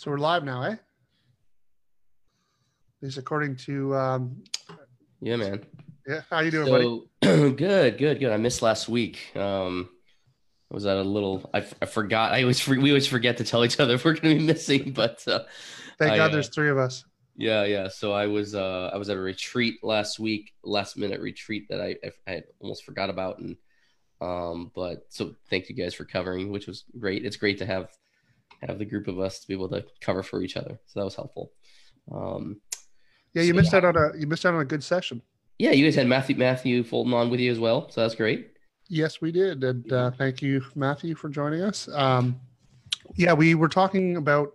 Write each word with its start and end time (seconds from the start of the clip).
So 0.00 0.10
we're 0.10 0.16
live 0.16 0.44
now, 0.44 0.62
eh? 0.62 0.72
At 0.72 0.78
least 3.02 3.18
according 3.18 3.56
to 3.56 3.94
um 3.94 4.42
Yeah, 5.20 5.36
man. 5.36 5.62
yeah, 6.08 6.22
how 6.30 6.40
you 6.40 6.50
doing, 6.50 6.70
buddy? 7.20 7.52
Good, 7.54 7.98
good, 7.98 8.18
good. 8.18 8.32
I 8.32 8.38
missed 8.38 8.62
last 8.62 8.88
week. 8.88 9.36
Um, 9.36 9.90
I 10.70 10.74
was 10.74 10.86
at 10.86 10.96
a 10.96 11.02
little. 11.02 11.50
I, 11.52 11.66
I 11.82 11.84
forgot. 11.84 12.32
I 12.32 12.40
always 12.40 12.66
we 12.66 12.90
always 12.90 13.06
forget 13.06 13.36
to 13.36 13.44
tell 13.44 13.62
each 13.62 13.78
other 13.78 13.96
if 13.96 14.04
we're 14.06 14.14
going 14.14 14.38
to 14.38 14.40
be 14.40 14.46
missing. 14.46 14.92
But 14.94 15.22
uh, 15.28 15.40
Thank 15.98 16.12
I, 16.12 16.16
God 16.16 16.30
uh, 16.30 16.32
there's 16.32 16.48
three 16.48 16.70
of 16.70 16.78
us. 16.78 17.04
yeah, 17.36 17.64
yeah. 17.64 17.88
So 17.88 18.12
I 18.12 18.26
was 18.26 18.54
uh, 18.54 18.90
I 18.94 18.96
was 18.96 19.10
at 19.10 19.18
a 19.18 19.20
retreat 19.20 19.84
last 19.84 20.18
week, 20.18 20.54
last 20.64 20.96
minute 20.96 21.20
retreat 21.20 21.66
that 21.68 21.82
I 21.82 21.96
I, 22.26 22.32
I 22.36 22.42
almost 22.60 22.84
forgot 22.84 23.10
about, 23.10 23.38
and 23.40 23.54
um, 24.22 24.70
but 24.74 25.04
so 25.10 25.34
thank 25.50 25.68
you 25.68 25.74
guys 25.74 25.92
for 25.92 26.06
covering, 26.06 26.50
which 26.50 26.66
was 26.66 26.84
great. 26.98 27.26
It's 27.26 27.36
great 27.36 27.58
to 27.58 27.66
have 27.66 27.90
have 28.62 28.78
the 28.78 28.84
group 28.84 29.08
of 29.08 29.18
us 29.18 29.40
to 29.40 29.48
be 29.48 29.54
able 29.54 29.68
to 29.70 29.84
cover 30.00 30.22
for 30.22 30.42
each 30.42 30.56
other. 30.56 30.78
So 30.86 31.00
that 31.00 31.04
was 31.04 31.14
helpful. 31.14 31.52
Um, 32.12 32.60
Yeah, 33.34 33.42
you 33.42 33.52
so 33.52 33.56
missed 33.56 33.74
out 33.74 33.84
on 33.84 33.96
a 33.96 34.18
you 34.18 34.26
missed 34.26 34.44
out 34.46 34.54
on 34.54 34.60
a 34.60 34.64
good 34.64 34.82
session. 34.84 35.22
yeah, 35.58 35.70
you 35.72 35.84
guys 35.84 35.94
had 35.94 36.06
Matthew 36.06 36.36
Matthew 36.36 36.82
Fulton 36.84 37.12
on 37.14 37.30
with 37.30 37.40
you 37.40 37.50
as 37.52 37.58
well, 37.58 37.88
so 37.90 38.00
that's 38.02 38.14
great. 38.14 38.52
Yes, 38.88 39.20
we 39.20 39.30
did. 39.32 39.62
And 39.62 39.90
uh, 39.92 40.10
thank 40.10 40.42
you, 40.42 40.62
Matthew, 40.74 41.14
for 41.14 41.28
joining 41.28 41.62
us. 41.62 41.88
Um, 41.94 42.40
yeah, 43.14 43.32
we 43.32 43.54
were 43.54 43.68
talking 43.68 44.16
about 44.16 44.52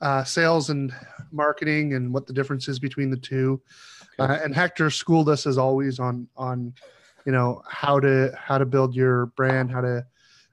uh, 0.00 0.24
sales 0.24 0.70
and 0.70 0.92
marketing 1.30 1.92
and 1.94 2.12
what 2.12 2.26
the 2.26 2.32
difference 2.32 2.68
is 2.68 2.78
between 2.78 3.10
the 3.10 3.16
two. 3.18 3.60
Okay. 4.18 4.32
Uh, 4.32 4.38
and 4.44 4.54
Hector 4.54 4.88
schooled 4.90 5.28
us 5.28 5.46
as 5.46 5.58
always 5.58 5.98
on 5.98 6.26
on 6.36 6.72
you 7.26 7.32
know 7.32 7.62
how 7.68 8.00
to 8.00 8.32
how 8.34 8.56
to 8.56 8.64
build 8.64 8.94
your 8.94 9.26
brand, 9.36 9.70
how 9.70 9.82
to 9.82 10.06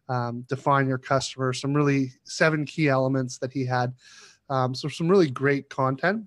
um, 0.10 0.46
define 0.48 0.88
your 0.88 0.98
customer. 0.98 1.54
Some 1.54 1.74
really 1.74 2.12
seven 2.24 2.66
key 2.66 2.88
elements 2.90 3.38
that 3.40 3.52
he 3.52 3.66
had. 3.66 3.94
Um, 4.50 4.74
so 4.74 4.88
some 4.88 5.08
really 5.08 5.30
great 5.30 5.70
content. 5.70 6.26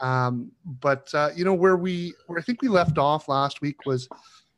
Um, 0.00 0.50
but 0.64 1.12
uh, 1.14 1.30
you 1.36 1.44
know 1.44 1.54
where 1.54 1.76
we 1.76 2.14
where 2.26 2.38
I 2.38 2.42
think 2.42 2.62
we 2.62 2.68
left 2.68 2.98
off 2.98 3.28
last 3.28 3.60
week 3.60 3.84
was 3.86 4.08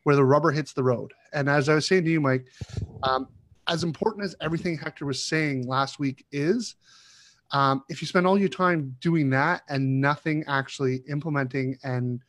where 0.04 0.16
the 0.16 0.24
rubber 0.24 0.50
hits 0.50 0.72
the 0.72 0.82
road. 0.82 1.12
And 1.32 1.48
as 1.48 1.68
I 1.68 1.74
was 1.74 1.86
saying 1.86 2.04
to 2.04 2.10
you, 2.10 2.20
Mike, 2.20 2.46
um, 3.02 3.28
as 3.68 3.84
important 3.84 4.24
as 4.24 4.34
everything 4.40 4.76
Hector 4.78 5.06
was 5.06 5.22
saying 5.22 5.66
last 5.66 5.98
week 5.98 6.24
is, 6.32 6.76
um, 7.52 7.82
if 7.88 8.00
you 8.00 8.08
spend 8.08 8.26
all 8.26 8.38
your 8.38 8.48
time 8.48 8.96
doing 9.00 9.30
that 9.30 9.62
and 9.68 10.00
nothing 10.00 10.44
actually 10.48 11.02
implementing 11.08 11.76
and 11.84 12.22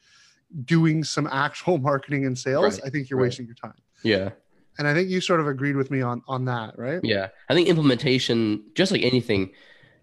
doing 0.65 1.03
some 1.03 1.27
actual 1.31 1.77
marketing 1.77 2.25
and 2.25 2.37
sales, 2.37 2.75
Right, 2.79 2.87
I 2.87 2.89
think 2.89 3.09
you're 3.09 3.19
right. 3.19 3.25
wasting 3.25 3.45
your 3.45 3.55
time. 3.55 3.75
Yeah. 4.03 4.29
And 4.77 4.87
I 4.87 4.93
think 4.93 5.09
you 5.09 5.21
sort 5.21 5.39
of 5.39 5.47
agreed 5.47 5.75
with 5.75 5.91
me 5.91 6.01
on 6.01 6.21
on 6.27 6.45
that, 6.45 6.77
right? 6.77 6.99
Yeah, 7.03 7.29
I 7.49 7.53
think 7.53 7.67
implementation, 7.67 8.63
just 8.75 8.91
like 8.91 9.03
anything, 9.03 9.51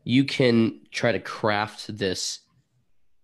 you 0.05 0.25
can 0.25 0.81
try 0.91 1.13
to 1.13 1.21
craft 1.21 1.97
this 1.97 2.41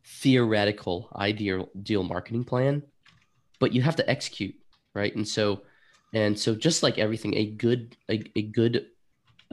theoretical 0.05 1.09
ideal 1.17 1.69
deal 1.83 2.03
marketing 2.03 2.45
plan, 2.45 2.83
but 3.61 3.73
you 3.73 3.83
have 3.83 3.97
to 3.97 4.11
execute, 4.11 4.55
right? 4.95 5.15
And 5.15 5.27
so, 5.27 5.63
and 6.13 6.39
so, 6.39 6.55
just 6.55 6.83
like 6.83 6.99
everything, 6.99 7.35
a 7.35 7.47
good 7.47 7.97
a, 8.11 8.23
a 8.35 8.43
good 8.43 8.87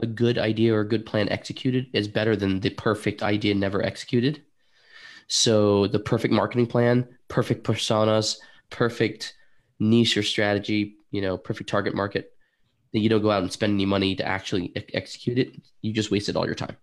a 0.00 0.06
good 0.06 0.38
idea 0.38 0.74
or 0.74 0.80
a 0.80 0.88
good 0.88 1.06
plan 1.06 1.28
executed 1.28 1.86
is 1.92 2.08
better 2.08 2.34
than 2.34 2.60
the 2.60 2.70
perfect 2.70 3.22
idea 3.22 3.54
never 3.54 3.82
executed. 3.84 4.42
So 5.28 5.86
the 5.86 6.00
perfect 6.00 6.34
marketing 6.34 6.66
plan, 6.66 7.06
perfect 7.28 7.64
personas, 7.64 8.36
perfect 8.70 9.34
niche 9.78 10.16
or 10.16 10.22
strategy, 10.22 10.96
you 11.14 11.20
know, 11.20 11.38
perfect 11.38 11.70
target 11.70 11.94
market 11.94 12.32
that 12.92 12.98
you 12.98 13.08
don't 13.08 13.22
go 13.22 13.30
out 13.30 13.40
and 13.40 13.52
spend 13.52 13.72
any 13.72 13.86
money 13.86 14.16
to 14.16 14.26
actually 14.26 14.72
e- 14.76 14.94
execute 14.94 15.38
it. 15.38 15.52
You 15.80 15.92
just 15.92 16.10
wasted 16.10 16.34
all 16.34 16.44
your 16.44 16.56
time. 16.56 16.76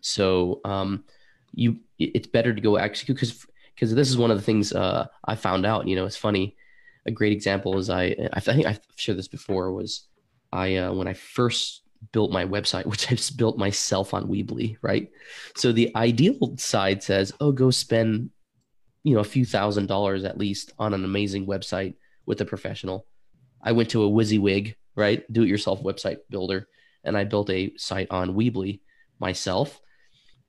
So 0.00 0.62
um, 0.64 1.04
you, 1.52 1.80
it's 1.98 2.26
better 2.26 2.54
to 2.54 2.60
go 2.62 2.76
execute 2.76 3.16
because 3.16 3.46
because 3.74 3.94
this 3.94 4.08
is 4.08 4.16
one 4.16 4.30
of 4.30 4.38
the 4.38 4.42
things 4.42 4.72
uh, 4.72 5.06
I 5.26 5.34
found 5.34 5.66
out. 5.66 5.86
You 5.86 5.96
know, 5.96 6.06
it's 6.06 6.16
funny. 6.16 6.56
A 7.04 7.10
great 7.10 7.32
example 7.34 7.76
is 7.76 7.90
I 7.90 8.16
I 8.32 8.40
think 8.40 8.64
I've 8.66 8.80
shared 8.96 9.18
this 9.18 9.28
before 9.28 9.70
was 9.70 10.08
I 10.50 10.76
uh, 10.76 10.92
when 10.94 11.06
I 11.06 11.12
first 11.12 11.82
built 12.12 12.32
my 12.32 12.46
website, 12.46 12.86
which 12.92 13.12
I 13.12 13.16
just 13.16 13.36
built 13.36 13.58
myself 13.58 14.14
on 14.14 14.28
Weebly, 14.28 14.78
right? 14.80 15.10
So 15.56 15.72
the 15.72 15.94
ideal 15.94 16.54
side 16.56 17.02
says, 17.02 17.34
oh, 17.38 17.52
go 17.52 17.70
spend 17.70 18.30
you 19.02 19.14
know 19.14 19.20
a 19.20 19.24
few 19.24 19.44
thousand 19.44 19.88
dollars 19.88 20.24
at 20.24 20.38
least 20.38 20.72
on 20.78 20.94
an 20.94 21.04
amazing 21.04 21.46
website 21.46 21.96
with 22.24 22.40
a 22.40 22.46
professional. 22.46 23.06
I 23.64 23.72
went 23.72 23.90
to 23.90 24.04
a 24.04 24.10
WYSIWYG, 24.10 24.74
right, 24.94 25.32
do-it-yourself 25.32 25.82
website 25.82 26.18
builder, 26.30 26.68
and 27.02 27.16
I 27.16 27.24
built 27.24 27.50
a 27.50 27.72
site 27.76 28.10
on 28.10 28.34
Weebly 28.34 28.80
myself, 29.18 29.80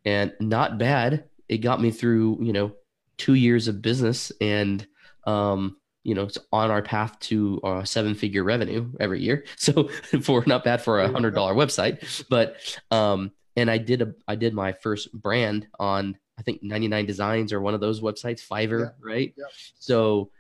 and 0.03 0.33
not 0.39 0.77
bad. 0.77 1.25
It 1.47 1.59
got 1.59 1.81
me 1.81 1.91
through, 1.91 2.39
you 2.41 2.53
know, 2.53 2.73
two 3.17 3.33
years 3.33 3.67
of 3.67 3.81
business, 3.81 4.31
and 4.41 4.85
um, 5.25 5.77
you 6.03 6.13
know, 6.13 6.23
it's 6.23 6.37
on 6.51 6.69
our 6.69 6.83
path 6.83 7.17
to 7.19 7.59
uh, 7.63 7.83
seven-figure 7.83 8.43
revenue 8.43 8.91
every 8.99 9.21
year. 9.21 9.45
So 9.57 9.87
for 10.21 10.43
not 10.45 10.63
bad 10.63 10.81
for 10.81 10.99
a 11.01 11.11
hundred 11.11 11.33
dollar 11.33 11.55
website, 11.55 12.25
but 12.29 12.57
um, 12.91 13.31
and 13.55 13.71
I 13.71 13.77
did 13.79 14.01
a 14.01 14.13
I 14.27 14.35
did 14.35 14.53
my 14.53 14.73
first 14.73 15.11
brand 15.13 15.67
on 15.79 16.17
I 16.37 16.41
think 16.41 16.61
99 16.61 17.05
Designs 17.05 17.53
or 17.53 17.61
one 17.61 17.73
of 17.73 17.79
those 17.79 18.01
websites, 18.01 18.45
Fiverr, 18.45 18.93
right? 19.01 19.33
Yeah. 19.37 19.45
So 19.79 20.31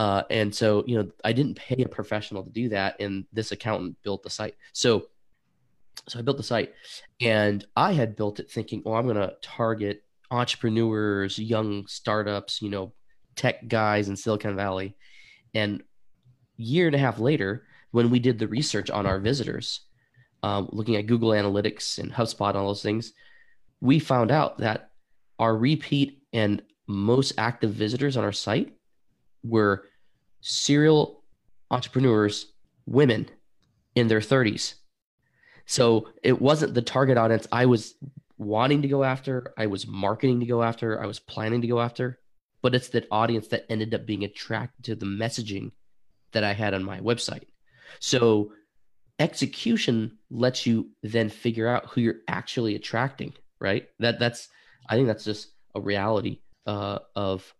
uh, 0.00 0.22
and 0.30 0.54
so, 0.54 0.82
you 0.86 0.96
know, 0.96 1.10
I 1.22 1.34
didn't 1.34 1.56
pay 1.56 1.82
a 1.82 1.86
professional 1.86 2.42
to 2.42 2.48
do 2.48 2.70
that, 2.70 2.98
and 3.00 3.26
this 3.34 3.52
accountant 3.52 3.98
built 4.02 4.22
the 4.22 4.30
site. 4.30 4.54
So, 4.72 5.08
so 6.08 6.18
I 6.18 6.22
built 6.22 6.38
the 6.38 6.42
site, 6.42 6.72
and 7.20 7.66
I 7.76 7.92
had 7.92 8.16
built 8.16 8.40
it 8.40 8.50
thinking, 8.50 8.82
oh, 8.86 8.94
I'm 8.94 9.04
going 9.04 9.16
to 9.16 9.34
target 9.42 10.02
entrepreneurs, 10.30 11.38
young 11.38 11.86
startups, 11.86 12.62
you 12.62 12.70
know, 12.70 12.94
tech 13.36 13.68
guys 13.68 14.08
in 14.08 14.16
Silicon 14.16 14.56
Valley. 14.56 14.96
And 15.52 15.82
year 16.56 16.86
and 16.86 16.96
a 16.96 16.98
half 16.98 17.18
later, 17.18 17.66
when 17.90 18.08
we 18.08 18.20
did 18.20 18.38
the 18.38 18.48
research 18.48 18.88
on 18.88 19.04
our 19.04 19.18
visitors, 19.18 19.82
um, 20.42 20.70
looking 20.72 20.96
at 20.96 21.08
Google 21.08 21.32
Analytics 21.32 21.98
and 21.98 22.10
HubSpot 22.10 22.48
and 22.48 22.56
all 22.56 22.68
those 22.68 22.82
things, 22.82 23.12
we 23.82 23.98
found 23.98 24.30
out 24.30 24.56
that 24.60 24.92
our 25.38 25.54
repeat 25.54 26.22
and 26.32 26.62
most 26.86 27.34
active 27.36 27.72
visitors 27.72 28.16
on 28.16 28.24
our 28.24 28.32
site 28.32 28.72
were 29.44 29.84
serial 30.40 31.22
entrepreneurs, 31.70 32.52
women 32.86 33.28
in 33.94 34.08
their 34.08 34.20
30s. 34.20 34.74
So 35.66 36.08
it 36.22 36.40
wasn't 36.40 36.74
the 36.74 36.82
target 36.82 37.16
audience 37.16 37.46
I 37.52 37.66
was 37.66 37.94
wanting 38.38 38.82
to 38.82 38.88
go 38.88 39.04
after, 39.04 39.52
I 39.56 39.66
was 39.66 39.86
marketing 39.86 40.40
to 40.40 40.46
go 40.46 40.62
after, 40.62 41.00
I 41.00 41.06
was 41.06 41.20
planning 41.20 41.60
to 41.60 41.68
go 41.68 41.80
after, 41.80 42.18
but 42.62 42.74
it's 42.74 42.88
that 42.88 43.06
audience 43.10 43.48
that 43.48 43.66
ended 43.68 43.94
up 43.94 44.06
being 44.06 44.24
attracted 44.24 44.84
to 44.86 44.94
the 44.94 45.06
messaging 45.06 45.72
that 46.32 46.44
I 46.44 46.52
had 46.52 46.74
on 46.74 46.82
my 46.82 47.00
website. 47.00 47.46
So 47.98 48.52
execution 49.18 50.18
lets 50.30 50.66
you 50.66 50.90
then 51.02 51.28
figure 51.28 51.68
out 51.68 51.86
who 51.86 52.00
you're 52.00 52.22
actually 52.26 52.74
attracting, 52.74 53.34
right? 53.60 53.88
That 53.98 54.18
that's 54.18 54.48
I 54.88 54.96
think 54.96 55.06
that's 55.06 55.24
just 55.24 55.48
a 55.74 55.80
reality 55.80 56.40
uh, 56.66 57.00
of 57.14 57.54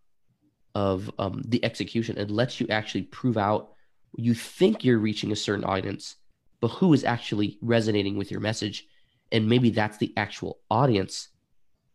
of 0.80 1.10
um, 1.18 1.42
the 1.46 1.62
execution. 1.62 2.16
and 2.16 2.30
lets 2.30 2.58
you 2.58 2.66
actually 2.68 3.02
prove 3.02 3.36
out 3.36 3.72
you 4.16 4.34
think 4.34 4.82
you're 4.82 4.98
reaching 4.98 5.30
a 5.30 5.36
certain 5.36 5.64
audience, 5.64 6.16
but 6.60 6.68
who 6.68 6.94
is 6.94 7.04
actually 7.04 7.58
resonating 7.60 8.16
with 8.16 8.30
your 8.30 8.40
message, 8.40 8.86
and 9.30 9.48
maybe 9.48 9.70
that's 9.70 9.98
the 9.98 10.12
actual 10.16 10.58
audience 10.70 11.28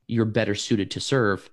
you're 0.08 0.26
better 0.26 0.54
suited 0.54 0.92
to 0.92 1.00
serve, 1.00 1.50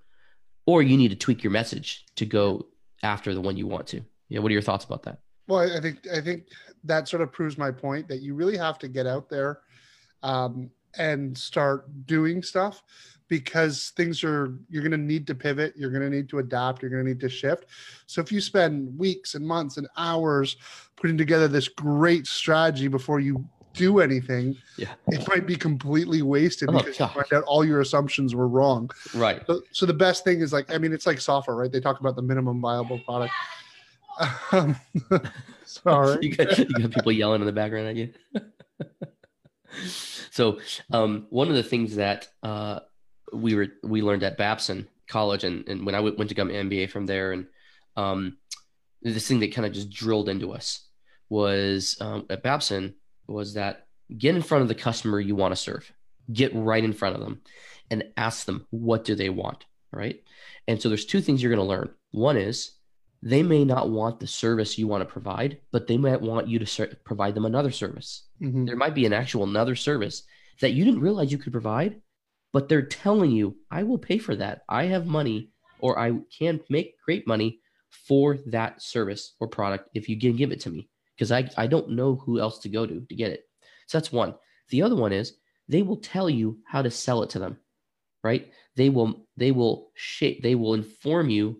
or 0.67 0.83
you 0.83 0.97
need 0.97 1.09
to 1.09 1.17
tweak 1.17 1.43
your 1.43 1.51
message 1.51 2.05
to 2.17 2.27
go 2.27 2.67
after 3.03 3.35
the 3.35 3.41
one 3.41 3.57
you 3.57 3.67
want 3.67 3.87
to. 3.89 4.03
Yeah, 4.29 4.41
what 4.41 4.51
are 4.51 4.53
your 4.53 4.63
thoughts 4.63 4.85
about 4.85 5.03
that? 5.05 5.19
Well, 5.49 5.61
I 5.77 5.81
think 5.81 6.07
I 6.15 6.21
think 6.21 6.49
that 6.85 7.09
sort 7.09 7.23
of 7.23 7.33
proves 7.33 7.57
my 7.57 7.71
point 7.71 8.09
that 8.09 8.21
you 8.21 8.35
really 8.35 8.59
have 8.59 8.79
to 8.81 8.89
get 8.89 9.07
out 9.07 9.29
there 9.29 9.61
um, 10.23 10.71
and 10.97 11.37
start 11.37 12.07
doing 12.07 12.43
stuff 12.43 12.83
because 13.33 13.95
things 13.97 14.23
are 14.23 14.59
you're 14.69 14.83
going 14.83 14.91
to 14.93 14.99
need 14.99 15.27
to 15.27 15.35
pivot, 15.35 15.73
you're 15.75 15.89
going 15.91 16.03
to 16.03 16.11
need 16.15 16.29
to 16.29 16.39
adapt, 16.39 16.83
you're 16.83 16.91
going 16.91 17.03
to 17.03 17.09
need 17.09 17.19
to 17.19 17.31
shift. 17.31 17.65
So 18.05 18.21
if 18.21 18.31
you 18.31 18.43
spend 18.43 18.95
weeks 18.99 19.35
and 19.37 19.47
months 19.47 19.79
and 19.79 19.89
hours 19.97 20.57
putting 20.97 21.17
together 21.17 21.49
this 21.49 21.67
great 21.67 22.27
strategy 22.27 22.89
before 22.89 23.21
you 23.21 23.43
do 23.73 24.01
anything, 24.01 24.55
Yeah. 24.77 24.93
it 25.09 25.27
might 25.29 25.47
be 25.47 25.57
completely 25.57 26.21
wasted 26.21 26.69
Oh, 26.69 26.73
because 26.73 26.99
you 26.99 27.07
gosh. 27.07 27.15
find 27.15 27.33
out 27.33 27.45
all 27.45 27.65
your 27.65 27.81
assumptions 27.81 28.35
were 28.35 28.49
wrong. 28.49 28.91
Right. 29.15 29.41
So, 29.47 29.63
so 29.73 29.87
the 29.87 29.95
best 29.95 30.25
thing 30.25 30.43
is 30.43 30.53
like, 30.53 30.71
I 30.71 30.77
mean, 30.77 30.93
it's 30.93 31.07
like 31.07 31.19
software, 31.19 31.57
right? 31.57 31.73
They 31.73 31.81
talk 31.81 32.01
about 32.01 32.15
the 32.17 32.23
minimum 32.23 32.61
viable 32.61 32.99
product. 32.99 33.33
Um, 34.53 34.77
sorry. 35.65 36.19
you, 36.21 36.37
got, 36.37 36.59
you 36.59 36.67
got 36.67 36.91
people 36.91 37.13
yelling 37.13 37.41
in 37.41 37.47
the 37.47 37.53
background 37.53 37.89
at 37.89 37.97
you. 37.97 38.13
so, 40.31 40.59
um, 40.91 41.27
one 41.31 41.49
of 41.49 41.55
the 41.55 41.63
things 41.63 41.97
that 41.97 42.29
uh, 42.43 42.81
we 43.33 43.55
were 43.55 43.69
we 43.83 44.03
learned 44.03 44.23
at 44.23 44.37
Babson 44.39 44.89
College, 45.09 45.45
and, 45.45 45.67
and 45.69 45.85
when 45.87 45.95
I 45.95 45.99
w- 45.99 46.17
went 46.17 46.29
to 46.31 46.35
come 46.35 46.49
MBA 46.49 46.91
from 46.91 47.07
there, 47.07 47.33
and 47.33 47.47
um, 47.97 48.37
this 49.03 49.27
thing 49.27 49.41
that 49.41 49.55
kind 49.55 49.67
of 49.67 49.73
just 49.73 49.91
drilled 49.91 50.29
into 50.29 50.53
us 50.53 50.87
was 51.29 51.97
um, 52.01 52.27
at 52.31 52.43
Babson 52.43 52.95
was 53.27 53.55
that 53.55 53.87
get 54.17 54.35
in 54.35 54.43
front 54.43 54.63
of 54.63 54.69
the 54.69 54.75
customer 54.75 55.21
you 55.21 55.35
want 55.35 55.53
to 55.53 55.57
serve, 55.61 55.91
get 56.33 56.53
right 56.55 56.85
in 56.85 56.93
front 56.93 57.15
of 57.15 57.21
them, 57.23 57.41
and 57.91 58.05
ask 58.17 58.47
them 58.47 58.67
what 58.71 59.05
do 59.05 59.15
they 59.15 59.31
want, 59.31 59.65
right? 59.91 60.23
And 60.69 60.81
so 60.81 60.89
there's 60.89 61.07
two 61.07 61.21
things 61.21 61.43
you're 61.43 61.55
going 61.55 61.67
to 61.67 61.69
learn. 61.69 61.91
One 62.11 62.37
is 62.37 62.73
they 63.23 63.43
may 63.43 63.65
not 63.65 63.89
want 63.91 64.21
the 64.21 64.27
service 64.27 64.77
you 64.79 64.89
want 64.89 65.01
to 65.01 65.13
provide, 65.13 65.61
but 65.71 65.87
they 65.87 65.97
might 65.97 66.21
want 66.21 66.49
you 66.49 66.59
to 66.59 66.67
ser- 66.67 66.97
provide 67.05 67.35
them 67.35 67.45
another 67.47 67.71
service. 67.71 68.25
Mhm. 68.41 68.67
There 68.67 68.77
might 68.77 68.95
be 68.95 69.07
an 69.07 69.13
actual 69.13 69.45
another 69.45 69.77
service 69.77 70.25
that 70.61 70.73
you 70.73 70.85
didn't 70.85 71.01
realize 71.01 71.33
you 71.33 71.39
could 71.39 71.53
provide, 71.53 72.01
but 72.53 72.69
they're 72.69 72.83
telling 72.83 73.31
you, 73.31 73.57
I 73.71 73.83
will 73.83 73.99
pay 73.99 74.19
for 74.19 74.37
that. 74.37 74.63
I 74.69 74.85
have 74.85 75.07
money 75.07 75.51
or 75.81 75.99
I 75.99 76.13
can 76.39 76.61
make 76.69 77.01
great 77.05 77.27
money 77.27 77.61
for 77.91 78.39
that 78.47 78.83
service 78.83 79.35
or 79.41 79.49
product 79.49 79.91
if 79.95 80.09
you 80.09 80.19
can 80.19 80.37
give 80.37 80.53
it 80.53 80.61
to 80.61 80.71
me 80.71 80.89
because 81.15 81.33
I, 81.33 81.49
I 81.57 81.67
don't 81.67 81.91
know 81.91 82.17
who 82.17 82.41
else 82.41 82.61
to 82.61 82.69
go 82.69 82.87
to 82.87 83.01
to 83.01 83.15
get 83.15 83.33
it. 83.33 83.45
So 83.87 83.99
that's 83.99 84.13
one. 84.13 84.35
The 84.71 84.83
other 84.83 84.97
one 84.97 85.13
is 85.13 85.35
they 85.69 85.83
will 85.83 85.99
tell 85.99 86.31
you 86.31 86.59
how 86.67 86.83
to 86.83 86.91
sell 86.91 87.23
it 87.23 87.31
to 87.31 87.39
them, 87.39 87.59
right? 88.23 88.51
They 88.77 88.89
will 88.89 89.27
they 89.37 89.53
will 89.53 89.91
shape 89.95 90.43
they 90.43 90.55
will 90.55 90.75
inform 90.75 91.31
you 91.31 91.59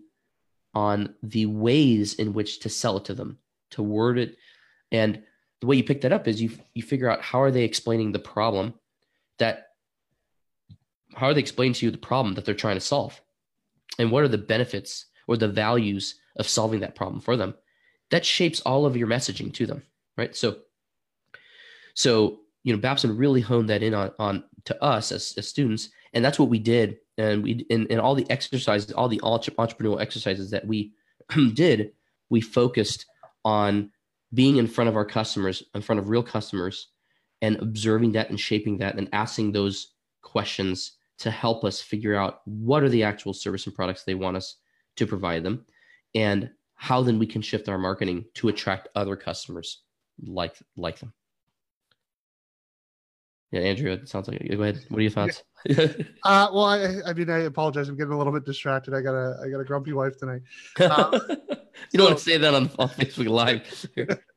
on 0.73 1.13
the 1.21 1.45
ways 1.45 2.15
in 2.15 2.33
which 2.33 2.61
to 2.61 2.69
sell 2.69 2.97
it 2.97 3.05
to 3.05 3.13
them, 3.13 3.37
to 3.71 3.83
word 3.83 4.17
it, 4.17 4.37
and 4.91 5.21
the 5.61 5.67
way 5.67 5.75
you 5.75 5.83
pick 5.83 6.01
that 6.01 6.13
up 6.13 6.27
is 6.27 6.41
you 6.41 6.51
you 6.73 6.81
figure 6.81 7.09
out 7.09 7.21
how 7.21 7.41
are 7.41 7.51
they 7.51 7.63
explaining 7.63 8.11
the 8.11 8.19
problem 8.19 8.73
that 9.39 9.67
how 11.15 11.27
are 11.27 11.33
they 11.33 11.39
explaining 11.39 11.73
to 11.73 11.85
you 11.85 11.91
the 11.91 11.97
problem 11.97 12.35
that 12.35 12.45
they're 12.45 12.55
trying 12.55 12.75
to 12.75 12.81
solve? 12.81 13.19
And 13.99 14.11
what 14.11 14.23
are 14.23 14.29
the 14.29 14.37
benefits 14.37 15.05
or 15.27 15.37
the 15.37 15.47
values 15.47 16.15
of 16.37 16.47
solving 16.47 16.79
that 16.81 16.95
problem 16.95 17.21
for 17.21 17.37
them? 17.37 17.53
That 18.11 18.25
shapes 18.25 18.61
all 18.61 18.85
of 18.85 18.97
your 18.97 19.07
messaging 19.07 19.53
to 19.55 19.65
them 19.65 19.83
right? 20.17 20.35
So 20.35 20.57
so 21.95 22.39
you 22.63 22.73
know 22.73 22.79
babson 22.79 23.17
really 23.17 23.41
honed 23.41 23.69
that 23.69 23.83
in 23.83 23.93
on 23.93 24.11
on 24.19 24.43
to 24.65 24.83
us 24.83 25.11
as, 25.11 25.33
as 25.37 25.47
students 25.47 25.89
and 26.13 26.23
that's 26.23 26.39
what 26.39 26.49
we 26.49 26.59
did. 26.59 26.97
And 27.17 27.43
we 27.43 27.65
in, 27.69 27.87
in 27.87 27.99
all 27.99 28.15
the 28.15 28.29
exercises 28.29 28.91
all 28.91 29.07
the 29.07 29.21
entre- 29.21 29.53
entrepreneurial 29.55 30.01
exercises 30.01 30.51
that 30.51 30.65
we 30.65 30.93
did 31.53 31.91
we 32.29 32.41
focused 32.41 33.05
on 33.45 33.91
being 34.33 34.57
in 34.57 34.67
front 34.67 34.89
of 34.89 34.95
our 34.95 35.05
customers 35.05 35.63
in 35.75 35.81
front 35.81 35.99
of 35.99 36.09
real 36.09 36.23
customers 36.23 36.89
and 37.41 37.57
observing 37.57 38.13
that 38.13 38.29
and 38.29 38.39
shaping 38.39 38.77
that 38.77 38.95
and 38.97 39.09
asking 39.13 39.51
those 39.51 39.93
questions 40.21 40.93
to 41.23 41.31
help 41.31 41.63
us 41.63 41.81
figure 41.81 42.15
out 42.15 42.41
what 42.45 42.83
are 42.83 42.89
the 42.89 43.03
actual 43.03 43.33
service 43.33 43.65
and 43.65 43.75
products 43.75 44.03
they 44.03 44.15
want 44.15 44.37
us 44.37 44.57
to 44.97 45.07
provide 45.07 45.43
them 45.43 45.65
and 46.15 46.49
how 46.75 47.01
then 47.01 47.17
we 47.17 47.25
can 47.25 47.41
shift 47.41 47.69
our 47.69 47.77
marketing 47.77 48.25
to 48.33 48.49
attract 48.49 48.89
other 48.95 49.15
customers 49.15 49.83
like 50.25 50.55
like 50.75 50.99
them 50.99 51.13
yeah 53.51 53.61
andrew 53.61 53.91
it 53.91 54.07
sounds 54.07 54.27
like 54.27 54.45
go 54.49 54.61
ahead 54.61 54.83
what 54.89 54.99
are 54.99 55.01
your 55.01 55.11
thoughts 55.11 55.43
Uh, 56.25 56.49
well, 56.51 56.65
I, 56.65 56.97
I 57.05 57.13
mean, 57.13 57.29
I 57.29 57.39
apologize. 57.39 57.87
I'm 57.87 57.95
getting 57.95 58.11
a 58.11 58.17
little 58.17 58.33
bit 58.33 58.43
distracted. 58.43 58.93
I 58.93 58.99
got 58.99 59.13
a, 59.13 59.37
I 59.41 59.49
got 59.49 59.59
a 59.59 59.63
grumpy 59.63 59.93
wife 59.93 60.17
tonight. 60.17 60.41
Uh, 60.77 61.17
you 61.91 61.97
don't 61.97 62.07
want 62.07 62.17
to 62.17 62.23
say 62.23 62.37
that 62.37 62.53
on, 62.53 62.69
on 62.79 62.89
facebook 62.89 63.29
live 63.29 63.87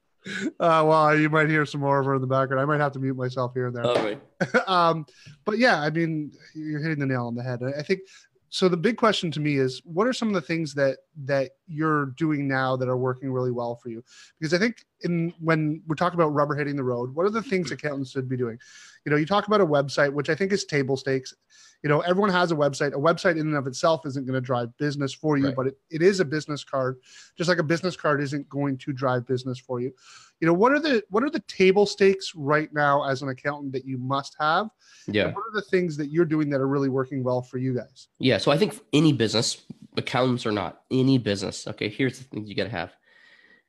Uh, 0.58 0.82
well, 0.86 1.18
you 1.18 1.30
might 1.30 1.48
hear 1.48 1.64
some 1.64 1.80
more 1.80 2.00
of 2.00 2.06
her 2.06 2.14
in 2.14 2.20
the 2.20 2.26
background. 2.26 2.60
I 2.60 2.64
might 2.64 2.80
have 2.80 2.92
to 2.92 2.98
mute 2.98 3.16
myself 3.16 3.52
here 3.54 3.68
and 3.68 3.76
there. 3.76 3.86
all 3.86 3.94
right 3.94 4.20
um, 4.66 5.06
but 5.44 5.58
yeah, 5.58 5.80
I 5.80 5.90
mean, 5.90 6.32
you're 6.54 6.80
hitting 6.80 6.98
the 6.98 7.06
nail 7.06 7.26
on 7.26 7.34
the 7.34 7.42
head. 7.42 7.60
I 7.62 7.78
I 7.78 7.82
think 7.82 8.00
so. 8.48 8.68
The 8.68 8.76
big 8.76 8.96
question 8.96 9.30
to 9.32 9.40
me 9.40 9.56
is, 9.56 9.80
what 9.84 10.06
are 10.06 10.12
some 10.12 10.28
of 10.28 10.34
the 10.34 10.40
things 10.40 10.74
that 10.74 10.98
that 11.24 11.52
you're 11.66 12.06
doing 12.06 12.46
now 12.46 12.76
that 12.76 12.88
are 12.88 12.96
working 12.96 13.32
really 13.32 13.50
well 13.50 13.76
for 13.76 13.88
you? 13.88 14.02
Because 14.38 14.52
I 14.54 14.58
think 14.58 14.84
in 15.02 15.32
when 15.40 15.82
we're 15.86 15.96
talking 15.96 16.18
about 16.18 16.28
rubber 16.34 16.54
hitting 16.54 16.76
the 16.76 16.84
road, 16.84 17.14
what 17.14 17.26
are 17.26 17.30
the 17.30 17.42
things 17.42 17.66
mm-hmm. 17.66 17.74
accountants 17.74 18.10
should 18.10 18.28
be 18.28 18.36
doing? 18.36 18.58
You 19.04 19.10
know, 19.10 19.16
you 19.16 19.26
talk 19.26 19.46
about 19.46 19.60
a 19.60 19.66
website, 19.66 20.12
which 20.12 20.28
I 20.28 20.34
think 20.34 20.52
is 20.52 20.64
table 20.64 20.96
stakes. 20.96 21.34
You 21.82 21.90
know, 21.90 22.00
everyone 22.00 22.30
has 22.30 22.50
a 22.50 22.56
website. 22.56 22.94
A 22.94 22.98
website 22.98 23.32
in 23.32 23.46
and 23.46 23.54
of 23.54 23.66
itself 23.66 24.06
isn't 24.06 24.26
going 24.26 24.34
to 24.34 24.40
drive 24.40 24.76
business 24.78 25.12
for 25.12 25.36
you, 25.36 25.46
Right. 25.46 25.56
but 25.56 25.66
it, 25.68 25.78
it 25.90 26.02
is 26.02 26.20
a 26.20 26.24
business 26.24 26.64
card, 26.64 26.96
just 27.36 27.48
like 27.48 27.58
a 27.58 27.62
business 27.62 27.96
card 27.96 28.20
isn't 28.20 28.48
going 28.48 28.78
to 28.78 28.92
drive 28.92 29.26
business 29.26 29.58
for 29.58 29.80
you. 29.80 29.92
You 30.40 30.46
know, 30.46 30.54
what 30.54 30.72
are 30.72 30.80
the 30.80 31.02
what 31.10 31.22
are 31.22 31.30
the 31.30 31.42
table 31.48 31.86
stakes 31.86 32.34
right 32.34 32.72
now 32.72 33.04
as 33.04 33.22
an 33.22 33.28
accountant 33.28 33.72
that 33.72 33.84
you 33.84 33.98
must 33.98 34.36
have? 34.40 34.68
yeah 35.06 35.26
What 35.26 35.42
are 35.42 35.54
the 35.54 35.62
things 35.62 35.96
that 35.96 36.10
you're 36.10 36.24
doing 36.24 36.50
that 36.50 36.60
are 36.60 36.68
really 36.68 36.88
working 36.88 37.22
well 37.22 37.42
for 37.42 37.58
you 37.58 37.74
guys? 37.74 38.08
Yeah, 38.18 38.38
so 38.38 38.50
I 38.50 38.58
think 38.58 38.78
any 38.92 39.12
business, 39.12 39.62
accountants 39.96 40.46
or 40.46 40.52
not, 40.52 40.82
any 40.90 41.18
business, 41.18 41.66
okay, 41.66 41.88
here's 41.88 42.18
the 42.18 42.24
things 42.24 42.48
you 42.48 42.54
got 42.54 42.64
to 42.64 42.70
have. 42.70 42.94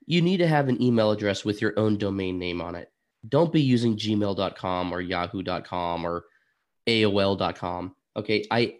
You 0.06 0.22
need 0.22 0.38
to 0.38 0.48
have 0.48 0.70
an 0.70 0.82
email 0.82 1.12
address 1.12 1.44
with 1.44 1.62
your 1.62 1.78
own 1.78 1.98
domain 1.98 2.40
name 2.40 2.62
on 2.62 2.76
it. 2.76 2.92
Don't 3.28 3.52
be 3.52 3.62
using 3.62 3.98
gmail.com 3.98 4.94
or 4.94 5.02
yahoo.com 5.02 6.06
or 6.06 6.26
AOL.com. 6.88 7.96
Okay, 8.16 8.46
I 8.50 8.76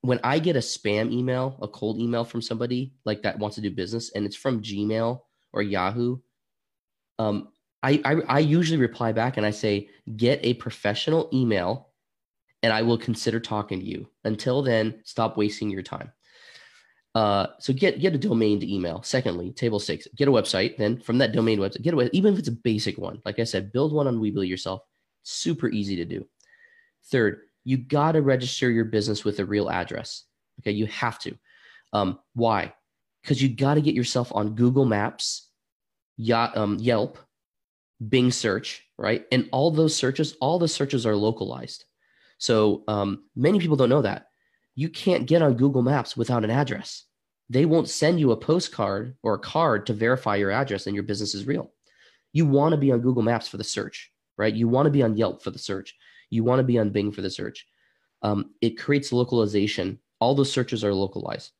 when 0.00 0.18
I 0.24 0.40
get 0.40 0.56
a 0.56 0.60
spam 0.60 1.12
email, 1.12 1.56
a 1.62 1.68
cold 1.68 2.00
email 2.00 2.24
from 2.24 2.42
somebody 2.42 2.94
like 3.04 3.22
that 3.22 3.38
wants 3.38 3.54
to 3.56 3.60
do 3.60 3.70
business 3.70 4.10
and 4.10 4.26
it's 4.26 4.34
from 4.34 4.60
Gmail 4.60 5.20
or 5.52 5.62
Yahoo, 5.62 6.18
um, 7.20 7.48
I, 7.84 8.00
I 8.04 8.14
I 8.28 8.38
usually 8.40 8.80
reply 8.80 9.12
back 9.12 9.36
and 9.36 9.46
I 9.46 9.50
say, 9.50 9.88
get 10.16 10.40
a 10.42 10.54
professional 10.54 11.28
email 11.32 11.90
and 12.62 12.72
I 12.72 12.82
will 12.82 12.98
consider 12.98 13.40
talking 13.40 13.80
to 13.80 13.84
you. 13.84 14.08
Until 14.24 14.62
then, 14.62 15.00
stop 15.04 15.36
wasting 15.36 15.70
your 15.70 15.82
time. 15.82 16.12
Uh, 17.14 17.46
so 17.58 17.72
get 17.72 18.00
get 18.00 18.14
a 18.14 18.18
domain 18.18 18.58
to 18.60 18.74
email. 18.74 19.02
Secondly, 19.02 19.50
table 19.52 19.78
stakes, 19.78 20.08
Get 20.16 20.28
a 20.28 20.32
website. 20.32 20.76
Then 20.78 20.98
from 20.98 21.18
that 21.18 21.32
domain 21.32 21.58
website, 21.58 21.82
get 21.82 21.94
a 21.94 22.16
even 22.16 22.32
if 22.32 22.38
it's 22.38 22.48
a 22.48 22.52
basic 22.52 22.96
one. 22.96 23.20
Like 23.24 23.38
I 23.38 23.44
said, 23.44 23.72
build 23.72 23.92
one 23.92 24.06
on 24.06 24.18
Weebly 24.18 24.48
yourself. 24.48 24.82
Super 25.22 25.68
easy 25.68 25.96
to 25.96 26.04
do. 26.04 26.26
Third, 27.10 27.42
you 27.64 27.76
got 27.76 28.12
to 28.12 28.22
register 28.22 28.70
your 28.70 28.86
business 28.86 29.24
with 29.24 29.38
a 29.40 29.44
real 29.44 29.70
address. 29.70 30.24
Okay, 30.60 30.70
you 30.70 30.86
have 30.86 31.18
to. 31.20 31.36
Um, 31.92 32.18
why? 32.34 32.72
Because 33.22 33.42
you 33.42 33.48
got 33.48 33.74
to 33.74 33.82
get 33.82 33.94
yourself 33.94 34.32
on 34.34 34.54
Google 34.54 34.84
Maps, 34.84 35.48
um, 36.32 36.78
Yelp, 36.80 37.18
Bing 38.08 38.32
search, 38.32 38.84
right? 38.98 39.26
And 39.30 39.48
all 39.52 39.70
those 39.70 39.94
searches, 39.94 40.36
all 40.40 40.58
the 40.58 40.68
searches 40.68 41.06
are 41.06 41.14
localized. 41.14 41.84
So 42.38 42.82
um, 42.88 43.24
many 43.36 43.60
people 43.60 43.76
don't 43.76 43.88
know 43.88 44.02
that. 44.02 44.26
You 44.74 44.88
can't 44.88 45.26
get 45.26 45.42
on 45.42 45.54
Google 45.54 45.82
Maps 45.82 46.16
without 46.16 46.44
an 46.44 46.50
address. 46.50 47.04
They 47.50 47.66
won't 47.66 47.88
send 47.88 48.18
you 48.18 48.32
a 48.32 48.36
postcard 48.36 49.16
or 49.22 49.34
a 49.34 49.38
card 49.38 49.86
to 49.86 49.92
verify 49.92 50.36
your 50.36 50.50
address 50.50 50.86
and 50.86 50.94
your 50.94 51.02
business 51.04 51.34
is 51.34 51.46
real. 51.46 51.72
You 52.32 52.46
want 52.46 52.72
to 52.72 52.78
be 52.78 52.90
on 52.92 53.00
Google 53.00 53.22
Maps 53.22 53.46
for 53.46 53.58
the 53.58 53.64
search, 53.64 54.10
right? 54.38 54.54
You 54.54 54.68
want 54.68 54.86
to 54.86 54.90
be 54.90 55.02
on 55.02 55.16
Yelp 55.16 55.42
for 55.42 55.50
the 55.50 55.58
search. 55.58 55.94
You 56.30 56.44
want 56.44 56.60
to 56.60 56.64
be 56.64 56.78
on 56.78 56.90
Bing 56.90 57.12
for 57.12 57.20
the 57.20 57.28
search. 57.28 57.66
Um, 58.22 58.54
it 58.62 58.78
creates 58.78 59.12
localization. 59.12 59.98
All 60.18 60.34
those 60.34 60.50
searches 60.50 60.82
are 60.84 60.94
localized. 60.94 61.50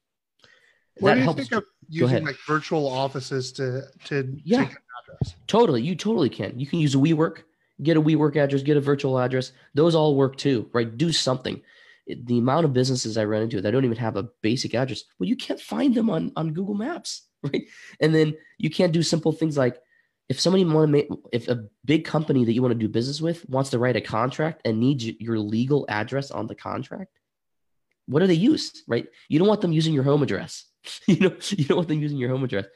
What 0.99 1.11
that 1.11 1.14
do 1.14 1.21
you 1.21 1.25
helps. 1.25 1.40
think 1.40 1.52
of 1.52 1.64
using 1.88 2.25
like 2.25 2.37
virtual 2.47 2.87
offices 2.87 3.52
to 3.52 3.83
to 4.04 4.40
Yeah. 4.45 4.64
take 4.64 4.71
an 4.71 4.76
address? 5.02 5.35
Totally. 5.47 5.83
You 5.83 5.95
totally 5.95 6.31
can. 6.31 6.59
You 6.59 6.66
can 6.66 6.78
use 6.78 6.95
a 6.95 6.99
WeWork, 6.99 7.42
get 7.83 7.97
a 7.97 8.02
WeWork 8.02 8.37
address, 8.37 8.62
get 8.62 8.76
a 8.76 8.81
virtual 8.81 9.19
address. 9.19 9.52
Those 9.75 9.95
all 9.95 10.16
work 10.16 10.37
too, 10.37 10.71
right? 10.73 10.97
Do 10.97 11.12
something. 11.12 11.61
The 12.06 12.38
amount 12.38 12.64
of 12.64 12.73
businesses 12.73 13.16
I 13.16 13.25
run 13.25 13.42
into 13.42 13.61
that 13.61 13.71
don't 13.71 13.85
even 13.85 13.97
have 13.97 14.16
a 14.16 14.28
basic 14.42 14.75
address, 14.75 15.04
well, 15.18 15.28
you 15.28 15.37
can't 15.37 15.61
find 15.61 15.94
them 15.94 16.11
on, 16.11 16.32
on 16.37 16.52
Google 16.52 16.75
Maps, 16.75 17.28
right? 17.42 17.62
And 18.00 18.14
then 18.14 18.35
you 18.59 18.71
can't 18.71 18.92
do 18.92 19.02
simple 19.02 19.32
things 19.32 19.56
like 19.56 19.78
if 20.28 20.40
somebody 20.40 20.64
want 20.64 20.88
to 20.88 20.92
make, 20.92 21.09
if 21.32 21.49
a 21.49 21.66
big 21.85 22.04
company 22.04 22.44
that 22.44 22.52
you 22.52 22.62
want 22.62 22.73
to 22.73 22.78
do 22.78 22.88
business 22.88 23.21
with 23.21 23.49
wants 23.49 23.71
to 23.71 23.78
write 23.78 23.97
a 23.97 24.00
contract 24.00 24.62
and 24.64 24.80
needs 24.80 25.04
your 25.04 25.38
legal 25.38 25.85
address 25.88 26.30
on 26.30 26.47
the 26.47 26.54
contract, 26.54 27.18
what 28.06 28.21
do 28.21 28.26
they 28.26 28.35
use, 28.35 28.82
right? 28.88 29.06
You 29.28 29.38
don't 29.38 29.49
want 29.49 29.61
them 29.61 29.73
using 29.73 29.94
your 29.94 30.04
home 30.04 30.23
address. 30.23 30.64
you 31.06 31.21
know, 31.21 31.37
you 31.50 31.64
don't 31.64 31.76
want 31.76 31.88
them 31.88 32.00
using 32.00 32.18
your 32.18 32.30
home 32.30 32.44
address. 32.44 32.66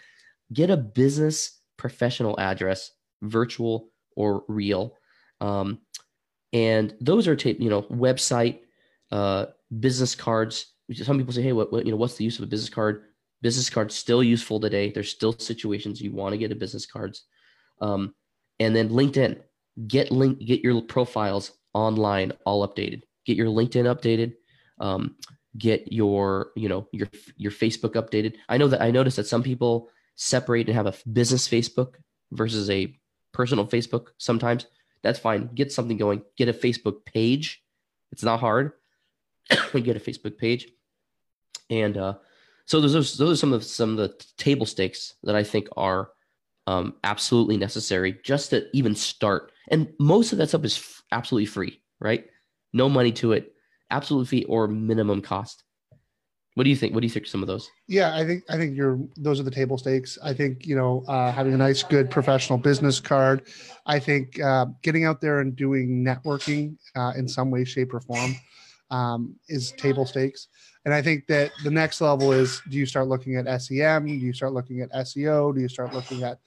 Get 0.52 0.71
a 0.71 0.76
business 0.76 1.59
professional 1.76 2.38
address, 2.38 2.90
virtual 3.23 3.90
or 4.16 4.45
real. 4.49 4.95
Um, 5.40 5.80
and 6.52 6.95
those 7.00 7.28
are 7.28 7.37
tape, 7.37 7.61
you 7.61 7.71
know, 7.71 7.83
website, 7.83 8.61
uh, 9.10 9.46
business 9.80 10.14
cards. 10.14 10.75
Some 10.92 11.18
people 11.18 11.32
say, 11.32 11.42
"Hey, 11.42 11.52
what, 11.52 11.72
what, 11.72 11.84
you 11.84 11.92
know, 11.92 11.96
what's 11.96 12.16
the 12.16 12.25
use 12.25 12.38
of 12.38 12.44
a 12.44 12.48
business 12.48 12.70
card?" 12.70 13.04
Business 13.42 13.68
cards 13.68 13.94
still 13.94 14.22
useful 14.22 14.60
today. 14.60 14.90
There's 14.90 15.10
still 15.10 15.32
situations 15.32 16.00
you 16.00 16.12
want 16.12 16.32
to 16.32 16.38
get 16.38 16.52
a 16.52 16.56
business 16.56 16.86
cards, 16.86 17.25
um, 17.80 18.14
and 18.60 18.75
then 18.75 18.88
LinkedIn. 18.90 19.40
Get 19.86 20.10
link, 20.10 20.38
get 20.38 20.62
your 20.62 20.80
profiles 20.80 21.52
online, 21.75 22.32
all 22.46 22.66
updated. 22.66 23.02
Get 23.26 23.36
your 23.36 23.48
LinkedIn 23.48 23.84
updated. 23.84 24.34
Um, 24.80 25.16
get 25.58 25.92
your, 25.92 26.52
you 26.56 26.68
know, 26.68 26.88
your 26.92 27.08
your 27.36 27.52
Facebook 27.52 27.92
updated. 27.92 28.36
I 28.48 28.56
know 28.56 28.68
that 28.68 28.80
I 28.80 28.90
noticed 28.90 29.16
that 29.16 29.26
some 29.26 29.42
people 29.42 29.90
separate 30.14 30.66
and 30.68 30.75
have 30.75 30.86
a 30.86 30.94
business 31.12 31.46
Facebook 31.46 31.94
versus 32.32 32.70
a 32.70 32.98
personal 33.32 33.66
Facebook 33.66 34.08
sometimes. 34.18 34.66
That's 35.02 35.18
fine. 35.18 35.50
Get 35.54 35.70
something 35.70 35.98
going. 35.98 36.22
Get 36.36 36.48
a 36.48 36.52
Facebook 36.52 37.04
page. 37.04 37.62
It's 38.12 38.25
not 38.25 38.40
hard. 38.40 38.72
get 39.75 39.97
a 39.97 40.00
Facebook 40.00 40.38
page. 40.38 40.69
And 41.71 41.97
uh, 41.97 42.15
so 42.67 42.81
those, 42.81 42.93
those 42.93 43.17
those 43.17 43.33
are 43.33 43.41
some 43.41 43.53
of 43.53 43.65
some 43.65 43.91
of 43.91 43.97
the 43.97 44.25
table 44.37 44.67
stakes 44.67 45.15
that 45.25 45.37
I 45.37 45.43
think 45.43 45.69
are 45.76 46.11
um, 46.67 46.95
absolutely 47.05 47.57
necessary 47.57 48.19
just 48.25 48.50
to 48.50 48.67
even 48.73 48.95
start. 48.95 49.53
And 49.69 49.93
most 49.99 50.33
of 50.33 50.38
that 50.38 50.49
stuff 50.49 50.65
is 50.65 50.76
f- 50.76 51.03
absolutely 51.12 51.47
free, 51.47 51.81
right? 52.00 52.26
No 52.73 52.88
money 52.88 53.12
to 53.12 53.33
it. 53.33 53.53
absolute 53.91 54.29
fee 54.29 54.45
or 54.45 54.67
minimum 54.67 55.23
cost. 55.23 55.62
What 56.55 56.65
do 56.65 56.71
you 56.71 56.76
think? 56.76 56.95
What 56.95 57.00
do 57.00 57.07
you 57.07 57.11
think? 57.11 57.26
Of 57.26 57.31
some 57.31 57.43
of 57.43 57.49
those? 57.49 57.71
Yeah, 57.87 58.17
I 58.17 58.25
think 58.25 58.43
I 58.49 58.57
think 58.57 58.76
you're 58.76 58.99
those 59.19 59.38
are 59.38 59.43
the 59.43 59.50
table 59.50 59.76
stakes. 59.76 60.19
I 60.23 60.33
think 60.33 60.67
you 60.67 60.75
know 60.75 61.05
uh, 61.07 61.31
having 61.31 61.53
a 61.53 61.57
nice, 61.57 61.83
good 61.83 62.11
professional 62.11 62.59
business 62.59 62.99
card. 62.99 63.43
I 63.85 63.99
think 63.99 64.41
uh, 64.41 64.67
getting 64.83 65.05
out 65.05 65.21
there 65.21 65.41
and 65.41 65.55
doing 65.55 66.03
networking 66.03 66.79
uh, 66.97 67.12
in 67.15 67.29
some 67.29 67.50
way, 67.50 67.65
shape, 67.65 67.93
or 67.93 68.00
form 68.00 68.35
um, 68.90 69.37
is 69.49 69.73
table 69.73 70.07
stakes. 70.07 70.49
And 70.85 70.95
I 70.95 71.02
think 71.02 71.26
that 71.26 71.50
the 71.64 71.71
next 71.71 72.00
level 72.00 72.33
is: 72.33 72.61
do 72.69 72.76
you 72.76 72.87
start 72.87 73.09
looking 73.09 73.37
at 73.37 73.62
SEM? 73.62 74.07
Do 74.07 74.12
you 74.12 74.33
start 74.33 74.52
looking 74.52 74.81
at 74.81 74.93
SEO? 74.93 75.55
Do 75.55 75.61
you 75.61 75.69
start 75.69 75.93
looking 75.93 76.23
at 76.23 76.38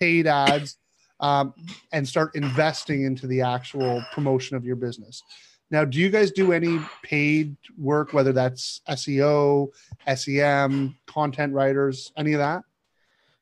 paid 0.00 0.26
ads? 0.26 0.78
Um, 1.18 1.54
and 1.92 2.06
start 2.06 2.34
investing 2.34 3.04
into 3.04 3.26
the 3.26 3.40
actual 3.40 4.04
promotion 4.12 4.54
of 4.54 4.66
your 4.66 4.76
business. 4.76 5.22
Now, 5.70 5.84
do 5.84 5.98
you 5.98 6.10
guys 6.10 6.30
do 6.30 6.52
any 6.52 6.78
paid 7.02 7.56
work, 7.76 8.12
whether 8.12 8.32
that's 8.32 8.82
SEO, 8.88 9.68
SEM, 10.14 10.96
content 11.06 11.52
writers, 11.52 12.12
any 12.16 12.34
of 12.34 12.38
that? 12.38 12.62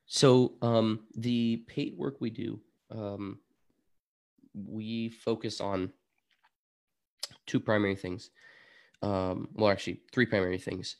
So, 0.07 0.55
um, 0.62 1.00
the 1.17 1.64
paid 1.67 1.97
work 1.97 2.21
we 2.21 2.31
do, 2.31 2.61
um, 2.91 3.41
we 4.55 5.11
focus 5.11 5.61
on 5.61 5.93
two 7.47 7.61
primary 7.61 7.97
things. 7.97 8.31
Um, 9.03 9.49
well, 9.55 9.71
actually, 9.71 10.01
three 10.13 10.27
primary 10.27 10.59
things. 10.59 10.97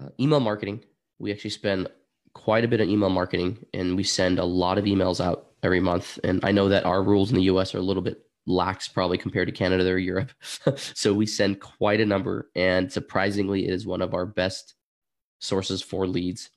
Uh, 0.00 0.08
email 0.20 0.40
marketing. 0.40 0.84
We 1.18 1.32
actually 1.32 1.50
spend 1.50 1.88
quite 2.34 2.64
a 2.64 2.68
bit 2.68 2.80
on 2.80 2.88
email 2.88 3.10
marketing, 3.10 3.64
and 3.74 3.96
we 3.96 4.02
send 4.04 4.38
a 4.38 4.44
lot 4.44 4.78
of 4.78 4.84
emails 4.84 5.24
out 5.24 5.52
every 5.62 5.80
month. 5.80 6.18
And 6.24 6.40
I 6.44 6.52
know 6.52 6.68
that 6.68 6.84
our 6.84 7.02
rules 7.02 7.30
in 7.30 7.36
the 7.36 7.44
U.S. 7.44 7.74
are 7.74 7.78
a 7.78 7.82
little 7.82 8.02
bit 8.02 8.22
lax 8.46 8.88
probably 8.88 9.18
compared 9.18 9.48
to 9.48 9.52
Canada 9.52 9.88
or 9.88 9.98
Europe. 9.98 10.32
so 10.76 11.14
we 11.14 11.26
send 11.26 11.60
quite 11.60 12.00
a 12.00 12.06
number, 12.06 12.50
and 12.54 12.90
surprisingly, 12.90 13.66
it 13.66 13.72
is 13.72 13.86
one 13.86 14.02
of 14.02 14.14
our 14.14 14.26
best 14.26 14.74
sources 15.38 15.82
for 15.82 16.06
leads. 16.06 16.50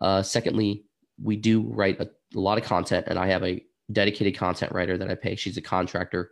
Uh, 0.00 0.22
secondly, 0.22 0.84
we 1.22 1.36
do 1.36 1.62
write 1.62 2.00
a, 2.00 2.08
a, 2.34 2.40
lot 2.40 2.58
of 2.58 2.64
content, 2.64 3.06
and 3.08 3.18
I 3.18 3.28
have 3.28 3.44
a 3.44 3.64
dedicated 3.90 4.36
content 4.36 4.72
writer 4.72 4.98
that 4.98 5.10
I 5.10 5.14
pay. 5.14 5.36
She's 5.36 5.56
a 5.56 5.62
contractor 5.62 6.30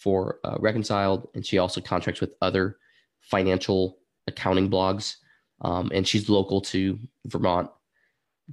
for 0.00 0.40
uh, 0.44 0.56
Reconciled, 0.58 1.28
and 1.34 1.44
she 1.44 1.58
also 1.58 1.80
contracts 1.80 2.20
with 2.20 2.34
other 2.40 2.76
financial 3.20 3.98
accounting 4.26 4.70
blogs. 4.70 5.16
Um, 5.62 5.90
and 5.94 6.08
she's 6.08 6.30
local 6.30 6.62
to 6.62 6.98
Vermont. 7.26 7.70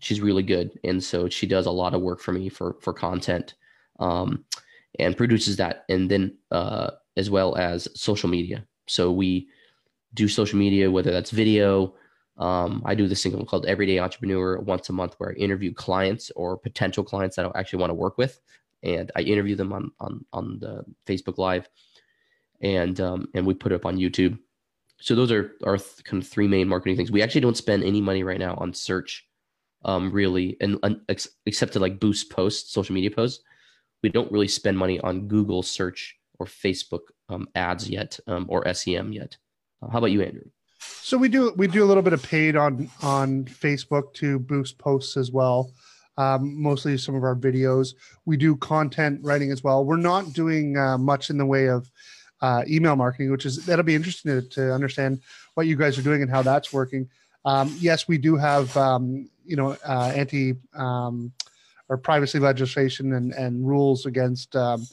She's 0.01 0.22
really 0.22 0.44
good, 0.44 0.77
and 0.84 1.04
so 1.04 1.30
she 1.30 1.48
does 1.48 1.66
a 1.66 1.72
lot 1.72 1.94
of 1.94 2.01
work 2.01 2.20
for 2.20 2.34
me 2.34 2.50
for 2.50 2.77
for 2.82 2.94
content. 2.94 3.56
Um, 4.00 4.46
and 5.00 5.18
produces 5.18 5.58
that, 5.58 5.86
and 5.89 6.10
then 6.10 6.38
uh, 6.51 6.92
as 7.18 7.30
well 7.30 7.56
as 7.56 7.88
social 7.96 8.30
media. 8.30 8.66
So 8.88 9.12
we 9.12 9.48
do 10.13 10.27
social 10.27 10.58
media, 10.58 10.89
whether 10.89 11.12
that's 11.12 11.32
video. 11.32 11.96
Um, 12.38 12.82
I 12.86 12.96
do 12.96 13.08
this 13.08 13.24
thing 13.24 13.46
called 13.46 13.66
Everyday 13.66 14.00
Entrepreneur 14.00 14.60
once 14.60 14.89
a 14.89 14.94
month, 14.94 15.16
where 15.18 15.32
I 15.32 15.34
interview 15.34 15.74
clients 15.74 16.32
or 16.36 16.58
potential 16.58 17.04
clients 17.04 17.36
that 17.36 17.46
I 17.46 17.60
actually 17.60 17.80
want 17.80 17.92
to 17.92 17.96
work 17.96 18.18
with, 18.18 18.39
and 18.88 19.12
I 19.15 19.22
interview 19.22 19.56
them 19.56 19.74
on 19.74 19.91
on 20.00 20.25
on 20.34 20.60
the 20.60 20.84
Facebook 21.06 21.38
Live, 21.38 21.70
and 22.62 23.00
um, 23.00 23.27
and 23.36 23.46
we 23.46 23.53
put 23.53 23.72
it 23.72 23.75
up 23.75 23.86
on 23.86 23.98
YouTube. 23.98 24.39
So 25.00 25.13
those 25.13 25.32
are 25.32 25.51
our 25.63 25.77
th- 25.77 26.03
kind 26.03 26.24
of 26.24 26.27
three 26.27 26.48
main 26.48 26.67
marketing 26.67 26.98
things. 26.98 27.12
We 27.12 27.22
actually 27.22 27.41
don't 27.41 27.58
spend 27.58 27.84
any 27.84 28.01
money 28.01 28.24
right 28.24 28.39
now 28.39 28.56
on 28.56 28.74
search, 28.74 29.27
um, 29.86 30.12
really, 30.12 30.58
and, 30.60 30.79
and 30.82 31.01
ex- 31.08 31.27
except 31.46 31.74
to 31.74 31.79
like 31.79 32.00
boost 32.00 32.32
posts, 32.32 32.74
social 32.74 32.96
media 32.96 33.12
posts 33.12 33.44
we 34.03 34.10
don't 34.10 34.32
really 34.32 34.48
spend 34.48 34.77
money 34.77 35.00
on 35.00 35.27
Google 35.27 35.63
search 35.63 36.15
or 36.39 36.46
Facebook 36.46 37.01
um, 37.29 37.48
ads 37.56 37.89
yet 37.89 38.20
um, 38.27 38.46
or 38.50 38.72
SEM 38.74 39.12
yet. 39.12 39.38
Uh, 39.82 39.89
how 39.89 39.98
about 39.98 40.12
you, 40.12 40.22
Andrew? 40.22 40.44
So 40.79 41.17
we 41.17 41.27
do 41.29 41.53
we 41.58 41.67
do 41.67 41.84
a 41.84 41.88
little 41.88 42.03
bit 42.03 42.13
of 42.13 42.22
paid 42.22 42.56
on 42.56 42.89
on 43.01 43.46
Facebook 43.46 44.13
to 44.15 44.38
boost 44.38 44.77
posts 44.77 45.17
as 45.17 45.32
well. 45.32 45.72
Um, 46.17 46.59
mostly 46.59 46.97
some 46.97 47.13
of 47.13 47.24
our 47.24 47.36
videos. 47.36 47.93
We 48.25 48.38
do 48.38 48.55
content 48.55 49.19
writing 49.24 49.51
as 49.51 49.63
well. 49.63 49.86
We're 49.86 49.97
not 49.97 50.33
doing 50.33 50.75
uh, 50.75 50.97
much 50.97 51.29
in 51.29 51.38
the 51.38 51.45
way 51.45 51.69
of 51.69 51.91
uh, 52.41 52.63
email 52.67 52.95
marketing, 52.95 53.31
which 53.31 53.45
is 53.45 53.65
that'll 53.65 53.86
be 53.86 53.95
interesting 53.95 54.31
to, 54.31 54.47
to, 54.50 54.74
understand 54.74 55.21
what 55.53 55.67
you 55.67 55.75
guys 55.75 55.97
are 55.97 56.03
doing 56.03 56.21
and 56.21 56.31
how 56.31 56.41
that's 56.41 56.74
working. 56.74 57.09
Um, 57.45 57.75
yes, 57.79 58.07
we 58.07 58.17
do 58.17 58.36
have 58.36 58.75
um, 58.77 59.29
you 59.45 59.55
know 59.55 59.77
uh, 59.88 60.12
anti 60.15 60.55
um, 60.75 61.31
or 61.89 61.97
privacy 61.97 62.39
legislation 62.39 63.13
and, 63.13 63.33
and 63.33 63.67
rules 63.67 64.05
against 64.05 64.55
um, 64.55 64.86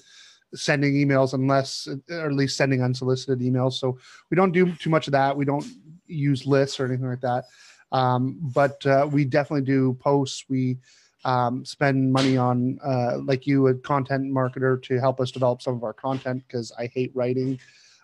sending 0.55 0.95
emails 0.95 1.35
unless, 1.35 1.89
or 2.11 2.27
at 2.27 2.33
least 2.33 2.57
sending 2.57 2.83
unsolicited 2.83 3.41
emails. 3.41 3.75
So 3.75 3.99
we 4.31 4.37
don't 4.37 4.53
do 4.53 4.73
too 4.77 4.91
much 4.91 5.09
of 5.09 5.13
that. 5.13 5.37
We 5.37 5.45
don't 5.45 5.67
use 6.07 6.47
lists 6.47 6.79
or 6.79 6.87
anything 6.87 7.09
like 7.09 7.21
that. 7.21 7.45
Um, 7.93 8.39
but 8.41 8.85
uh, 8.87 9.09
we 9.11 9.25
definitely 9.25 9.67
do 9.67 9.95
posts. 9.95 10.45
We 10.49 10.79
um, 11.25 11.65
spend 11.65 12.13
money 12.13 12.37
on, 12.37 12.79
uh, 12.85 13.19
like 13.19 13.47
you, 13.47 13.69
a 13.69 13.75
content 13.75 14.33
marketer 14.33 14.83
to 14.83 14.99
help 15.01 15.21
us 15.21 15.31
develop 15.31 15.63
some 15.63 15.75
of 15.75 15.85
our 15.85 15.93
content 15.93 16.43
because 16.47 16.73
I 16.79 16.87
hate 16.87 17.13
writing. 17.15 17.59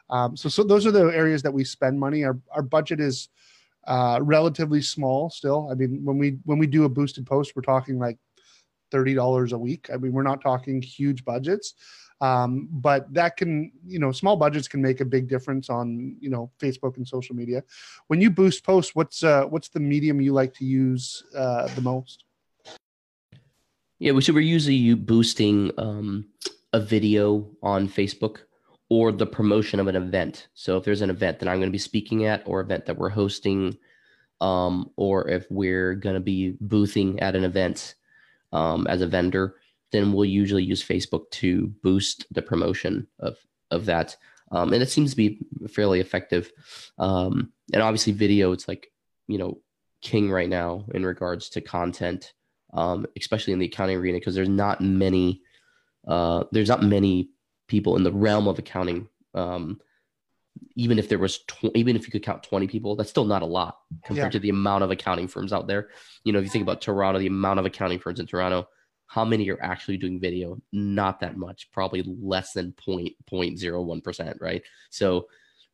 Um, 0.09 0.37
so, 0.37 0.49
so 0.49 0.65
those 0.65 0.87
are 0.87 0.91
the 0.91 1.07
areas 1.07 1.43
that 1.43 1.53
we 1.53 1.65
spend 1.65 1.99
money. 1.99 2.25
Our, 2.25 2.39
our 2.53 2.63
budget 2.63 3.01
is 3.01 3.29
uh, 3.87 4.21
relatively 4.23 4.83
small 4.83 5.31
still. 5.31 5.69
I 5.71 5.75
mean, 5.75 6.05
when 6.05 6.19
we 6.19 6.39
when 6.45 6.59
we 6.59 6.67
do 6.67 6.85
a 6.85 6.89
boosted 6.89 7.27
post, 7.27 7.55
we're 7.55 7.63
talking 7.63 7.99
like 7.99 8.19
$30 8.93 9.53
a 9.53 9.59
week. 9.59 9.89
I 9.93 9.97
mean, 9.97 10.13
we're 10.13 10.23
not 10.23 10.41
talking 10.41 10.83
huge 10.83 11.25
budgets. 11.25 11.75
Um, 12.21 12.69
but 12.71 13.13
that 13.15 13.39
can, 13.39 13.73
you 13.87 13.99
know, 13.99 14.13
small 14.13 14.37
budgets 14.37 14.69
can 14.69 14.83
make 14.83 15.01
a 15.01 15.07
big 15.07 15.27
difference 15.27 15.71
on, 15.71 16.17
you 16.21 16.29
know, 16.29 16.51
Facebook 16.61 16.99
and 16.99 17.09
social 17.09 17.35
media. 17.35 17.63
When 18.09 18.21
you 18.21 18.31
boost 18.31 18.63
posts, 18.63 18.95
what's 18.95 19.23
uh, 19.23 19.45
what's 19.45 19.69
the 19.69 19.81
medium 19.81 20.21
you 20.21 20.33
like 20.33 20.53
to 20.55 20.65
use 20.65 21.25
uh, 21.35 21.69
the 21.75 21.81
most? 21.81 22.25
Yeah, 24.01 24.19
so 24.21 24.33
we're 24.33 24.41
usually 24.41 24.95
boosting 24.95 25.73
um, 25.77 26.25
a 26.73 26.81
video 26.81 27.51
on 27.63 27.87
Facebook 27.87 28.39
or 28.89 29.13
the 29.13 29.27
promotion 29.27 29.79
of 29.79 29.89
an 29.89 29.97
event. 29.97 30.49
So 30.55 30.79
if 30.79 30.85
there's 30.85 31.03
an 31.03 31.11
event 31.11 31.39
that 31.39 31.49
I'm 31.49 31.59
going 31.59 31.69
to 31.69 31.71
be 31.71 31.77
speaking 31.79 32.25
at, 32.25 32.43
or 32.47 32.63
event 32.63 32.87
that 32.87 32.97
we're 32.97 33.11
hosting, 33.11 33.77
um, 34.41 34.91
or 34.97 35.29
if 35.29 35.47
we're 35.51 35.95
going 35.95 36.15
to 36.15 36.21
be 36.21 36.57
boothing 36.63 37.21
at 37.21 37.37
an 37.37 37.45
event, 37.45 37.95
um, 38.53 38.87
as 38.87 39.03
a 39.03 39.07
vendor, 39.07 39.57
then 39.93 40.15
we'll 40.15 40.25
usually 40.25 40.65
use 40.65 40.83
Facebook 40.83 41.31
to 41.33 41.69
boost 41.83 42.27
the 42.33 42.43
promotion 42.43 43.07
of 43.19 43.37
of 43.71 43.85
that. 43.85 44.17
Um, 44.51 44.73
and 44.73 44.83
it 44.83 44.91
seems 44.91 45.11
to 45.11 45.17
be 45.17 45.41
fairly 45.69 46.01
effective. 46.01 46.51
Um, 46.99 47.53
and 47.75 47.83
obviously, 47.83 48.15
video 48.15 48.53
it's 48.53 48.67
like 48.67 48.91
you 49.29 49.37
know 49.37 49.61
king 50.01 50.31
right 50.31 50.49
now 50.49 50.87
in 50.95 51.05
regards 51.05 51.51
to 51.51 51.61
content, 51.61 52.33
um, 52.73 53.07
especially 53.17 53.53
in 53.53 53.59
the 53.59 53.67
accounting 53.67 53.97
arena 53.97 54.19
because 54.19 54.35
there's 54.35 54.49
not 54.49 54.81
many 54.81 55.43
uh, 56.07 56.45
there's 56.53 56.69
not 56.69 56.83
many 56.83 57.31
people 57.69 57.97
in 57.97 58.03
the 58.03 58.13
realm 58.13 58.49
of 58.49 58.59
accounting. 58.59 59.09
Um, 59.35 59.81
even 60.77 60.99
if 60.99 61.09
there 61.09 61.19
was 61.19 61.39
tw- 61.39 61.75
even 61.75 61.97
if 61.97 62.07
you 62.07 62.11
could 62.11 62.23
count 62.23 62.43
20 62.43 62.67
people 62.67 62.97
that's 62.97 63.11
still 63.11 63.25
not 63.25 63.43
a 63.43 63.47
lot 63.47 63.79
compared 64.05 64.27
yeah. 64.27 64.31
to 64.31 64.39
the 64.39 64.51
amount 64.51 64.83
of 64.83 64.91
accounting 64.91 65.29
firms 65.29 65.53
out 65.53 65.67
there 65.67 65.89
you 66.25 66.33
know 66.33 66.39
if 66.39 66.45
you 66.45 66.51
think 66.51 66.63
about 66.63 66.81
toronto 66.81 67.19
the 67.19 67.27
amount 67.27 67.59
of 67.59 67.67
accounting 67.67 67.99
firms 67.99 68.21
in 68.21 68.27
toronto 68.27 68.67
how 69.07 69.25
many 69.25 69.49
are 69.51 69.63
actually 69.63 69.97
doing 69.97 70.21
video 70.21 70.61
not 70.73 71.21
that 71.21 71.37
much 71.37 71.71
probably 71.73 72.05
less 72.21 72.53
than 72.53 72.73
point 72.73 73.13
point 73.27 73.59
zero 73.59 73.81
one 73.81 74.01
percent 74.01 74.37
right 74.41 74.63
so 74.91 75.27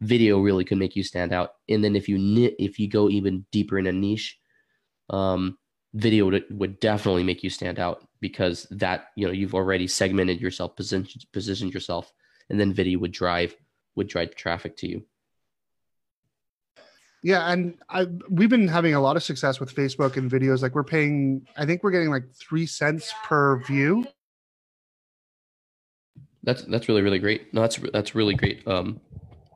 video 0.02 0.40
really 0.40 0.64
could 0.64 0.78
make 0.78 0.94
you 0.94 1.02
stand 1.02 1.32
out 1.32 1.52
and 1.68 1.82
then 1.82 1.96
if 1.96 2.08
you 2.08 2.54
if 2.58 2.78
you 2.78 2.88
go 2.88 3.08
even 3.08 3.46
deeper 3.50 3.78
in 3.78 3.86
a 3.86 3.92
niche 3.92 4.38
um 5.10 5.56
video 5.95 6.26
would, 6.26 6.45
would 6.50 6.81
definitely 6.81 7.23
make 7.23 7.43
you 7.43 7.50
stand 7.50 7.78
out 7.78 8.07
because 8.21 8.66
that 8.71 9.09
you 9.16 9.26
know 9.26 9.33
you've 9.33 9.55
already 9.55 9.87
segmented 9.87 10.40
yourself 10.40 10.76
positioned 10.76 11.25
positioned 11.33 11.73
yourself 11.73 12.12
and 12.50 12.61
then 12.61 12.73
video 12.73 12.99
would 12.99 13.12
drive 13.12 13.55
would 13.95 14.09
drive 14.09 14.35
traffic 14.35 14.76
to 14.76 14.88
you. 14.88 15.05
Yeah, 17.23 17.50
and 17.50 17.75
I 17.88 18.07
we've 18.31 18.50
been 18.50 18.69
having 18.69 18.95
a 18.95 19.00
lot 19.00 19.16
of 19.16 19.23
success 19.23 19.59
with 19.59 19.75
Facebook 19.75 20.16
and 20.16 20.31
videos. 20.31 20.62
Like 20.62 20.75
we're 20.75 20.85
paying, 20.85 21.47
I 21.57 21.66
think 21.66 21.83
we're 21.83 21.90
getting 21.90 22.11
like 22.11 22.31
three 22.33 22.66
cents 22.66 23.12
per 23.25 23.59
view. 23.64 24.07
That's 26.45 26.62
that's 26.62 26.88
really 26.88 27.02
really 27.02 27.19
great. 27.19 27.52
No, 27.52 27.62
that's 27.62 27.81
that's 27.93 28.14
really 28.14 28.35
great. 28.35 28.66
Um, 28.69 29.00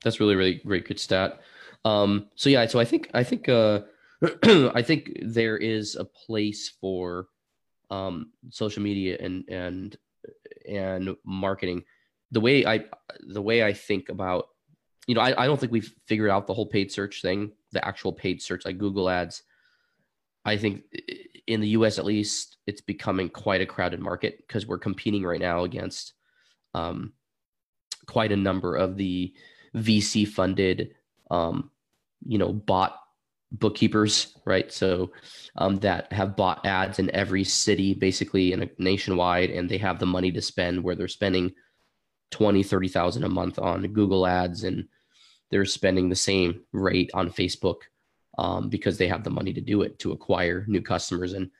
that's 0.02 0.18
really 0.18 0.34
really 0.34 0.54
great 0.54 0.88
good 0.88 0.98
stat. 0.98 1.40
Um, 1.84 2.26
so 2.34 2.50
yeah, 2.50 2.66
so 2.66 2.80
I 2.80 2.84
think 2.84 3.08
I 3.14 3.22
think 3.22 3.48
uh, 3.48 3.82
I 4.42 4.82
think 4.82 5.18
there 5.22 5.56
is 5.56 5.96
a 5.96 6.04
place 6.04 6.68
for 6.80 7.28
um, 7.90 8.32
social 8.50 8.82
media 8.82 9.16
and 9.20 9.44
and 9.48 9.96
and 10.68 11.16
marketing. 11.24 11.84
The 12.30 12.40
way 12.40 12.66
I 12.66 12.84
the 13.20 13.42
way 13.42 13.62
I 13.62 13.72
think 13.72 14.08
about 14.08 14.46
you 15.06 15.14
know 15.14 15.22
I, 15.22 15.42
I 15.42 15.46
don't 15.46 15.58
think 15.58 15.72
we've 15.72 15.92
figured 16.06 16.30
out 16.30 16.46
the 16.46 16.54
whole 16.54 16.66
paid 16.66 16.92
search 16.92 17.22
thing 17.22 17.52
the 17.72 17.86
actual 17.86 18.12
paid 18.12 18.42
search 18.42 18.64
like 18.64 18.78
Google 18.78 19.08
ads. 19.08 19.42
I 20.44 20.56
think 20.56 20.84
in 21.46 21.60
the 21.60 21.68
US 21.68 21.98
at 21.98 22.04
least 22.04 22.56
it's 22.66 22.80
becoming 22.80 23.28
quite 23.28 23.60
a 23.60 23.66
crowded 23.66 24.00
market 24.00 24.38
because 24.38 24.66
we're 24.66 24.78
competing 24.78 25.22
right 25.22 25.40
now 25.40 25.64
against 25.64 26.14
um, 26.74 27.12
quite 28.06 28.32
a 28.32 28.36
number 28.36 28.76
of 28.76 28.96
the 28.96 29.34
VC 29.76 30.26
funded, 30.26 30.94
um, 31.30 31.70
you 32.26 32.38
know, 32.38 32.52
bot 32.52 32.98
bookkeepers, 33.52 34.34
right? 34.44 34.72
So 34.72 35.10
um, 35.56 35.76
that 35.78 36.12
have 36.12 36.36
bought 36.36 36.64
ads 36.64 36.98
in 36.98 37.10
every 37.14 37.44
city, 37.44 37.94
basically 37.94 38.52
in 38.52 38.62
a 38.62 38.70
nationwide, 38.78 39.50
and 39.50 39.68
they 39.68 39.78
have 39.78 39.98
the 39.98 40.06
money 40.06 40.30
to 40.32 40.42
spend 40.42 40.82
where 40.82 40.94
they're 40.94 41.08
spending 41.08 41.52
20, 42.30 42.62
30,000 42.62 43.24
a 43.24 43.28
month 43.28 43.58
on 43.58 43.86
Google 43.88 44.26
ads 44.26 44.64
and 44.64 44.86
they're 45.50 45.64
spending 45.64 46.08
the 46.08 46.16
same 46.16 46.62
rate 46.72 47.10
on 47.12 47.30
Facebook 47.30 47.78
um, 48.38 48.68
because 48.68 48.96
they 48.96 49.08
have 49.08 49.24
the 49.24 49.30
money 49.30 49.52
to 49.52 49.60
do 49.60 49.82
it 49.82 49.98
to 49.98 50.12
acquire 50.12 50.64
new 50.68 50.80
customers 50.80 51.34
and 51.34 51.50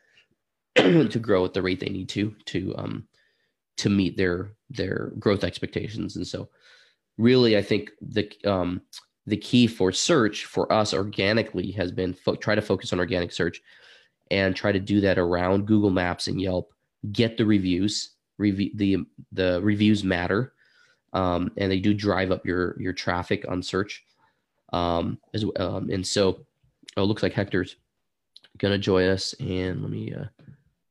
to 1.11 1.19
grow 1.19 1.45
at 1.45 1.53
the 1.53 1.63
rate 1.63 1.81
they 1.81 1.89
need 1.89 2.09
to 2.09 2.35
to 2.47 2.75
um, 2.79 3.09
to 3.77 3.91
meet 3.91 4.17
their 4.17 4.53
their 4.71 5.13
growth 5.19 5.43
expectations. 5.43 6.17
And 6.17 6.27
so, 6.27 6.49
really, 7.19 7.57
I 7.57 7.63
think 7.63 7.91
the 8.01 8.31
um, 8.45 8.83
the 9.31 9.37
key 9.37 9.67
for 9.69 9.93
search 9.93 10.45
for 10.45 10.71
us 10.73 10.93
organically 10.93 11.71
has 11.71 11.93
been 11.93 12.13
fo- 12.13 12.35
try 12.35 12.55
to 12.57 12.61
focus 12.61 12.93
on 12.93 12.99
organic 12.99 13.33
search 13.33 13.63
and 14.31 14.55
try 14.55 14.73
to 14.73 14.81
do 14.81 15.01
that 15.01 15.19
around 15.19 15.67
Google 15.67 15.91
Maps 15.91 16.27
and 16.27 16.41
Yelp. 16.41 16.73
Get 17.13 17.37
the 17.37 17.47
reviews. 17.47 18.11
Review 18.39 18.71
the 18.75 18.99
the 19.33 19.61
reviews 19.63 20.03
matter, 20.03 20.55
um, 21.13 21.53
and 21.59 21.71
they 21.71 21.79
do 21.79 21.95
drive 21.95 22.31
up 22.31 22.45
your 22.45 22.81
your 22.81 22.93
traffic 22.93 23.45
on 23.49 23.63
search. 23.63 24.03
Um, 24.73 25.19
as 25.35 25.45
um, 25.57 25.91
and 25.91 26.07
so, 26.07 26.47
oh, 26.97 27.03
it 27.03 27.07
looks 27.07 27.23
like 27.23 27.35
Hector's 27.35 27.77
gonna 28.59 28.79
join 28.79 29.09
us, 29.09 29.35
and 29.41 29.83
let 29.83 29.91
me 29.91 30.13
uh, 30.15 30.25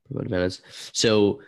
promote 0.08 0.30
minutes. 0.30 0.62
So 0.94 1.42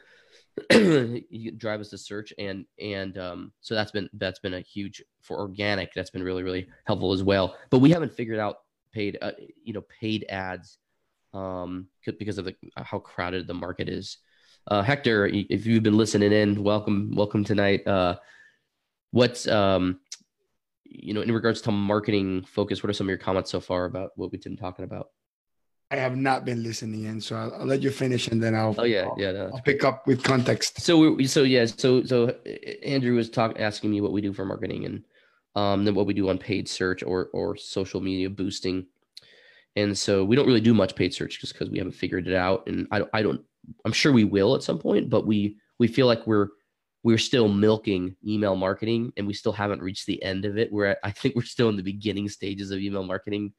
drive 1.58 1.80
us 1.80 1.90
to 1.90 1.98
search 1.98 2.34
and 2.38 2.66
and 2.80 3.18
um, 3.18 3.52
so 3.62 3.74
that's 3.74 3.92
been 3.92 4.10
that's 4.14 4.40
been 4.40 4.56
a 4.56 4.60
huge 4.60 5.02
for 5.22 5.40
organic 5.40 5.94
that's 5.94 6.10
been 6.10 6.24
really 6.24 6.44
really 6.44 6.68
helpful 6.86 7.14
as 7.14 7.24
well. 7.24 7.56
But 7.70 7.80
we 7.80 7.90
haven't 7.90 8.14
figured 8.14 8.40
out 8.40 8.58
paid 8.92 9.18
uh, 9.22 9.32
you 9.64 9.74
know 9.74 9.84
paid 10.00 10.26
ads 10.30 10.78
um, 11.34 11.88
because 12.06 12.38
of 12.38 12.46
the, 12.46 12.56
how 12.78 13.00
crowded 13.00 13.48
the 13.48 13.54
market 13.54 13.88
is. 13.90 14.18
Uh, 14.68 14.82
hector 14.84 15.26
if 15.28 15.66
you've 15.66 15.84
been 15.84 15.98
listening 15.98 16.32
in 16.32 16.64
welcome 16.64 17.12
welcome 17.16 17.44
tonight. 17.44 17.86
Uh, 17.88 18.18
what's 19.12 19.48
um, 19.48 20.00
you 20.84 21.14
know 21.14 21.22
in 21.22 21.32
regards 21.32 21.62
to 21.62 21.72
marketing 21.72 22.44
focus 22.44 22.84
what 22.84 22.90
are 22.90 22.94
some 22.94 23.08
of 23.08 23.10
your 23.10 23.18
comments 23.18 23.50
so 23.50 23.60
far 23.60 23.86
about 23.86 24.12
what 24.16 24.32
we've 24.32 24.42
been 24.42 24.58
talking 24.58 24.86
about 24.86 25.10
I 25.92 25.98
have 25.98 26.16
not 26.16 26.46
been 26.46 26.64
listening 26.64 27.04
in, 27.04 27.20
so 27.20 27.36
I'll, 27.36 27.54
I'll 27.54 27.66
let 27.66 27.82
you 27.82 27.92
finish, 27.92 28.30
and 28.30 28.42
then 28.42 28.56
I'll. 28.56 28.74
Oh 28.78 28.86
yeah, 28.86 29.08
I'll, 29.08 29.16
yeah. 29.20 29.32
No, 29.34 29.52
I'll 29.54 29.62
pick 29.62 29.84
up 29.84 30.08
with 30.08 30.24
context. 30.24 30.82
So 30.82 31.12
we 31.12 31.28
so 31.28 31.44
yeah 31.44 31.66
so 31.66 32.04
so 32.04 32.30
Andrew 32.84 33.16
was 33.16 33.30
talking 33.30 33.62
asking 33.62 33.92
me 33.92 34.00
what 34.00 34.14
we 34.14 34.22
do 34.22 34.32
for 34.32 34.46
marketing 34.46 34.86
and 34.86 35.04
um 35.56 35.84
then 35.84 35.94
what 35.94 36.06
we 36.06 36.14
do 36.14 36.30
on 36.30 36.38
paid 36.38 36.70
search 36.70 37.04
or 37.04 37.30
or 37.34 37.58
social 37.58 38.00
media 38.00 38.30
boosting, 38.30 38.86
and 39.76 39.98
so 39.98 40.24
we 40.24 40.36
don't 40.36 40.48
really 40.48 40.62
do 40.62 40.74
much 40.74 40.96
paid 40.96 41.14
search 41.14 41.42
just 41.42 41.54
because 41.54 41.70
we 41.70 41.78
haven't 41.78 41.92
figured 41.92 42.26
it 42.26 42.36
out, 42.36 42.68
and 42.68 42.88
I 42.90 43.00
don't 43.00 43.10
I 43.14 43.22
don't 43.22 43.42
I'm 43.84 43.92
sure 43.92 44.14
we 44.14 44.24
will 44.24 44.56
at 44.56 44.64
some 44.64 44.80
point, 44.80 45.10
but 45.10 45.28
we 45.28 45.58
we 45.78 45.88
feel 45.88 46.08
like 46.08 46.26
we're 46.26 46.48
we're 47.04 47.18
still 47.18 47.50
milking 47.50 48.16
email 48.26 48.56
marketing 48.56 49.12
and 49.18 49.26
we 49.26 49.34
still 49.34 49.52
haven't 49.52 49.82
reached 49.82 50.06
the 50.06 50.22
end 50.24 50.46
of 50.46 50.58
it. 50.58 50.72
We're 50.72 50.86
at, 50.86 51.00
I 51.04 51.10
think 51.10 51.36
we're 51.36 51.42
still 51.42 51.68
in 51.70 51.76
the 51.76 51.82
beginning 51.82 52.30
stages 52.30 52.70
of 52.72 52.80
email 52.80 53.04
marketing, 53.04 53.54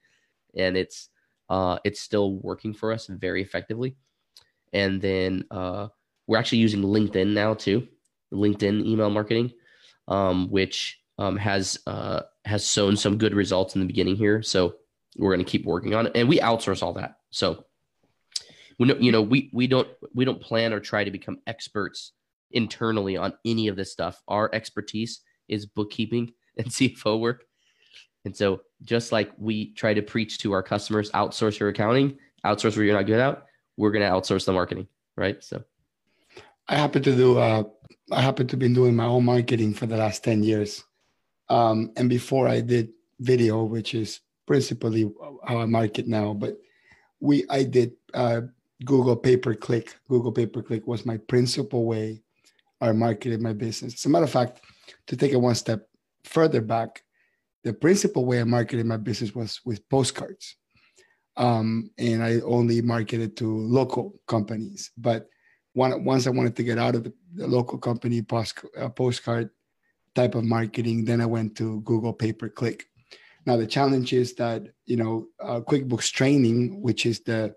and 0.57 0.77
it's 0.77 1.09
uh, 1.53 1.79
it's 1.85 2.01
still 2.01 2.37
working 2.37 2.73
for 2.73 2.95
us 2.95 3.09
very 3.09 3.43
effectively. 3.43 3.95
And 4.73 5.03
then 5.03 5.45
uh, 5.51 5.89
we're 6.27 6.39
actually 6.39 6.59
using 6.59 6.81
LinkedIn 6.81 7.35
now 7.35 7.53
too, 7.53 7.89
LinkedIn 8.33 8.87
email 8.87 9.11
marketing, 9.11 9.53
um, 10.09 10.51
which 10.51 10.99
um, 11.19 11.37
has 11.37 11.79
uh, 11.87 12.23
has 12.47 12.67
shown 12.67 12.97
some 12.97 13.19
good 13.19 13.35
results 13.35 13.75
in 13.75 13.83
the 13.83 13.87
beginning 13.87 14.17
here. 14.17 14.43
So 14.43 14.77
we're 15.19 15.35
going 15.35 15.45
to 15.45 15.51
keep 15.51 15.67
working 15.67 15.95
on 15.95 16.07
it, 16.07 16.13
and 16.15 16.27
we 16.27 16.41
outsource 16.41 16.83
all 16.83 16.95
that. 16.95 17.19
So 17.31 17.67
we 18.79 18.87
know, 18.87 18.97
you 18.99 19.13
know, 19.13 19.21
we 19.21 19.51
we 19.53 19.67
don't 19.67 19.89
we 20.15 20.25
don't 20.25 20.41
plan 20.41 20.73
or 20.73 20.81
try 20.81 21.05
to 21.05 21.11
become 21.11 21.37
experts 21.47 22.13
internally 22.51 23.19
on 23.19 23.35
any 23.45 23.69
of 23.69 23.77
this 23.77 23.93
stuff. 23.93 24.23
Our 24.27 24.49
expertise 24.55 25.21
is 25.49 25.67
bookkeeping 25.67 26.33
and 26.57 26.67
CFO 26.71 27.21
work. 27.21 27.45
And 28.25 28.37
so, 28.37 28.63
just 28.83 29.13
like 29.13 29.33
we 29.37 29.73
try 29.73 29.95
to 29.95 30.03
preach 30.03 30.39
to 30.39 30.53
our 30.53 30.63
customers, 30.63 31.11
outsource 31.11 31.59
your 31.59 31.69
accounting, 31.69 32.19
outsource 32.45 32.77
where 32.77 32.85
you're 32.85 32.97
not 32.97 33.07
good 33.07 33.21
at, 33.21 33.47
we're 33.77 33.91
going 33.91 34.03
to 34.03 34.11
outsource 34.11 34.45
the 34.45 34.53
marketing, 34.53 34.87
right? 35.17 35.43
So, 35.43 35.65
I 36.69 36.77
happen 36.77 37.03
to 37.03 37.17
do. 37.17 37.39
Uh, 37.39 37.65
I 38.11 38.21
happen 38.21 38.47
to 38.49 38.57
be 38.57 38.69
doing 38.69 38.95
my 38.95 39.07
own 39.07 39.25
marketing 39.25 39.75
for 39.75 39.87
the 39.87 39.97
last 39.97 40.23
ten 40.23 40.43
years, 40.43 40.85
um, 41.49 41.93
and 41.97 42.09
before 42.09 42.47
I 42.47 42.61
did 42.61 42.91
video, 43.19 43.65
which 43.65 43.95
is 43.95 44.21
principally 44.47 45.11
how 45.47 45.59
I 45.59 45.67
market 45.67 46.07
now. 46.07 46.35
But 46.35 46.59
we, 47.21 47.45
I 47.51 47.65
did 47.65 47.93
uh, 48.15 48.43
Google 48.85 49.17
pay 49.17 49.37
per 49.37 49.55
click. 49.55 49.97
Google 50.09 50.33
pay 50.33 50.47
per 50.47 50.63
click 50.63 50.87
was 50.87 51.07
my 51.07 51.17
principal 51.17 51.87
way 51.87 52.23
I 52.81 52.93
marketed 52.93 53.41
my 53.41 53.53
business. 53.53 53.95
As 53.95 54.05
a 54.05 54.09
matter 54.09 54.25
of 54.25 54.31
fact, 54.31 54.61
to 55.07 55.17
take 55.17 55.33
it 55.33 55.37
one 55.37 55.55
step 55.55 55.89
further 56.25 56.61
back, 56.61 57.03
the 57.65 57.73
principal 57.73 58.25
way 58.25 58.41
I 58.41 58.45
marketed 58.45 58.87
my 58.87 58.97
business 58.97 59.35
was 59.35 59.61
with 59.65 59.89
postcards. 59.89 60.57
Um, 61.37 61.91
and 61.97 62.23
I 62.23 62.41
only 62.41 62.83
marketed 62.83 63.37
to 63.39 63.57
local 63.57 64.21
companies. 64.27 64.91
But 64.99 65.29
one, 65.73 66.05
once 66.05 66.27
I 66.27 66.31
wanted 66.31 66.57
to 66.57 66.63
get 66.63 66.79
out 66.79 66.95
of 66.95 67.05
the, 67.05 67.13
the 67.35 67.47
local 67.47 67.79
company 67.79 68.21
post, 68.21 68.59
uh, 68.79 68.89
postcard 68.91 69.51
type 70.15 70.35
of 70.35 70.45
marketing, 70.45 71.05
then 71.05 71.21
I 71.21 71.27
went 71.27 71.57
to 71.57 71.81
Google 71.83 72.13
pay 72.13 72.33
per 72.33 72.49
click. 72.49 72.85
Now 73.47 73.57
the 73.57 73.67
challenge 73.67 74.13
is 74.13 74.35
that 74.35 74.69
you 74.85 74.97
know 74.97 75.27
uh, 75.41 75.61
QuickBooks 75.61 76.13
training, 76.13 76.81
which 76.83 77.07
is 77.07 77.21
the 77.21 77.55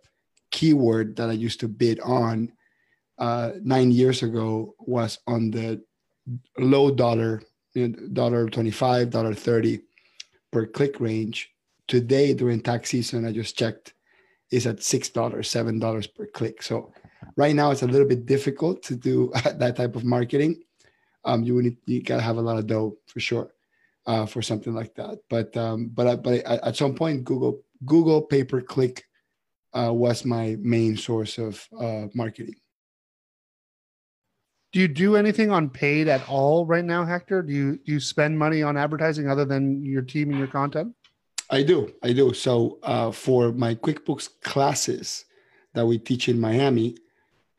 keyword 0.52 1.16
that 1.18 1.30
I 1.30 1.34
used 1.34 1.60
to 1.60 1.68
bid 1.68 2.00
on 2.00 2.54
uh, 3.18 3.52
nine 3.62 3.92
years 3.92 4.24
ago, 4.24 4.76
was 4.80 5.20
on 5.28 5.52
the 5.52 5.84
low 6.58 6.92
dollar, 6.92 7.44
dollar 8.14 8.50
twenty 8.50 8.72
five, 8.72 9.10
dollar 9.10 9.34
thirty 9.34 9.82
per 10.56 10.66
click 10.66 11.02
range. 11.02 11.52
Today, 11.90 12.34
during 12.34 12.62
tax 12.62 12.90
season, 12.90 13.28
I 13.28 13.34
just 13.34 13.60
checked, 13.60 13.94
is 14.52 14.66
at 14.66 14.78
$6, 14.78 15.12
$7 15.12 16.16
per 16.16 16.28
click. 16.28 16.64
So 16.64 16.94
right 17.36 17.54
now, 17.54 17.72
it's 17.72 17.84
a 17.84 17.88
little 17.88 18.08
bit 18.08 18.26
difficult 18.26 18.82
to 18.84 18.96
do 18.96 19.34
that 19.44 19.76
type 19.76 19.98
of 19.98 20.06
marketing. 20.06 20.64
Um, 21.26 21.44
you 21.44 21.62
need, 21.62 21.78
you 21.86 22.02
gotta 22.02 22.22
have 22.22 22.38
a 22.38 22.42
lot 22.42 22.58
of 22.58 22.68
dough 22.68 22.96
for 23.08 23.20
sure 23.20 23.50
uh, 24.06 24.26
for 24.26 24.42
something 24.42 24.74
like 24.74 24.96
that. 24.96 25.20
But 25.30 25.58
um, 25.58 25.90
but 25.94 26.24
but 26.24 26.46
at 26.46 26.78
some 26.78 26.96
point, 26.96 27.26
Google 27.26 27.62
Google 27.84 28.22
pay 28.22 28.46
per 28.46 28.62
click 28.62 29.04
uh, 29.74 29.92
was 29.92 30.24
my 30.24 30.56
main 30.62 30.96
source 30.96 31.38
of 31.38 31.68
uh, 31.78 32.08
marketing. 32.14 32.56
Do 34.76 34.82
you 34.82 34.90
do 34.90 35.16
anything 35.16 35.52
on 35.52 35.70
paid 35.70 36.10
at 36.10 36.28
all 36.28 36.66
right 36.66 36.84
now, 36.84 37.06
Hector? 37.06 37.42
Do 37.42 37.54
you 37.54 37.78
do 37.78 37.94
you 37.94 38.02
spend 38.02 38.38
money 38.38 38.62
on 38.62 38.76
advertising 38.76 39.30
other 39.30 39.46
than 39.46 39.86
your 39.86 40.02
team 40.02 40.32
and 40.32 40.38
your 40.38 40.50
content? 40.50 40.94
I 41.50 41.64
do, 41.64 41.94
I 42.04 42.12
do. 42.12 42.34
So 42.34 42.80
uh, 42.84 43.12
for 43.12 43.54
my 43.54 43.76
QuickBooks 43.76 44.28
classes 44.42 45.24
that 45.76 45.86
we 45.86 45.98
teach 45.98 46.28
in 46.28 46.42
Miami, 46.42 46.98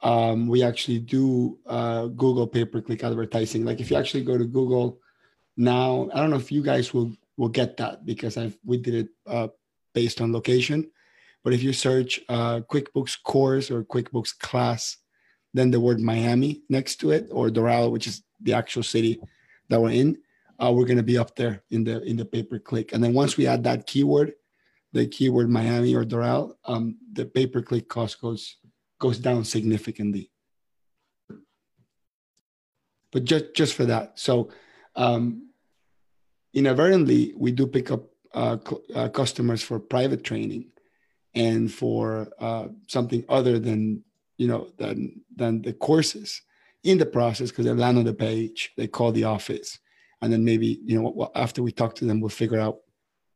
um, 0.02 0.46
we 0.46 0.62
actually 0.62 0.98
do 0.98 1.58
uh, 1.64 2.08
Google 2.08 2.46
pay 2.46 2.66
per 2.66 2.82
click 2.82 3.02
advertising. 3.02 3.64
Like 3.64 3.80
if 3.80 3.90
you 3.90 3.96
actually 3.96 4.22
go 4.22 4.36
to 4.36 4.44
Google 4.44 5.00
now, 5.56 6.10
I 6.12 6.20
don't 6.20 6.28
know 6.28 6.36
if 6.36 6.52
you 6.52 6.62
guys 6.62 6.92
will 6.92 7.16
will 7.38 7.48
get 7.48 7.78
that 7.78 8.04
because 8.04 8.36
I've 8.36 8.58
we 8.62 8.76
did 8.76 8.94
it 8.94 9.08
uh, 9.26 9.48
based 9.94 10.20
on 10.20 10.34
location. 10.34 10.90
But 11.42 11.54
if 11.54 11.62
you 11.62 11.72
search 11.72 12.20
uh, 12.28 12.60
QuickBooks 12.70 13.22
course 13.22 13.70
or 13.70 13.84
QuickBooks 13.84 14.38
class 14.38 14.98
then 15.56 15.70
the 15.70 15.80
word 15.80 16.00
Miami 16.00 16.62
next 16.68 16.96
to 16.96 17.10
it, 17.10 17.28
or 17.30 17.48
Doral, 17.48 17.90
which 17.90 18.06
is 18.06 18.22
the 18.40 18.52
actual 18.52 18.82
city 18.82 19.20
that 19.68 19.80
we're 19.80 19.90
in, 19.90 20.18
uh, 20.62 20.72
we're 20.72 20.84
going 20.84 20.96
to 20.96 21.02
be 21.02 21.18
up 21.18 21.34
there 21.36 21.62
in 21.70 21.84
the 21.84 22.02
in 22.02 22.16
the 22.16 22.24
pay 22.24 22.42
per 22.42 22.58
click. 22.58 22.92
And 22.92 23.02
then 23.02 23.14
once 23.14 23.36
we 23.36 23.46
add 23.46 23.64
that 23.64 23.86
keyword, 23.86 24.34
the 24.92 25.06
keyword 25.06 25.50
Miami 25.50 25.94
or 25.94 26.04
Doral, 26.04 26.54
um, 26.64 26.96
the 27.12 27.26
pay 27.26 27.46
per 27.46 27.62
click 27.62 27.88
cost 27.88 28.20
goes 28.20 28.56
goes 28.98 29.18
down 29.18 29.44
significantly. 29.44 30.30
But 33.12 33.24
just 33.24 33.54
just 33.54 33.74
for 33.74 33.86
that, 33.86 34.18
so 34.18 34.50
um, 34.94 35.50
inadvertently, 36.54 37.34
we 37.36 37.52
do 37.52 37.66
pick 37.66 37.90
up 37.90 38.04
uh, 38.34 38.58
uh, 38.94 39.08
customers 39.08 39.62
for 39.62 39.78
private 39.78 40.24
training 40.24 40.66
and 41.34 41.72
for 41.72 42.28
uh, 42.40 42.68
something 42.88 43.24
other 43.28 43.58
than 43.58 44.02
you 44.38 44.46
know 44.46 44.68
than 44.78 45.20
than 45.34 45.62
the 45.62 45.72
courses 45.72 46.42
in 46.84 46.98
the 46.98 47.06
process 47.06 47.50
because 47.50 47.64
they 47.64 47.72
land 47.72 47.98
on 47.98 48.04
the 48.04 48.14
page 48.14 48.72
they 48.76 48.86
call 48.86 49.12
the 49.12 49.24
office 49.24 49.78
and 50.22 50.32
then 50.32 50.44
maybe 50.44 50.80
you 50.84 51.00
know 51.00 51.30
after 51.34 51.62
we 51.62 51.72
talk 51.72 51.94
to 51.94 52.04
them 52.04 52.20
we'll 52.20 52.28
figure 52.28 52.60
out 52.60 52.78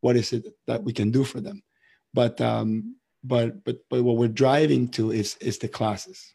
what 0.00 0.16
is 0.16 0.32
it 0.32 0.46
that 0.66 0.82
we 0.82 0.92
can 0.92 1.10
do 1.10 1.24
for 1.24 1.40
them 1.40 1.62
but 2.14 2.40
um 2.40 2.96
but 3.24 3.64
but 3.64 3.78
but 3.88 4.02
what 4.02 4.16
we're 4.16 4.28
driving 4.28 4.88
to 4.88 5.10
is 5.10 5.36
is 5.40 5.58
the 5.58 5.68
classes 5.68 6.34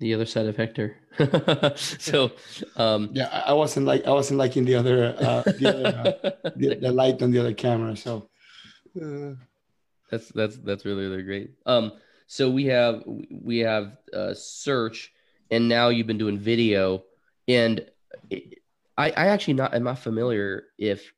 the 0.00 0.14
other 0.14 0.26
side 0.26 0.46
of 0.46 0.56
Hector. 0.56 0.96
so, 1.76 2.32
um, 2.76 3.10
yeah, 3.12 3.42
I 3.46 3.54
wasn't 3.54 3.86
like 3.86 4.04
I 4.04 4.10
wasn't 4.10 4.38
liking 4.38 4.64
the 4.64 4.74
other 4.74 5.16
uh, 5.18 5.42
the, 5.42 5.68
other, 5.68 5.86
uh, 5.86 6.50
the, 6.56 6.74
the, 6.74 6.92
light 6.92 7.22
on 7.22 7.30
the 7.30 7.38
other 7.38 7.54
camera. 7.54 7.96
So 7.96 8.28
that's 10.10 10.28
that's 10.28 10.56
that's 10.58 10.84
really 10.84 11.06
really 11.06 11.22
great. 11.22 11.50
Um, 11.66 11.92
so 12.26 12.50
we 12.50 12.66
have 12.66 13.02
we 13.30 13.58
have 13.58 13.98
uh, 14.12 14.34
search, 14.34 15.12
and 15.50 15.68
now 15.68 15.88
you've 15.88 16.06
been 16.06 16.18
doing 16.18 16.38
video, 16.38 17.04
and 17.48 17.84
I 18.96 19.10
I 19.10 19.26
actually 19.28 19.54
not 19.54 19.74
am 19.74 19.84
not 19.84 19.98
familiar 19.98 20.64
if 20.78 21.12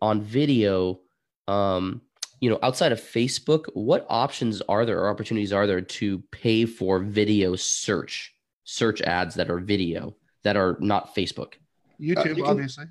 on 0.00 0.20
video, 0.20 1.00
um, 1.48 2.02
you 2.40 2.50
know, 2.50 2.58
outside 2.62 2.92
of 2.92 3.00
Facebook, 3.00 3.64
what 3.72 4.06
options 4.10 4.60
are 4.68 4.84
there 4.84 5.00
or 5.00 5.08
opportunities 5.08 5.52
are 5.52 5.66
there 5.66 5.80
to 5.80 6.18
pay 6.30 6.66
for 6.66 6.98
video 7.00 7.56
search, 7.56 8.34
search 8.64 9.00
ads 9.02 9.34
that 9.36 9.50
are 9.50 9.58
video 9.58 10.14
that 10.42 10.56
are 10.56 10.76
not 10.80 11.14
Facebook? 11.14 11.54
YouTube, 11.98 12.18
uh, 12.18 12.28
you 12.28 12.34
can, 12.34 12.44
obviously. 12.44 12.84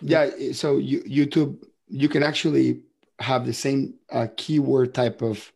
Yeah. 0.00 0.30
So 0.52 0.78
you, 0.78 1.02
YouTube, 1.02 1.62
you 1.86 2.08
can 2.08 2.22
actually 2.22 2.82
have 3.18 3.46
the 3.46 3.52
same 3.52 3.94
uh, 4.10 4.28
keyword 4.36 4.94
type 4.94 5.22
of 5.22 5.52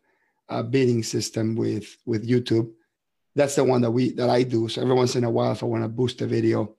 uh, 0.49 0.63
bidding 0.63 1.03
system 1.03 1.55
with 1.55 1.97
with 2.07 2.29
YouTube. 2.29 2.71
That's 3.35 3.55
the 3.55 3.65
one 3.65 3.81
that 3.83 3.91
we 3.91 4.13
that 4.13 4.31
I 4.31 4.43
do. 4.43 4.69
So 4.69 4.83
every 4.83 4.95
once 4.95 5.17
in 5.17 5.25
a 5.25 5.31
while, 5.31 5.53
if 5.53 5.63
I 5.63 5.67
want 5.67 5.85
to 5.85 5.89
boost 5.89 6.21
a 6.21 6.27
video, 6.27 6.77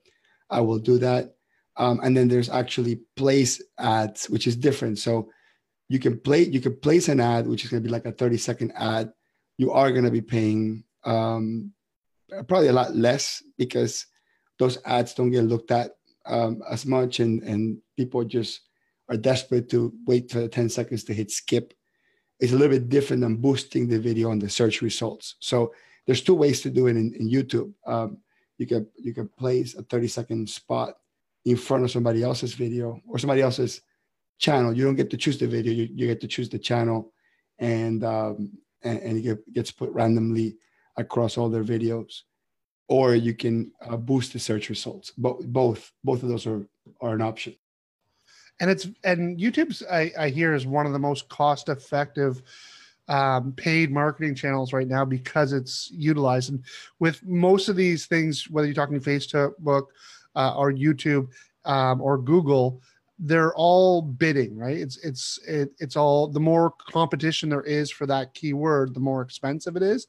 I 0.50 0.60
will 0.60 0.78
do 0.78 0.98
that. 0.98 1.34
Um, 1.76 2.00
and 2.04 2.16
then 2.16 2.28
there's 2.28 2.50
actually 2.50 3.00
place 3.16 3.60
ads, 3.78 4.30
which 4.30 4.46
is 4.46 4.54
different. 4.54 4.98
So 4.98 5.30
you 5.88 5.98
can 5.98 6.18
play 6.18 6.42
you 6.42 6.60
can 6.60 6.76
place 6.76 7.08
an 7.08 7.20
ad 7.20 7.46
which 7.46 7.64
is 7.64 7.70
going 7.70 7.82
to 7.82 7.86
be 7.86 7.92
like 7.92 8.06
a 8.06 8.12
30 8.12 8.36
second 8.38 8.72
ad 8.74 9.12
you 9.58 9.70
are 9.70 9.92
going 9.92 10.04
to 10.04 10.10
be 10.10 10.22
paying 10.22 10.82
um, 11.04 11.72
probably 12.48 12.68
a 12.68 12.72
lot 12.72 12.96
less 12.96 13.42
because 13.58 14.06
those 14.58 14.78
ads 14.84 15.14
don't 15.14 15.30
get 15.30 15.44
looked 15.44 15.70
at 15.70 15.92
um, 16.26 16.62
as 16.70 16.86
much 16.86 17.20
and 17.20 17.42
and 17.42 17.78
people 17.96 18.24
just 18.24 18.60
are 19.08 19.16
desperate 19.16 19.68
to 19.68 19.92
wait 20.06 20.30
for 20.30 20.48
10 20.48 20.68
seconds 20.68 21.04
to 21.04 21.14
hit 21.14 21.30
skip 21.30 21.74
it's 22.40 22.52
a 22.52 22.56
little 22.56 22.76
bit 22.76 22.88
different 22.88 23.22
than 23.22 23.36
boosting 23.36 23.88
the 23.88 23.98
video 23.98 24.30
on 24.30 24.38
the 24.38 24.48
search 24.48 24.82
results 24.82 25.36
so 25.40 25.72
there's 26.06 26.22
two 26.22 26.34
ways 26.34 26.60
to 26.60 26.70
do 26.70 26.86
it 26.86 26.96
in, 26.96 27.14
in 27.14 27.28
youtube 27.28 27.72
um, 27.86 28.18
you 28.58 28.66
can 28.66 28.86
you 28.96 29.12
can 29.12 29.28
place 29.28 29.74
a 29.74 29.82
30 29.82 30.08
second 30.08 30.48
spot 30.48 30.94
in 31.44 31.56
front 31.56 31.84
of 31.84 31.90
somebody 31.90 32.22
else's 32.22 32.54
video 32.54 33.00
or 33.06 33.18
somebody 33.18 33.42
else's 33.42 33.82
channel. 34.38 34.76
You 34.76 34.84
don't 34.84 34.94
get 34.94 35.10
to 35.10 35.16
choose 35.16 35.38
the 35.38 35.46
video. 35.46 35.72
You, 35.72 35.88
you 35.92 36.06
get 36.06 36.20
to 36.20 36.28
choose 36.28 36.48
the 36.48 36.58
channel, 36.58 37.12
and 37.58 38.04
um, 38.04 38.52
and, 38.82 38.98
and, 39.00 39.18
it 39.18 39.22
get, 39.22 39.52
gets 39.52 39.70
put 39.70 39.90
randomly 39.90 40.56
across 40.96 41.38
all 41.38 41.48
their 41.48 41.64
videos. 41.64 42.22
Or 42.88 43.14
you 43.14 43.34
can 43.34 43.72
uh, 43.80 43.96
boost 43.96 44.32
the 44.34 44.38
search 44.38 44.68
results. 44.68 45.12
But 45.16 45.40
both 45.52 45.90
both 46.02 46.22
of 46.22 46.28
those 46.28 46.46
are 46.46 46.66
are 47.00 47.14
an 47.14 47.22
option. 47.22 47.56
And 48.60 48.70
it's 48.70 48.88
and 49.02 49.38
YouTube's 49.38 49.82
I, 49.90 50.12
I 50.18 50.28
hear 50.28 50.54
is 50.54 50.66
one 50.66 50.86
of 50.86 50.92
the 50.92 50.98
most 50.98 51.28
cost 51.28 51.68
effective 51.68 52.42
um, 53.08 53.52
paid 53.52 53.90
marketing 53.90 54.34
channels 54.34 54.72
right 54.72 54.88
now 54.88 55.04
because 55.04 55.52
it's 55.52 55.90
utilized. 55.92 56.50
And 56.50 56.62
with 56.98 57.22
most 57.24 57.68
of 57.68 57.76
these 57.76 58.06
things, 58.06 58.48
whether 58.48 58.66
you're 58.66 58.74
talking 58.74 59.00
Facebook 59.00 59.52
uh, 60.36 60.54
or 60.56 60.72
YouTube 60.72 61.28
um, 61.64 62.00
or 62.00 62.16
Google, 62.16 62.80
they're 63.18 63.54
all 63.54 64.02
bidding 64.02 64.56
right? 64.56 64.76
It's 64.76 64.96
it's 64.98 65.38
it, 65.46 65.70
it's 65.78 65.96
all 65.96 66.28
the 66.28 66.40
more 66.40 66.72
competition 66.90 67.48
there 67.48 67.62
is 67.62 67.90
for 67.90 68.06
that 68.06 68.34
keyword 68.34 68.94
the 68.94 69.00
more 69.00 69.22
expensive 69.22 69.76
it 69.76 69.82
is. 69.82 70.06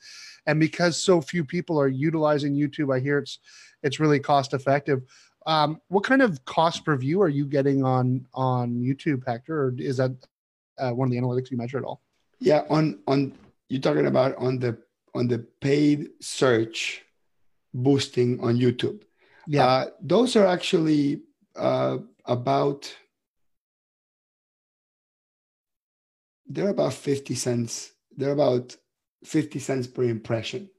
And 0.47 0.60
because 0.60 1.01
so 1.01 1.21
few 1.21 1.43
people 1.43 1.79
are 1.79 1.88
utilizing 1.88 2.55
youtube 2.55 2.93
i 2.93 2.99
hear 2.99 3.17
it's 3.17 3.39
it's 3.84 3.99
really 3.99 4.19
cost 4.19 4.53
effective 4.53 5.03
um, 5.45 5.79
what 5.89 6.03
kind 6.03 6.21
of 6.21 6.43
cost 6.45 6.84
per 6.86 6.95
view 6.95 7.21
are 7.21 7.29
you 7.29 7.45
getting 7.45 7.84
on 7.84 8.27
on 8.34 8.75
youtube 8.75 9.23
hector? 9.25 9.65
Or 9.65 9.75
is 9.77 9.97
that 9.97 10.12
uh, 10.77 10.91
one 10.91 11.08
of 11.08 11.12
the 11.12 11.19
analytics 11.19 11.51
you 11.51 11.58
measure 11.58 11.77
at 11.77 11.84
all? 11.84 12.01
Yeah 12.39 12.63
on 12.69 12.99
on 13.08 13.34
you're 13.69 13.81
talking 13.81 14.08
about 14.08 14.36
on 14.38 14.60
the 14.60 14.77
on 15.13 15.27
the 15.27 15.39
paid 15.62 16.10
search 16.19 17.03
boosting 17.73 18.39
on 18.41 18.58
youtube. 18.58 19.01
Yeah. 19.47 19.65
Uh, 19.65 19.86
those 20.01 20.36
are 20.36 20.45
actually 20.47 21.21
uh, 21.55 21.97
about 22.25 22.93
they're 26.47 26.69
about 26.69 26.93
50 26.93 27.36
cents 27.36 27.91
they're 28.17 28.31
about 28.31 28.75
50 29.23 29.60
cents 29.60 29.88
per 29.88 30.03
impression. 30.03 30.69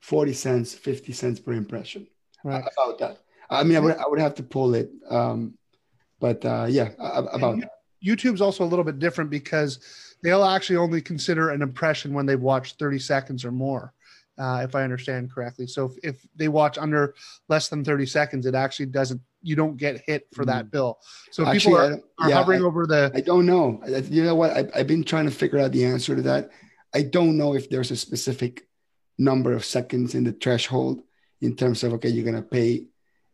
40 0.00 0.32
cents 0.32 0.74
50 0.74 1.12
cents 1.12 1.40
per 1.40 1.52
impression. 1.52 2.06
Right. 2.44 2.62
about 2.76 2.98
that 3.00 3.18
i 3.50 3.62
mean 3.62 3.76
I 3.76 3.80
would, 3.80 3.96
I 3.96 4.06
would 4.06 4.20
have 4.20 4.34
to 4.36 4.42
pull 4.42 4.74
it 4.74 4.90
um, 5.10 5.54
but 6.20 6.44
uh, 6.44 6.66
yeah 6.68 6.90
about 6.98 7.58
youtube's 8.04 8.40
also 8.40 8.64
a 8.64 8.66
little 8.66 8.84
bit 8.84 8.98
different 8.98 9.30
because 9.30 9.80
they'll 10.22 10.44
actually 10.44 10.76
only 10.76 11.00
consider 11.00 11.50
an 11.50 11.62
impression 11.62 12.12
when 12.12 12.26
they've 12.26 12.40
watched 12.40 12.78
30 12.78 12.98
seconds 12.98 13.44
or 13.44 13.52
more 13.52 13.92
uh, 14.38 14.60
if 14.62 14.74
I 14.74 14.84
understand 14.84 15.32
correctly. 15.32 15.66
So 15.66 15.86
if, 15.86 16.14
if, 16.14 16.26
they 16.36 16.48
watch 16.48 16.78
under 16.78 17.14
less 17.48 17.68
than 17.68 17.84
30 17.84 18.06
seconds, 18.06 18.46
it 18.46 18.54
actually 18.54 18.86
doesn't, 18.86 19.20
you 19.42 19.56
don't 19.56 19.76
get 19.76 20.02
hit 20.06 20.28
for 20.32 20.44
that 20.44 20.66
mm. 20.66 20.70
bill. 20.70 20.98
So 21.30 21.44
actually, 21.44 21.58
people 21.58 21.78
are, 21.78 22.00
are 22.20 22.28
yeah, 22.28 22.36
hovering 22.36 22.62
I, 22.62 22.64
over 22.64 22.86
the. 22.86 23.10
I 23.14 23.20
don't 23.20 23.46
know. 23.46 23.82
You 23.86 24.24
know 24.24 24.34
what? 24.34 24.52
I, 24.52 24.68
I've 24.74 24.86
been 24.86 25.04
trying 25.04 25.26
to 25.26 25.30
figure 25.30 25.58
out 25.58 25.72
the 25.72 25.84
answer 25.84 26.14
to 26.14 26.22
that. 26.22 26.50
I 26.94 27.02
don't 27.02 27.36
know 27.36 27.54
if 27.54 27.68
there's 27.68 27.90
a 27.90 27.96
specific 27.96 28.68
number 29.18 29.52
of 29.52 29.64
seconds 29.64 30.14
in 30.14 30.24
the 30.24 30.32
threshold 30.32 31.02
in 31.40 31.56
terms 31.56 31.82
of, 31.82 31.92
okay, 31.94 32.08
you're 32.08 32.24
going 32.24 32.36
to 32.36 32.42
pay 32.42 32.86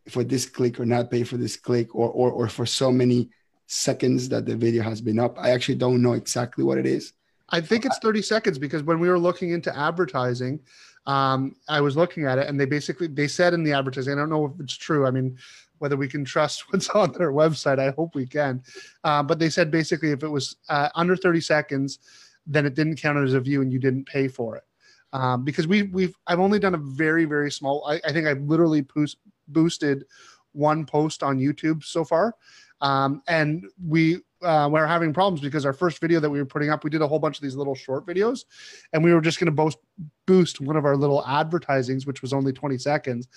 for 0.08 0.24
this 0.24 0.46
click 0.46 0.78
or 0.78 0.86
not 0.86 1.10
pay 1.10 1.24
for 1.24 1.36
this 1.36 1.56
click 1.56 1.94
or, 1.94 2.10
or, 2.10 2.30
or 2.30 2.48
for 2.48 2.66
so 2.66 2.92
many 2.92 3.30
seconds 3.66 4.28
that 4.28 4.46
the 4.46 4.56
video 4.56 4.82
has 4.82 5.00
been 5.00 5.18
up. 5.18 5.38
I 5.38 5.50
actually 5.50 5.76
don't 5.76 6.02
know 6.02 6.12
exactly 6.12 6.64
what 6.64 6.78
it 6.78 6.86
is. 6.86 7.12
I 7.50 7.60
think 7.60 7.84
it's 7.84 7.98
30 7.98 8.22
seconds 8.22 8.58
because 8.58 8.82
when 8.82 8.98
we 8.98 9.08
were 9.08 9.18
looking 9.18 9.50
into 9.50 9.76
advertising, 9.76 10.60
um, 11.06 11.54
I 11.68 11.80
was 11.80 11.96
looking 11.96 12.24
at 12.24 12.38
it 12.38 12.48
and 12.48 12.58
they 12.58 12.64
basically 12.64 13.06
they 13.06 13.28
said 13.28 13.54
in 13.54 13.62
the 13.62 13.72
advertising, 13.72 14.14
I 14.14 14.16
don't 14.16 14.30
know 14.30 14.46
if 14.46 14.52
it's 14.60 14.76
true. 14.76 15.06
I 15.06 15.10
mean, 15.10 15.36
whether 15.78 15.96
we 15.96 16.08
can 16.08 16.24
trust 16.24 16.64
what's 16.72 16.88
on 16.90 17.12
their 17.12 17.32
website, 17.32 17.78
I 17.78 17.90
hope 17.90 18.14
we 18.14 18.26
can. 18.26 18.62
Uh, 19.02 19.22
but 19.22 19.38
they 19.38 19.50
said 19.50 19.70
basically 19.70 20.12
if 20.12 20.22
it 20.22 20.28
was 20.28 20.56
uh, 20.68 20.88
under 20.94 21.16
30 21.16 21.40
seconds, 21.40 21.98
then 22.46 22.66
it 22.66 22.74
didn't 22.74 22.96
count 22.96 23.18
as 23.18 23.34
a 23.34 23.40
view 23.40 23.62
and 23.62 23.72
you 23.72 23.78
didn't 23.78 24.06
pay 24.06 24.28
for 24.28 24.56
it. 24.56 24.64
Um, 25.12 25.44
because 25.44 25.68
we 25.68 25.84
we've 25.84 26.16
I've 26.26 26.40
only 26.40 26.58
done 26.58 26.74
a 26.74 26.78
very 26.78 27.24
very 27.24 27.50
small. 27.50 27.86
I, 27.86 28.00
I 28.04 28.12
think 28.12 28.26
I've 28.26 28.42
literally 28.42 28.80
boost, 28.80 29.18
boosted 29.48 30.04
one 30.52 30.86
post 30.86 31.22
on 31.22 31.38
YouTube 31.38 31.84
so 31.84 32.04
far, 32.04 32.34
um, 32.80 33.22
and 33.26 33.66
we 33.84 34.20
uh, 34.42 34.68
we 34.68 34.78
were 34.78 34.86
having 34.86 35.12
problems 35.12 35.40
because 35.40 35.64
our 35.64 35.72
first 35.72 36.00
video 36.00 36.20
that 36.20 36.28
we 36.28 36.38
were 36.38 36.46
putting 36.46 36.70
up, 36.70 36.84
we 36.84 36.90
did 36.90 37.00
a 37.00 37.08
whole 37.08 37.18
bunch 37.18 37.38
of 37.38 37.42
these 37.42 37.56
little 37.56 37.74
short 37.74 38.06
videos, 38.06 38.44
and 38.92 39.02
we 39.02 39.12
were 39.14 39.20
just 39.20 39.40
going 39.40 39.46
to 39.46 39.52
boost 39.52 39.78
boost 40.26 40.60
one 40.60 40.76
of 40.76 40.84
our 40.84 40.96
little 40.96 41.24
advertisings, 41.26 42.06
which 42.06 42.22
was 42.22 42.32
only 42.32 42.52
20 42.52 42.78
seconds, 42.78 43.28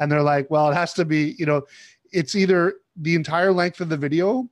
and 0.00 0.10
they're 0.10 0.22
like, 0.22 0.50
well, 0.50 0.70
it 0.70 0.74
has 0.74 0.92
to 0.94 1.04
be, 1.04 1.34
you 1.38 1.46
know, 1.46 1.62
it's 2.12 2.34
either 2.34 2.74
the 2.96 3.14
entire 3.14 3.52
length 3.52 3.80
of 3.80 3.88
the 3.88 3.96
video 3.96 4.48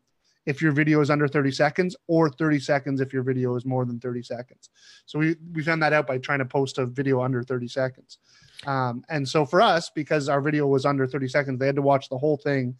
if 0.46 0.60
your 0.60 0.72
video 0.72 1.00
is 1.00 1.10
under 1.10 1.26
30 1.26 1.50
seconds 1.50 1.96
or 2.06 2.28
30 2.28 2.60
seconds 2.60 3.00
if 3.00 3.12
your 3.12 3.22
video 3.22 3.56
is 3.56 3.64
more 3.64 3.84
than 3.84 3.98
30 3.98 4.22
seconds. 4.22 4.70
So 5.06 5.18
we 5.18 5.36
we 5.52 5.62
found 5.62 5.82
that 5.82 5.92
out 5.92 6.06
by 6.06 6.18
trying 6.18 6.40
to 6.40 6.44
post 6.44 6.78
a 6.78 6.86
video 6.86 7.22
under 7.22 7.42
30 7.42 7.68
seconds 7.68 8.18
um, 8.66 9.04
and 9.08 9.28
so 9.28 9.44
for 9.44 9.60
us 9.60 9.90
because 9.94 10.28
our 10.28 10.40
video 10.40 10.66
was 10.66 10.86
under 10.86 11.06
30 11.06 11.28
seconds 11.28 11.58
they 11.58 11.66
had 11.66 11.76
to 11.76 11.82
watch 11.82 12.08
the 12.08 12.18
whole 12.18 12.36
thing 12.36 12.74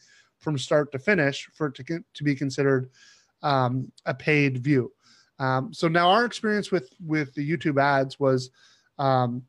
from 0.45 0.59
start 0.59 0.93
to 0.93 0.99
finish 0.99 1.49
for 1.55 1.69
it 1.69 1.75
to, 1.75 2.05
to 2.13 2.25
be 2.25 2.35
considered 2.35 2.91
um, 3.43 3.91
a 4.07 4.15
paid 4.15 4.59
view. 4.59 4.93
Um, 5.39 5.73
so 5.73 5.89
now 5.89 6.11
our 6.11 6.25
experience 6.25 6.71
with 6.71 6.93
with 7.05 7.35
the 7.35 7.49
YouTube 7.49 7.83
ads 7.83 8.21
was 8.21 8.51
um, 8.99 9.43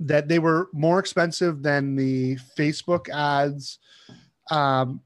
that 0.00 0.26
they 0.28 0.38
were 0.38 0.68
more 0.72 0.98
expensive 0.98 1.62
than 1.62 1.94
the 1.94 2.36
Facebook 2.58 3.08
ads 3.10 3.78
um, 4.50 5.00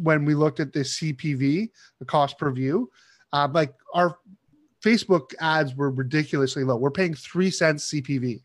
when 0.00 0.24
we 0.24 0.34
looked 0.34 0.60
at 0.60 0.72
the 0.72 0.80
CPV, 0.80 1.70
the 1.98 2.04
cost 2.04 2.38
per 2.38 2.50
view. 2.50 2.90
Uh, 3.32 3.48
like 3.52 3.74
our 3.92 4.18
Facebook 4.82 5.34
ads 5.40 5.74
were 5.74 5.90
ridiculously 5.90 6.64
low. 6.64 6.76
We're 6.76 6.90
paying 6.90 7.14
three 7.14 7.50
cents 7.50 7.90
CPV 7.90 8.40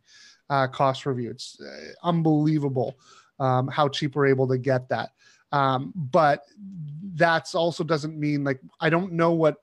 uh, 0.49 0.67
cost 0.67 1.03
per 1.03 1.13
view. 1.13 1.31
It's 1.31 1.59
uh, 1.59 2.07
unbelievable 2.07 2.97
um, 3.39 3.67
how 3.67 3.87
cheap 3.87 4.15
we're 4.15 4.27
able 4.27 4.47
to 4.47 4.57
get 4.57 4.89
that. 4.89 5.11
Um, 5.51 5.93
but 5.95 6.43
that's 7.15 7.53
also 7.53 7.83
doesn't 7.83 8.19
mean 8.19 8.43
like 8.43 8.59
I 8.79 8.89
don't 8.89 9.13
know 9.13 9.31
what 9.31 9.57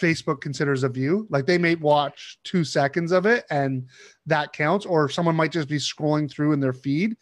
Facebook 0.00 0.40
considers 0.40 0.84
a 0.84 0.88
view. 0.88 1.26
Like 1.28 1.46
they 1.46 1.58
may 1.58 1.74
watch 1.74 2.38
two 2.44 2.64
seconds 2.64 3.12
of 3.12 3.26
it 3.26 3.44
and 3.50 3.86
that 4.26 4.52
counts, 4.52 4.86
or 4.86 5.08
someone 5.08 5.36
might 5.36 5.52
just 5.52 5.68
be 5.68 5.78
scrolling 5.78 6.30
through 6.30 6.52
in 6.52 6.60
their 6.60 6.72
feed. 6.72 7.16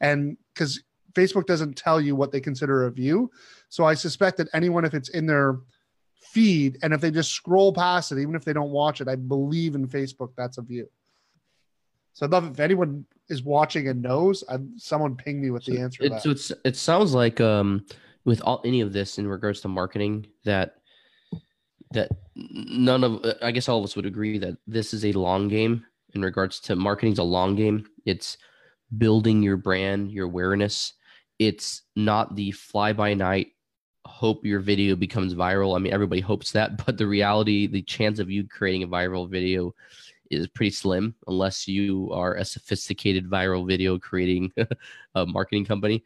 And 0.00 0.36
because 0.54 0.82
Facebook 1.12 1.46
doesn't 1.46 1.76
tell 1.76 2.00
you 2.00 2.16
what 2.16 2.32
they 2.32 2.40
consider 2.40 2.86
a 2.86 2.90
view. 2.90 3.30
So 3.68 3.84
I 3.84 3.94
suspect 3.94 4.38
that 4.38 4.48
anyone, 4.54 4.84
if 4.84 4.94
it's 4.94 5.10
in 5.10 5.26
their 5.26 5.58
feed 6.14 6.78
and 6.82 6.94
if 6.94 7.00
they 7.00 7.10
just 7.10 7.32
scroll 7.32 7.72
past 7.72 8.12
it, 8.12 8.18
even 8.18 8.34
if 8.34 8.44
they 8.44 8.52
don't 8.54 8.70
watch 8.70 9.00
it, 9.00 9.08
I 9.08 9.16
believe 9.16 9.74
in 9.74 9.86
Facebook 9.86 10.30
that's 10.36 10.58
a 10.58 10.62
view. 10.62 10.88
So 12.12 12.26
I'd 12.26 12.32
love 12.32 12.50
if 12.50 12.60
anyone 12.60 13.04
is 13.28 13.42
watching 13.42 13.88
and 13.88 14.02
knows, 14.02 14.44
i 14.48 14.58
someone 14.76 15.16
ping 15.16 15.40
me 15.40 15.50
with 15.50 15.64
the 15.64 15.78
answer. 15.78 16.04
It, 16.04 16.20
so 16.20 16.30
it's 16.30 16.52
it 16.64 16.76
sounds 16.76 17.14
like 17.14 17.40
um 17.40 17.84
with 18.24 18.40
all 18.42 18.60
any 18.64 18.80
of 18.80 18.92
this 18.92 19.18
in 19.18 19.26
regards 19.26 19.60
to 19.62 19.68
marketing 19.68 20.26
that 20.44 20.76
that 21.92 22.10
none 22.34 23.04
of 23.04 23.24
I 23.42 23.50
guess 23.50 23.68
all 23.68 23.78
of 23.78 23.84
us 23.84 23.96
would 23.96 24.06
agree 24.06 24.38
that 24.38 24.56
this 24.66 24.92
is 24.94 25.04
a 25.04 25.12
long 25.12 25.48
game 25.48 25.84
in 26.14 26.22
regards 26.22 26.60
to 26.60 26.76
marketing 26.76 27.12
is 27.12 27.18
a 27.18 27.24
long 27.24 27.56
game. 27.56 27.86
It's 28.04 28.36
building 28.98 29.42
your 29.42 29.56
brand, 29.56 30.12
your 30.12 30.26
awareness. 30.26 30.92
It's 31.38 31.82
not 31.96 32.36
the 32.36 32.50
fly 32.52 32.92
by 32.92 33.14
night 33.14 33.48
hope 34.04 34.44
your 34.44 34.60
video 34.60 34.96
becomes 34.96 35.34
viral. 35.34 35.76
I 35.76 35.78
mean, 35.78 35.92
everybody 35.92 36.20
hopes 36.20 36.52
that, 36.52 36.76
but 36.86 36.98
the 36.98 37.06
reality, 37.06 37.66
the 37.66 37.82
chance 37.82 38.18
of 38.18 38.30
you 38.30 38.46
creating 38.46 38.82
a 38.82 38.88
viral 38.88 39.28
video 39.28 39.74
is 40.32 40.48
pretty 40.48 40.70
slim 40.70 41.14
unless 41.26 41.68
you 41.68 42.10
are 42.12 42.34
a 42.34 42.44
sophisticated 42.44 43.28
viral 43.28 43.66
video 43.66 43.98
creating 43.98 44.52
a 45.14 45.26
marketing 45.26 45.64
company. 45.64 46.04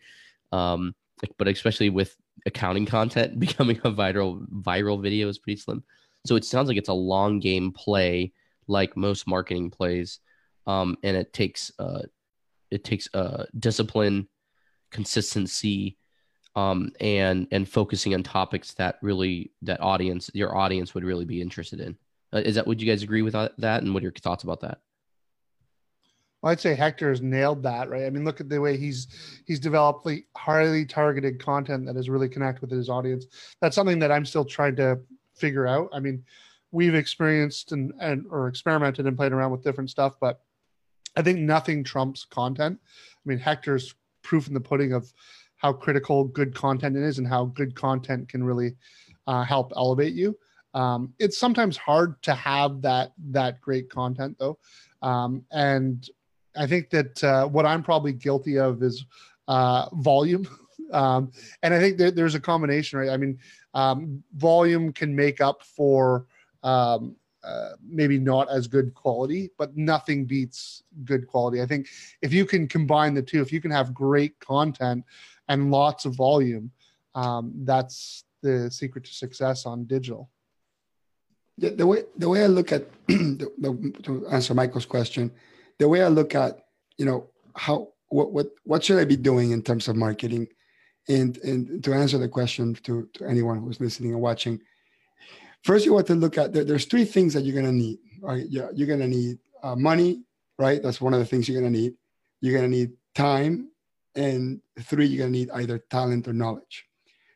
Um, 0.52 0.94
but 1.38 1.48
especially 1.48 1.90
with 1.90 2.16
accounting 2.46 2.86
content, 2.86 3.38
becoming 3.40 3.78
a 3.84 3.90
viral 3.90 4.46
viral 4.48 5.00
video 5.02 5.28
is 5.28 5.38
pretty 5.38 5.60
slim. 5.60 5.82
So 6.26 6.36
it 6.36 6.44
sounds 6.44 6.68
like 6.68 6.76
it's 6.76 6.88
a 6.88 6.94
long 6.94 7.38
game 7.38 7.72
play, 7.72 8.32
like 8.66 8.96
most 8.96 9.26
marketing 9.26 9.70
plays, 9.70 10.20
um, 10.66 10.96
and 11.02 11.16
it 11.16 11.32
takes 11.32 11.70
uh, 11.78 12.02
it 12.70 12.84
takes 12.84 13.08
uh, 13.14 13.44
discipline, 13.58 14.28
consistency, 14.90 15.96
um, 16.56 16.90
and 17.00 17.46
and 17.52 17.68
focusing 17.68 18.14
on 18.14 18.22
topics 18.22 18.74
that 18.74 18.98
really 19.02 19.52
that 19.62 19.80
audience 19.80 20.30
your 20.34 20.56
audience 20.56 20.94
would 20.94 21.04
really 21.04 21.24
be 21.24 21.40
interested 21.40 21.80
in. 21.80 21.96
Uh, 22.32 22.38
is 22.38 22.56
that 22.56 22.66
would 22.66 22.80
you 22.80 22.90
guys 22.90 23.02
agree 23.02 23.22
with 23.22 23.34
that? 23.34 23.82
And 23.82 23.94
what 23.94 24.02
are 24.02 24.04
your 24.04 24.12
thoughts 24.12 24.44
about 24.44 24.60
that? 24.60 24.78
Well, 26.42 26.52
I'd 26.52 26.60
say 26.60 26.74
Hector 26.74 27.08
has 27.08 27.22
nailed 27.22 27.62
that, 27.62 27.88
right? 27.88 28.04
I 28.04 28.10
mean, 28.10 28.24
look 28.24 28.40
at 28.40 28.48
the 28.48 28.60
way 28.60 28.76
he's 28.76 29.08
he's 29.46 29.60
developed 29.60 30.04
the 30.04 30.24
highly 30.36 30.84
targeted 30.84 31.42
content 31.42 31.86
that 31.86 31.96
has 31.96 32.08
really 32.08 32.28
connect 32.28 32.60
with 32.60 32.70
his 32.70 32.88
audience. 32.88 33.26
That's 33.60 33.74
something 33.74 33.98
that 34.00 34.12
I'm 34.12 34.24
still 34.24 34.44
trying 34.44 34.76
to 34.76 35.00
figure 35.34 35.66
out. 35.66 35.88
I 35.92 36.00
mean, 36.00 36.24
we've 36.72 36.94
experienced 36.94 37.72
and, 37.72 37.92
and 38.00 38.26
or 38.30 38.48
experimented 38.48 39.06
and 39.06 39.16
played 39.16 39.32
around 39.32 39.50
with 39.50 39.64
different 39.64 39.90
stuff, 39.90 40.14
but 40.20 40.40
I 41.16 41.22
think 41.22 41.38
nothing 41.38 41.82
trumps 41.82 42.24
content. 42.24 42.78
I 42.84 43.22
mean, 43.24 43.38
Hector's 43.38 43.94
proof 44.22 44.48
in 44.48 44.54
the 44.54 44.60
pudding 44.60 44.92
of 44.92 45.12
how 45.56 45.72
critical 45.72 46.24
good 46.24 46.54
content 46.54 46.96
is 46.96 47.18
and 47.18 47.26
how 47.26 47.46
good 47.46 47.74
content 47.74 48.28
can 48.28 48.44
really 48.44 48.76
uh, 49.26 49.42
help 49.42 49.72
elevate 49.74 50.14
you. 50.14 50.36
Um, 50.74 51.14
it's 51.18 51.38
sometimes 51.38 51.76
hard 51.76 52.20
to 52.22 52.34
have 52.34 52.82
that 52.82 53.12
that 53.30 53.60
great 53.60 53.88
content 53.88 54.36
though, 54.38 54.58
um, 55.02 55.44
and 55.50 56.08
I 56.56 56.66
think 56.66 56.90
that 56.90 57.22
uh, 57.24 57.46
what 57.46 57.66
I'm 57.66 57.82
probably 57.82 58.12
guilty 58.12 58.58
of 58.58 58.82
is 58.82 59.04
uh, 59.48 59.88
volume. 59.94 60.48
um, 60.92 61.32
and 61.62 61.74
I 61.74 61.80
think 61.80 61.98
that 61.98 62.16
there's 62.16 62.34
a 62.34 62.40
combination, 62.40 62.98
right? 62.98 63.10
I 63.10 63.16
mean, 63.16 63.38
um, 63.74 64.22
volume 64.34 64.92
can 64.92 65.14
make 65.14 65.40
up 65.40 65.62
for 65.62 66.26
um, 66.62 67.16
uh, 67.44 67.72
maybe 67.88 68.18
not 68.18 68.50
as 68.50 68.66
good 68.66 68.92
quality, 68.94 69.50
but 69.56 69.76
nothing 69.76 70.24
beats 70.24 70.82
good 71.04 71.26
quality. 71.26 71.62
I 71.62 71.66
think 71.66 71.86
if 72.22 72.32
you 72.32 72.44
can 72.44 72.66
combine 72.66 73.14
the 73.14 73.22
two, 73.22 73.40
if 73.40 73.52
you 73.52 73.60
can 73.60 73.70
have 73.70 73.94
great 73.94 74.38
content 74.40 75.04
and 75.48 75.70
lots 75.70 76.06
of 76.06 76.16
volume, 76.16 76.72
um, 77.14 77.52
that's 77.58 78.24
the 78.42 78.70
secret 78.70 79.04
to 79.04 79.14
success 79.14 79.64
on 79.64 79.84
digital. 79.84 80.28
The, 81.58 81.70
the 81.70 81.86
way 81.86 82.04
the 82.16 82.28
way 82.28 82.44
I 82.44 82.46
look 82.46 82.72
at 82.72 82.84
the, 83.06 83.50
the, 83.58 84.00
to 84.02 84.26
answer 84.28 84.54
Michael's 84.54 84.86
question, 84.86 85.30
the 85.78 85.88
way 85.88 86.02
I 86.02 86.08
look 86.08 86.34
at 86.34 86.66
you 86.98 87.06
know 87.06 87.30
how 87.54 87.88
what 88.08 88.32
what 88.32 88.48
what 88.64 88.84
should 88.84 88.98
I 88.98 89.04
be 89.04 89.16
doing 89.16 89.52
in 89.52 89.62
terms 89.62 89.88
of 89.88 89.96
marketing, 89.96 90.48
and 91.08 91.36
and 91.38 91.82
to 91.84 91.94
answer 91.94 92.18
the 92.18 92.28
question 92.28 92.74
to 92.84 93.08
to 93.14 93.26
anyone 93.26 93.58
who's 93.60 93.80
listening 93.80 94.12
and 94.12 94.20
watching, 94.20 94.60
first 95.64 95.86
you 95.86 95.94
want 95.94 96.06
to 96.08 96.14
look 96.14 96.36
at 96.36 96.52
there, 96.52 96.64
there's 96.64 96.84
three 96.84 97.04
things 97.04 97.32
that 97.34 97.44
you're 97.44 97.60
gonna 97.60 97.72
need. 97.72 97.98
Right, 98.20 98.46
yeah, 98.48 98.68
you're 98.74 98.88
gonna 98.88 99.08
need 99.08 99.38
uh, 99.62 99.76
money, 99.76 100.22
right? 100.58 100.82
That's 100.82 101.00
one 101.00 101.14
of 101.14 101.20
the 101.20 101.26
things 101.26 101.48
you're 101.48 101.60
gonna 101.60 101.70
need. 101.70 101.94
You're 102.40 102.54
gonna 102.54 102.68
need 102.68 102.92
time 103.14 103.70
and 104.16 104.60
three 104.80 105.06
you're 105.06 105.26
to 105.26 105.32
need 105.32 105.50
either 105.50 105.78
talent 105.90 106.26
or 106.26 106.32
knowledge 106.32 106.86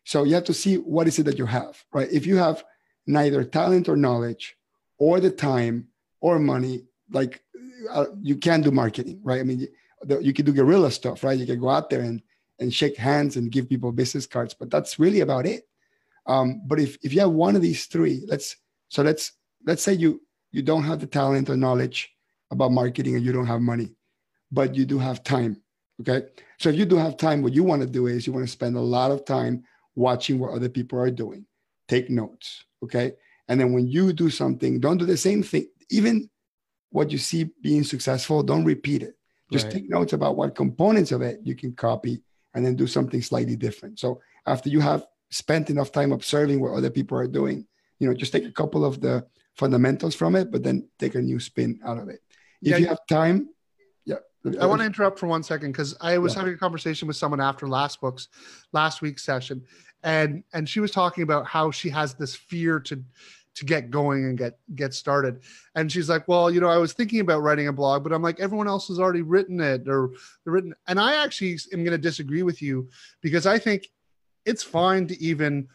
so 0.05 0.25
you 0.25 0.35
have 0.35 0.45
to 0.45 0.55
see 0.55 0.77
what 0.77 1.07
is 1.07 1.19
it 1.19 1.25
that 1.25 1.39
you 1.39 1.47
have 1.47 1.83
right 1.93 2.11
if 2.11 2.27
you 2.27 2.37
have 2.37 2.65
neither 3.11 3.45
talent 3.45 3.89
or 3.89 3.97
knowledge 3.97 4.57
or 4.99 5.21
the 5.21 5.31
time 5.31 5.89
or 6.21 6.39
money. 6.39 6.85
Like 7.11 7.43
uh, 7.91 8.07
you 8.23 8.37
can't 8.37 8.65
do 8.65 8.71
marketing 8.71 9.21
right? 9.23 9.41
I 9.41 9.45
mean 9.45 9.69
the, 10.03 10.19
you 10.19 10.33
can 10.33 10.45
do 10.45 10.53
guerrilla 10.53 10.91
stuff 10.91 11.25
right? 11.25 11.39
You 11.39 11.47
can 11.47 11.61
go 11.61 11.69
out 11.69 11.91
there 11.91 12.03
and 12.03 12.23
and 12.59 12.73
shake 12.73 12.97
hands 12.97 13.37
and 13.37 13.51
give 13.51 13.69
people 13.69 13.91
business 13.93 14.27
cards 14.27 14.55
but 14.55 14.71
that's 14.71 14.99
really 14.99 15.21
about 15.21 15.47
it. 15.47 15.67
Um, 16.27 16.63
but 16.67 16.79
if, 16.79 16.99
if 17.03 17.15
you 17.15 17.21
have 17.21 17.31
one 17.31 17.57
of 17.57 17.63
these 17.63 17.87
three 17.87 18.23
let's 18.27 18.57
so 18.89 19.03
let's 19.03 19.33
let's 19.67 19.83
say 19.83 19.95
you 19.95 20.21
you 20.53 20.63
don't 20.63 20.85
have 20.85 21.01
the 21.01 21.07
talent 21.07 21.49
or 21.51 21.57
knowledge 21.57 22.11
about 22.51 22.73
marketing 22.73 23.15
and 23.17 23.25
you 23.25 23.33
don't 23.33 23.47
have 23.47 23.61
money 23.61 23.95
but 24.53 24.75
you 24.75 24.85
do 24.85 24.99
have 24.99 25.23
time 25.23 25.63
Okay. 26.01 26.27
So 26.59 26.71
if 26.71 26.77
you 26.77 26.87
do 26.87 26.97
have 26.97 27.17
time, 27.17 27.43
what 27.43 27.53
you 27.53 27.63
want 27.63 27.83
to 27.83 27.89
do 27.89 28.07
is 28.07 28.27
you 28.27 28.33
want 28.33 28.47
to 28.47 28.51
spend 28.51 28.77
a 28.77 28.81
lot 28.81 29.11
of 29.11 29.25
time 29.25 29.65
watching 29.95 30.39
what 30.39 30.53
other 30.53 30.69
people 30.69 30.99
are 30.99 31.11
doing, 31.11 31.45
take 31.91 32.09
notes. 32.09 32.65
Okay. 32.85 33.13
And 33.49 33.61
then 33.61 33.73
when 33.73 33.87
you 33.89 34.13
do 34.13 34.31
something, 34.31 34.79
don't 34.79 34.99
do 34.99 35.05
the 35.05 35.17
same 35.17 35.43
thing. 35.43 35.67
Even 35.91 36.31
what 36.91 37.11
you 37.11 37.19
see 37.19 37.51
being 37.63 37.85
successful, 37.85 38.43
don't 38.43 38.65
repeat 38.65 39.03
it. 39.03 39.15
Just 39.53 39.65
right. 39.65 39.75
take 39.75 39.91
notes 39.91 40.13
about 40.13 40.37
what 40.37 40.55
components 40.55 41.11
of 41.11 41.21
it 41.23 41.41
you 41.43 41.57
can 41.57 41.73
copy 41.73 42.23
and 42.55 42.65
then 42.65 42.77
do 42.77 42.87
something 42.87 43.21
slightly 43.21 43.57
different. 43.57 43.99
So 43.99 44.21
after 44.47 44.69
you 44.69 44.81
have 44.81 45.05
spent 45.31 45.71
enough 45.71 45.91
time 45.91 46.13
observing 46.13 46.61
what 46.61 46.77
other 46.79 46.91
people 46.91 47.19
are 47.19 47.27
doing, 47.27 47.67
you 47.99 48.09
know, 48.09 48.15
just 48.15 48.33
take 48.33 48.47
a 48.47 48.53
couple 48.53 48.85
of 48.85 49.01
the 49.01 49.27
fundamentals 49.57 50.15
from 50.15 50.37
it, 50.37 50.51
but 50.53 50.63
then 50.63 50.89
take 50.99 51.17
a 51.17 51.21
new 51.21 51.41
spin 51.41 51.81
out 51.85 51.99
of 51.99 52.09
it. 52.09 52.21
If 52.63 52.71
yeah, 52.73 52.77
you 52.77 52.87
have 52.87 53.01
time, 53.09 53.49
yeah. 54.07 54.17
I 54.61 54.67
want 54.67 54.81
to 54.81 54.87
interrupt 54.87 55.19
for 55.19 55.27
one 55.27 55.43
second 55.43 55.73
because 55.73 55.97
I 56.01 56.19
was 56.19 56.33
yeah. 56.33 56.41
having 56.41 56.55
a 56.55 56.59
conversation 56.59 57.09
with 57.09 57.17
someone 57.17 57.41
after 57.41 57.69
last 57.69 58.01
book's 58.01 58.29
last 58.73 59.03
week's 59.03 59.25
session, 59.25 59.65
and 60.03 60.45
and 60.53 60.69
she 60.69 60.81
was 60.81 60.91
talking 60.91 61.23
about 61.23 61.47
how 61.47 61.71
she 61.71 61.91
has 61.91 62.15
this 62.15 62.35
fear 62.35 62.81
to 62.81 63.03
to 63.55 63.65
get 63.65 63.91
going 63.91 64.25
and 64.25 64.39
get 64.39 64.59
get 64.75 64.95
started. 64.95 65.41
And 65.75 65.91
she's 65.91 66.09
like, 66.09 66.27
"Well, 66.29 66.51
you 66.51 66.61
know, 66.61 66.69
I 66.69 66.79
was 66.79 66.93
thinking 66.93 67.21
about 67.21 67.43
writing 67.43 67.69
a 67.69 67.73
blog, 67.73 68.03
but 68.03 68.13
I'm 68.13 68.23
like, 68.23 68.41
everyone 68.41 68.69
else 68.69 68.89
has 68.89 68.99
already 68.99 69.23
written 69.23 69.61
it 69.61 69.89
or 69.89 70.11
written." 70.45 70.75
And 70.87 71.01
I 71.01 71.23
actually 71.23 71.59
am 71.73 71.85
going 71.85 71.91
to 71.91 71.99
disagree 71.99 72.43
with 72.43 72.63
you 72.63 72.89
because 73.21 73.47
I 73.47 73.59
think 73.59 73.89
it's 74.45 74.63
fine 74.63 75.07
to 75.09 75.23
even 75.23 75.69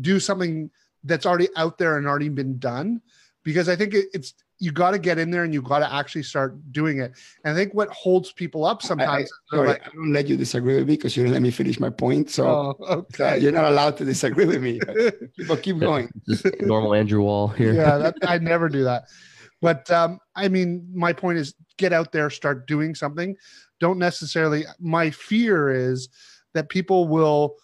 do 0.00 0.20
something 0.20 0.70
that's 1.04 1.26
already 1.26 1.48
out 1.56 1.78
there 1.78 1.96
and 1.96 2.06
already 2.06 2.28
been 2.28 2.58
done 2.58 3.00
because 3.42 3.68
I 3.68 3.76
think 3.76 3.94
it, 3.94 4.06
it's 4.12 4.34
you 4.60 4.70
got 4.70 4.90
to 4.90 4.98
get 4.98 5.18
in 5.18 5.30
there 5.30 5.42
and 5.42 5.54
you 5.54 5.62
got 5.62 5.78
to 5.78 5.92
actually 5.92 6.22
start 6.22 6.54
doing 6.70 7.00
it. 7.00 7.12
And 7.44 7.54
I 7.54 7.56
think 7.56 7.72
what 7.72 7.88
holds 7.88 8.30
people 8.30 8.66
up 8.66 8.82
sometimes. 8.82 9.32
I, 9.50 9.56
I 9.56 9.56
sorry, 9.56 9.68
like, 9.68 9.86
I 9.86 9.90
don't 9.94 10.12
let 10.12 10.28
you 10.28 10.36
disagree 10.36 10.76
with 10.76 10.86
me 10.86 10.96
because 10.96 11.16
you 11.16 11.22
didn't 11.22 11.32
let 11.32 11.42
me 11.42 11.50
finish 11.50 11.80
my 11.80 11.88
point. 11.88 12.30
So 12.30 12.46
oh, 12.46 12.84
okay. 12.90 13.38
you're 13.38 13.52
not 13.52 13.64
allowed 13.64 13.96
to 13.96 14.04
disagree 14.04 14.44
with 14.44 14.62
me. 14.62 14.78
but 15.48 15.62
keep 15.62 15.78
going. 15.78 16.10
Just 16.28 16.46
normal 16.60 16.94
Andrew 16.94 17.22
Wall 17.22 17.48
here. 17.48 17.72
yeah, 17.72 17.96
that, 17.96 18.14
I 18.22 18.36
never 18.36 18.68
do 18.68 18.84
that. 18.84 19.04
But 19.62 19.90
um, 19.90 20.18
I 20.36 20.48
mean, 20.48 20.86
my 20.94 21.14
point 21.14 21.38
is 21.38 21.54
get 21.78 21.94
out 21.94 22.12
there, 22.12 22.28
start 22.28 22.66
doing 22.66 22.94
something. 22.94 23.36
Don't 23.80 23.98
necessarily. 23.98 24.64
My 24.78 25.10
fear 25.10 25.70
is 25.70 26.10
that 26.52 26.68
people 26.68 27.08
will 27.08 27.56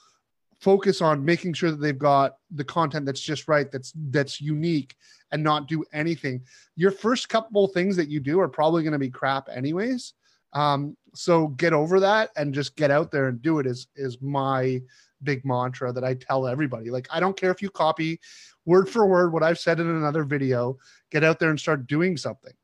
focus 0.67 1.01
on 1.01 1.25
making 1.25 1.53
sure 1.53 1.71
that 1.71 1.77
they've 1.77 1.97
got 1.97 2.39
the 2.51 2.65
content 2.65 3.07
that's 3.07 3.21
just 3.21 3.47
right 3.47 3.71
that's 3.71 3.93
that's 4.11 4.41
unique 4.41 4.97
and 5.31 5.41
not 5.41 5.69
do 5.69 5.85
anything. 5.93 6.43
Your 6.75 6.91
first 6.91 7.29
couple 7.29 7.69
things 7.69 7.95
that 7.95 8.09
you 8.09 8.19
do 8.19 8.41
are 8.41 8.49
probably 8.49 8.83
going 8.83 8.93
to 8.93 8.99
be 8.99 9.09
crap 9.09 9.49
anyways. 9.49 10.15
Um, 10.55 10.97
so 11.15 11.47
get 11.47 11.73
over 11.73 12.01
that 12.01 12.31
and 12.37 12.53
just 12.53 12.75
get 12.75 12.91
out 12.91 13.13
there 13.13 13.29
and 13.29 13.41
do 13.41 13.61
it 13.61 13.67
is 13.67 13.87
is 13.95 14.21
my 14.21 14.83
big 15.23 15.45
mantra 15.45 15.93
that 15.93 16.03
i 16.03 16.15
tell 16.15 16.49
everybody. 16.49 16.91
Like 16.91 17.07
i 17.13 17.21
don't 17.21 17.37
care 17.37 17.53
if 17.53 17.63
you 17.63 17.71
copy 17.71 18.19
word 18.65 18.89
for 18.89 19.07
word 19.07 19.33
what 19.33 19.45
i've 19.45 19.61
said 19.61 19.79
in 19.79 19.89
another 19.89 20.25
video 20.25 20.77
get 21.13 21.23
out 21.23 21.39
there 21.39 21.51
and 21.51 21.61
start 21.61 21.87
doing 21.87 22.17
something. 22.17 22.55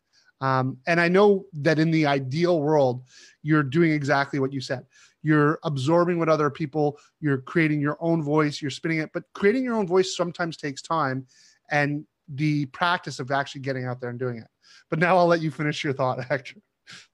Um, 0.40 0.76
and 0.88 1.00
i 1.00 1.06
know 1.06 1.44
that 1.52 1.78
in 1.78 1.92
the 1.92 2.06
ideal 2.06 2.60
world 2.60 3.04
you're 3.44 3.62
doing 3.62 3.92
exactly 3.92 4.40
what 4.40 4.52
you 4.52 4.60
said 4.60 4.84
you're 5.22 5.58
absorbing 5.62 6.18
what 6.18 6.28
other 6.28 6.50
people 6.50 6.98
you're 7.20 7.38
creating 7.38 7.80
your 7.80 7.96
own 8.00 8.22
voice 8.22 8.61
you're 8.61 8.70
spinning 8.70 8.98
it. 8.98 9.11
But 9.12 9.24
creating 9.35 9.64
your 9.64 9.74
own 9.74 9.87
voice 9.87 10.16
sometimes 10.16 10.56
takes 10.56 10.82
time 10.82 11.26
and 11.70 12.04
the 12.28 12.66
practice 12.66 13.18
of 13.20 13.30
actually 13.30 13.62
getting 13.62 13.85
out 13.85 14.00
there 14.00 14.11
and 14.11 14.18
doing 14.18 14.38
it. 14.38 14.48
But 14.90 14.98
now 14.98 15.16
i'll 15.16 15.26
let 15.26 15.40
you 15.40 15.50
finish 15.50 15.82
your 15.85 15.92
thought 15.92 16.22
hector. 16.30 16.61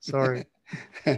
Sorry. 0.01 0.45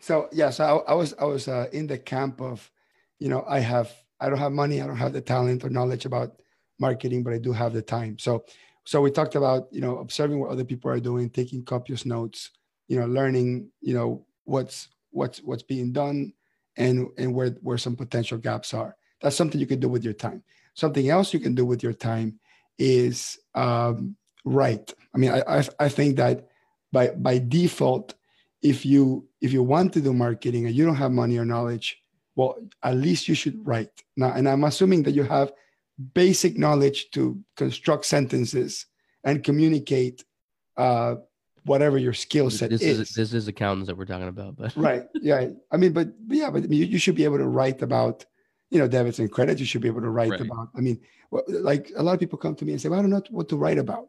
So 0.00 0.28
yeah 0.30 0.50
so 0.50 0.64
I, 0.86 0.92
I 0.92 0.94
was 0.94 1.12
i 1.20 1.24
was 1.24 1.48
uh, 1.48 1.66
in 1.72 1.88
the 1.88 1.98
camp 1.98 2.40
of 2.40 2.70
you 3.18 3.28
know 3.28 3.44
i 3.48 3.58
have 3.58 3.92
i 4.20 4.28
don't 4.30 4.38
have 4.38 4.52
money 4.52 4.80
i 4.80 4.86
don't 4.86 4.96
have 4.96 5.12
the 5.12 5.20
talent 5.20 5.64
or 5.64 5.70
knowledge 5.70 6.06
about 6.06 6.40
marketing 6.78 7.24
but 7.24 7.32
i 7.32 7.38
do 7.38 7.52
have 7.52 7.72
the 7.72 7.82
time. 7.82 8.16
So 8.20 8.44
so 8.84 9.00
we 9.00 9.10
talked 9.10 9.34
about 9.34 9.66
you 9.72 9.80
know 9.80 9.98
observing 9.98 10.38
what 10.38 10.50
other 10.50 10.64
people 10.64 10.88
are 10.88 11.00
doing 11.00 11.30
taking 11.30 11.64
copious 11.64 12.06
notes 12.06 12.50
you 12.88 12.98
know, 12.98 13.06
learning, 13.06 13.70
you 13.80 13.94
know, 13.94 14.26
what's 14.44 14.88
what's 15.18 15.38
what's 15.42 15.66
being 15.74 15.92
done 15.92 16.32
and 16.76 17.08
and 17.18 17.34
where 17.34 17.50
where 17.66 17.78
some 17.78 17.96
potential 17.96 18.38
gaps 18.38 18.72
are. 18.72 18.96
That's 19.20 19.36
something 19.36 19.60
you 19.60 19.66
can 19.66 19.80
do 19.80 19.88
with 19.88 20.04
your 20.04 20.14
time. 20.14 20.42
Something 20.74 21.10
else 21.10 21.34
you 21.34 21.40
can 21.40 21.54
do 21.54 21.66
with 21.66 21.82
your 21.82 21.92
time 21.92 22.38
is 22.78 23.38
um, 23.54 24.16
write. 24.44 24.94
I 25.14 25.18
mean, 25.18 25.30
I, 25.30 25.42
I 25.58 25.64
I 25.80 25.88
think 25.88 26.16
that 26.16 26.48
by 26.92 27.08
by 27.08 27.38
default, 27.38 28.14
if 28.62 28.86
you 28.86 29.26
if 29.40 29.52
you 29.52 29.62
want 29.62 29.92
to 29.94 30.00
do 30.00 30.12
marketing 30.12 30.66
and 30.66 30.74
you 30.74 30.86
don't 30.86 31.02
have 31.04 31.12
money 31.12 31.36
or 31.36 31.44
knowledge, 31.44 32.00
well, 32.36 32.56
at 32.82 32.96
least 32.96 33.28
you 33.28 33.34
should 33.34 33.58
write. 33.66 33.90
Now, 34.16 34.32
and 34.32 34.48
I'm 34.48 34.64
assuming 34.64 35.02
that 35.02 35.12
you 35.18 35.24
have 35.24 35.52
basic 36.14 36.56
knowledge 36.56 37.10
to 37.10 37.42
construct 37.56 38.04
sentences 38.04 38.86
and 39.24 39.42
communicate 39.42 40.24
uh, 40.76 41.16
whatever 41.64 41.98
your 41.98 42.12
skill 42.12 42.50
set 42.50 42.70
this 42.70 42.82
is. 42.82 43.00
is. 43.00 43.14
This 43.14 43.32
is 43.32 43.48
accountants 43.48 43.86
that 43.88 43.96
we're 43.96 44.04
talking 44.04 44.28
about, 44.28 44.56
but 44.56 44.76
right. 44.76 45.04
Yeah. 45.14 45.48
I 45.70 45.76
mean, 45.76 45.92
but, 45.92 46.08
but 46.26 46.36
yeah, 46.36 46.50
but 46.50 46.70
you, 46.70 46.84
you 46.84 46.98
should 46.98 47.14
be 47.14 47.24
able 47.24 47.38
to 47.38 47.46
write 47.46 47.82
about, 47.82 48.24
you 48.70 48.78
know, 48.78 48.88
debits 48.88 49.18
and 49.18 49.30
credits. 49.30 49.60
You 49.60 49.66
should 49.66 49.80
be 49.82 49.88
able 49.88 50.02
to 50.02 50.10
write 50.10 50.30
Right. 50.30 50.40
about. 50.40 50.68
I 50.76 50.80
mean, 50.80 51.00
like 51.48 51.92
a 51.96 52.02
lot 52.02 52.14
of 52.14 52.20
people 52.20 52.38
come 52.38 52.54
to 52.56 52.64
me 52.64 52.72
and 52.72 52.80
say, 52.80 52.88
"Well, 52.88 52.98
I 52.98 53.02
don't 53.02 53.10
know 53.10 53.22
what 53.30 53.48
to 53.50 53.56
write 53.56 53.78
about." 53.78 54.08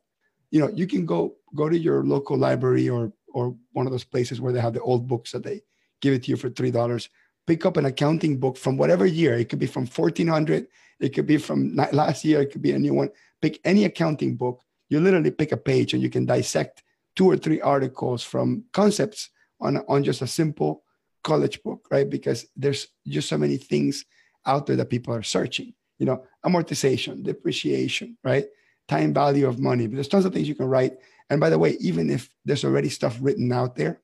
You 0.52 0.60
know, 0.62 0.70
you 0.70 0.88
can 0.88 1.06
go 1.06 1.36
go 1.56 1.70
to 1.70 1.78
your 1.78 2.04
local 2.04 2.38
library 2.38 2.90
or 2.90 3.12
or 3.34 3.56
one 3.74 3.86
of 3.86 3.92
those 3.92 4.04
places 4.04 4.42
where 4.42 4.52
they 4.54 4.60
have 4.60 4.74
the 4.74 4.82
old 4.82 5.08
books 5.08 5.32
that 5.32 5.44
they 5.44 5.62
give 6.02 6.14
it 6.14 6.24
to 6.24 6.32
you 6.32 6.38
for 6.38 6.50
three 6.50 6.72
dollars. 6.72 7.10
Pick 7.46 7.66
up 7.66 7.78
an 7.78 7.86
accounting 7.86 8.40
book 8.40 8.58
from 8.58 8.78
whatever 8.78 9.06
year. 9.06 9.38
It 9.38 9.50
could 9.50 9.60
be 9.60 9.68
from 9.68 9.86
fourteen 9.86 10.28
hundred. 10.28 10.68
It 11.00 11.10
could 11.10 11.28
be 11.28 11.38
from 11.38 11.76
last 11.76 12.26
year. 12.26 12.42
It 12.42 12.52
could 12.52 12.62
be 12.62 12.72
a 12.72 12.80
new 12.80 12.94
one. 12.94 13.10
Pick 13.42 13.60
any 13.64 13.86
accounting 13.86 14.36
book. 14.36 14.62
You 14.90 15.00
literally 15.00 15.32
pick 15.32 15.52
a 15.52 15.58
page 15.58 15.94
and 15.94 16.02
you 16.02 16.10
can 16.10 16.26
dissect 16.26 16.84
two 17.20 17.30
or 17.30 17.36
three 17.36 17.60
articles 17.60 18.24
from 18.24 18.64
concepts 18.72 19.30
on 19.60 19.84
on 19.90 20.06
just 20.06 20.22
a 20.22 20.28
simple 20.28 20.84
college 21.22 21.62
book, 21.64 21.86
right? 21.92 22.10
Because 22.10 22.46
there's 22.56 22.88
just 23.06 23.28
so 23.28 23.38
many 23.38 23.58
things 23.58 24.06
out 24.46 24.66
there 24.66 24.78
that 24.78 24.90
people 24.90 25.14
are 25.14 25.22
searching. 25.22 25.74
You 25.98 26.06
know, 26.06 26.24
amortization, 26.46 27.22
depreciation, 27.22 28.18
right? 28.24 28.46
Time 28.88 29.14
value 29.14 29.50
of 29.50 29.60
money. 29.60 29.86
But 29.86 29.96
there's 29.96 30.08
tons 30.08 30.24
of 30.24 30.32
things 30.32 30.48
you 30.48 30.56
can 30.56 30.68
write. 30.68 30.94
And 31.30 31.42
by 31.42 31.50
the 31.50 31.60
way, 31.60 31.76
even 31.82 32.10
if 32.10 32.30
there's 32.46 32.64
already 32.64 32.88
stuff 32.88 33.18
written 33.20 33.52
out 33.52 33.76
there, 33.76 34.00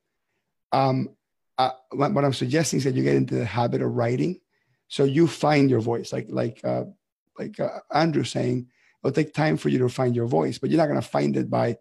um, 0.73 1.15
uh, 1.58 1.71
what, 1.91 2.25
I'm 2.25 2.34
suggesting 2.34 2.80
is 2.80 2.84
that 2.84 2.95
you 2.95 3.04
get 3.04 3.15
into 3.15 3.36
the 3.36 3.45
habit 3.45 3.82
of 3.82 3.95
writing, 3.95 4.41
so 4.89 5.06
you 5.06 5.25
find 5.28 5.69
your 5.69 5.80
voice. 5.80 6.12
Like 6.12 6.28
like 6.28 6.60
uh, 6.65 6.84
like 7.39 7.58
uh, 7.62 7.80
Andrew 7.93 8.25
saying, 8.25 8.67
it'll 8.99 9.15
take 9.15 9.34
time 9.34 9.56
for 9.56 9.69
you 9.69 9.80
to 9.80 9.88
find 9.88 10.13
your 10.13 10.28
voice, 10.28 10.58
but 10.58 10.69
you're 10.69 10.84
not 10.84 10.91
going 10.91 11.01
to 11.01 11.15
find 11.17 11.38
it 11.38 11.49
by 11.49 11.78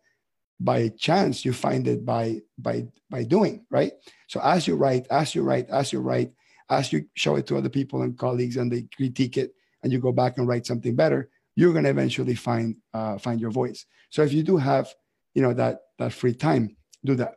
by 0.61 0.89
chance. 0.89 1.45
You 1.45 1.53
find 1.53 1.87
it 1.89 2.05
by 2.05 2.41
by 2.59 2.87
by 3.11 3.25
doing 3.25 3.67
right. 3.71 3.93
So 4.29 4.41
as 4.41 4.67
you 4.67 4.77
write, 4.77 5.07
as 5.11 5.35
you 5.35 5.43
write, 5.43 5.69
as 5.71 5.93
you 5.93 6.01
write, 6.01 6.33
as 6.71 6.93
you 6.93 7.07
show 7.15 7.37
it 7.37 7.47
to 7.49 7.57
other 7.57 7.69
people 7.69 8.03
and 8.03 8.19
colleagues, 8.19 8.57
and 8.57 8.71
they 8.71 8.83
critique 8.97 9.37
it, 9.37 9.55
and 9.83 9.93
you 9.93 9.99
go 9.99 10.13
back 10.13 10.39
and 10.39 10.49
write 10.49 10.67
something 10.67 10.95
better, 10.97 11.31
you're 11.57 11.73
going 11.73 11.85
to 11.85 11.91
eventually 11.91 12.35
find 12.35 12.77
uh, 12.93 13.19
find 13.19 13.41
your 13.41 13.51
voice. 13.51 13.87
So 14.11 14.23
if 14.23 14.33
you 14.33 14.43
do 14.43 14.57
have 14.57 14.93
you 15.35 15.43
know 15.43 15.55
that 15.55 15.81
that 15.99 16.13
free 16.13 16.35
time, 16.35 16.77
do 17.05 17.15
that. 17.17 17.35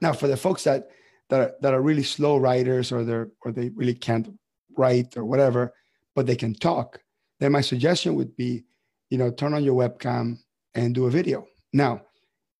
Now 0.00 0.12
for 0.12 0.28
the 0.28 0.36
folks 0.36 0.64
that 0.64 0.88
that 1.28 1.40
are, 1.40 1.54
that 1.60 1.74
are 1.74 1.82
really 1.82 2.02
slow 2.02 2.36
writers 2.36 2.92
or 2.92 3.04
they're 3.04 3.30
or 3.44 3.52
they 3.52 3.68
really 3.70 3.94
can't 3.94 4.38
write 4.76 5.16
or 5.16 5.24
whatever, 5.24 5.74
but 6.14 6.26
they 6.26 6.36
can 6.36 6.54
talk, 6.54 7.00
then 7.38 7.52
my 7.52 7.60
suggestion 7.60 8.14
would 8.14 8.36
be, 8.36 8.64
you 9.10 9.18
know, 9.18 9.30
turn 9.30 9.54
on 9.54 9.64
your 9.64 9.74
webcam 9.74 10.38
and 10.74 10.94
do 10.94 11.06
a 11.06 11.10
video. 11.10 11.46
Now, 11.72 12.02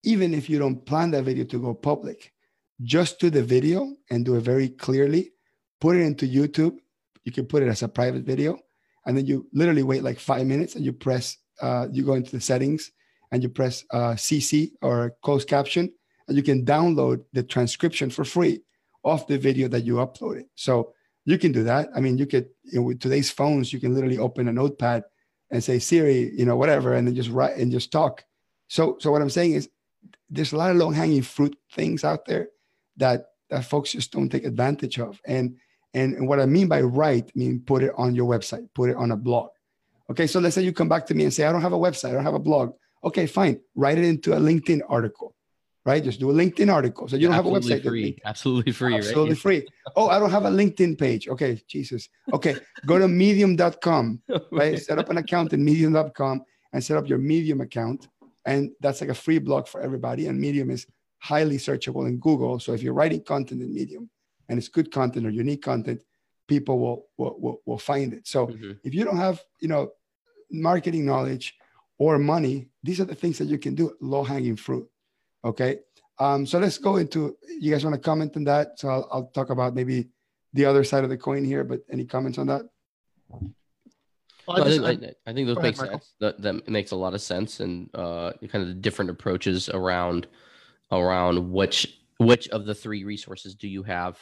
even 0.03 0.35
if 0.35 0.49
you 0.49 0.59
don't 0.59 0.85
plan 0.85 1.11
that 1.13 1.25
video 1.25 1.45
to 1.45 1.61
go 1.61 1.75
public, 1.75 2.33
just 2.83 3.21
do 3.21 3.31
the 3.31 3.43
video 3.43 3.95
and 4.11 4.25
do 4.25 4.37
it 4.37 4.41
very 4.41 4.69
clearly. 4.69 5.33
Put 5.81 5.97
it 5.97 6.03
into 6.03 6.27
YouTube. 6.27 6.79
You 7.25 7.33
can 7.33 7.47
put 7.47 7.63
it 7.63 7.69
as 7.69 7.83
a 7.83 7.89
private 7.89 8.25
video, 8.25 8.59
and 9.07 9.17
then 9.17 9.27
you 9.27 9.47
literally 9.53 9.83
wait 9.83 10.03
like 10.03 10.19
five 10.19 10.47
minutes 10.47 10.75
and 10.75 10.85
you 10.85 10.93
press. 10.93 11.37
Uh, 11.61 11.89
you 11.93 12.03
go 12.03 12.15
into 12.15 12.31
the 12.31 12.41
settings 12.41 12.91
and 13.33 13.43
you 13.43 13.49
press 13.51 13.85
uh, 13.91 14.15
CC 14.15 14.71
or 14.81 15.15
closed 15.23 15.49
caption, 15.49 15.93
and 16.29 16.37
you 16.37 16.43
can 16.43 16.65
download 16.65 17.23
the 17.33 17.43
transcription 17.43 18.09
for 18.09 18.25
free 18.25 18.63
of 19.05 19.27
the 19.27 19.39
video 19.39 19.69
that 19.69 19.85
you 19.85 19.97
uploaded. 19.97 20.45
So 20.55 20.95
you 21.25 21.39
can 21.39 21.53
do 21.53 21.63
that. 21.65 21.89
I 21.95 22.01
mean, 22.01 22.19
you 22.19 22.27
could 22.27 22.49
you 22.65 22.81
know, 22.81 22.87
with 22.87 23.01
today's 23.01 23.31
phones, 23.31 23.73
you 23.73 23.81
can 23.81 23.95
literally 23.95 24.19
open 24.19 24.49
a 24.49 24.53
notepad 24.53 25.05
and 25.51 25.63
say 25.63 25.79
Siri, 25.79 26.33
you 26.35 26.45
know, 26.45 26.57
whatever, 26.57 26.95
and 26.95 27.07
then 27.07 27.15
just 27.15 27.31
write 27.31 27.57
and 27.57 27.71
just 27.71 27.93
talk. 27.93 28.25
So, 28.69 28.97
so 29.01 29.11
what 29.11 29.21
I'm 29.21 29.31
saying 29.31 29.53
is, 29.53 29.69
there's 30.31 30.53
a 30.53 30.57
lot 30.57 30.71
of 30.71 30.77
low 30.77 30.91
hanging 30.91 31.23
fruit 31.23 31.57
things 31.73 32.05
out 32.05 32.25
there 32.27 32.49
that 32.97 33.27
that 33.51 33.65
folks 33.65 33.93
just 33.93 34.13
don't 34.13 34.29
take 34.31 34.45
advantage 34.45 34.99
of. 34.99 35.21
And 35.27 35.57
and, 35.93 36.15
and 36.15 36.29
what 36.29 36.39
I 36.39 36.47
mean 36.47 36.69
by 36.69 36.83
write, 36.83 37.33
I 37.35 37.39
mean 37.39 37.61
put 37.61 37.83
it 37.83 37.93
on 37.97 38.15
your 38.15 38.29
website, 38.31 38.69
put 38.75 38.91
it 38.91 38.97
on 38.97 39.11
a 39.11 39.17
blog. 39.17 39.51
Okay, 40.09 40.27
so 40.27 40.41
let's 40.41 40.55
say 40.55 40.63
you 40.63 40.73
come 40.73 40.89
back 40.89 41.07
to 41.07 41.15
me 41.15 41.25
and 41.25 41.35
say, 41.35 41.45
I 41.45 41.53
don't 41.53 41.63
have 41.63 41.73
a 41.73 41.79
website, 41.79 42.11
I 42.11 42.13
don't 42.15 42.25
have 42.25 42.35
a 42.35 42.41
blog. 42.41 42.73
Okay, 43.03 43.27
fine, 43.27 43.61
write 43.75 43.99
it 43.99 44.05
into 44.05 44.33
a 44.33 44.37
LinkedIn 44.37 44.81
article, 44.89 45.35
right? 45.85 46.03
Just 46.03 46.21
do 46.21 46.31
a 46.31 46.35
LinkedIn 46.35 46.73
article. 46.73 47.09
So 47.09 47.17
you 47.17 47.29
don't 47.29 47.37
absolutely 47.37 47.71
have 47.71 47.81
a 47.81 47.85
website. 47.85 47.91
free, 47.91 48.19
absolutely 48.25 48.73
free, 48.73 48.97
Absolutely 48.97 49.31
right? 49.31 49.39
free. 49.39 49.69
Oh, 49.97 50.09
I 50.09 50.19
don't 50.19 50.31
have 50.31 50.45
a 50.45 50.51
LinkedIn 50.51 50.99
page. 50.99 51.29
Okay, 51.29 51.61
Jesus. 51.67 52.09
Okay, 52.33 52.57
go 52.87 52.99
to 52.99 53.09
medium.com, 53.09 54.23
right? 54.53 54.79
set 54.79 54.99
up 54.99 55.11
an 55.11 55.19
account 55.19 55.53
in 55.53 55.65
medium.com 55.65 56.45
and 56.73 56.85
set 56.85 56.97
up 56.97 57.09
your 57.09 57.19
Medium 57.19 57.61
account. 57.61 58.09
And 58.47 58.71
that's 58.81 59.01
like 59.01 59.11
a 59.11 59.15
free 59.15 59.39
blog 59.39 59.69
for 59.69 59.81
everybody. 59.81 60.27
And 60.27 60.41
Medium 60.41 60.71
is 60.71 60.87
highly 61.19 61.59
searchable 61.59 62.07
in 62.09 62.19
Google. 62.19 62.59
So 62.59 62.73
if 62.73 62.83
you're 62.83 62.95
writing 62.95 63.23
content 63.23 63.63
in 63.63 63.73
Medium 63.75 64.09
and 64.49 64.59
it's 64.59 64.69
good 64.69 64.91
content 64.91 65.27
or 65.27 65.31
unique 65.31 65.63
content, 65.63 66.03
people 66.49 66.79
will 66.79 67.07
will, 67.19 67.37
will, 67.39 67.63
will 67.67 67.79
find 67.79 68.13
it. 68.13 68.27
So 68.27 68.47
Mhm. 68.47 68.79
if 68.83 68.95
you 68.95 69.05
don't 69.05 69.19
have, 69.19 69.43
you 69.61 69.69
know, 69.69 69.93
marketing 70.51 71.05
knowledge 71.05 71.55
or 71.99 72.19
money, 72.19 72.69
these 72.83 73.01
are 73.01 73.05
the 73.05 73.15
things 73.15 73.39
that 73.39 73.49
you 73.49 73.59
can 73.59 73.75
do, 73.75 73.95
low 74.01 74.25
hanging 74.25 74.57
fruit. 74.57 74.89
Okay. 75.45 75.81
Um, 76.19 76.45
so 76.47 76.59
let's 76.59 76.79
go 76.79 76.97
into, 76.97 77.37
you 77.61 77.71
guys 77.71 77.85
want 77.85 77.95
to 77.95 78.01
comment 78.01 78.37
on 78.37 78.45
that? 78.45 78.79
So 78.79 78.89
I'll, 78.89 79.09
I'll 79.13 79.27
talk 79.29 79.51
about 79.51 79.75
maybe 79.75 80.09
the 80.53 80.65
other 80.65 80.85
side 80.85 81.05
of 81.05 81.11
the 81.11 81.17
coin 81.17 81.45
here, 81.45 81.65
but 81.65 81.81
any 81.91 82.05
comments 82.05 82.39
on 82.39 82.47
that? 82.49 82.63
Well, 84.47 84.63
I 84.63 84.67
I, 84.67 84.69
think, 84.69 84.85
I, 84.85 85.31
I 85.31 85.33
think 85.33 85.47
those 85.47 85.57
ahead, 85.57 85.77
sense. 85.77 86.15
That, 86.21 86.41
that 86.43 86.69
makes 86.69 86.91
a 86.91 86.97
lot 86.97 87.15
of 87.15 87.21
sense, 87.21 87.61
and 87.61 87.89
uh, 87.95 88.33
kind 88.49 88.63
of 88.63 88.69
the 88.69 88.75
different 88.75 89.11
approaches 89.11 89.69
around 89.69 90.27
around 90.91 91.53
which 91.53 92.01
which 92.19 92.49
of 92.49 92.67
the 92.67 92.75
three 92.75 93.05
resources 93.05 93.55
do 93.55 93.69
you 93.69 93.83
have? 93.83 94.19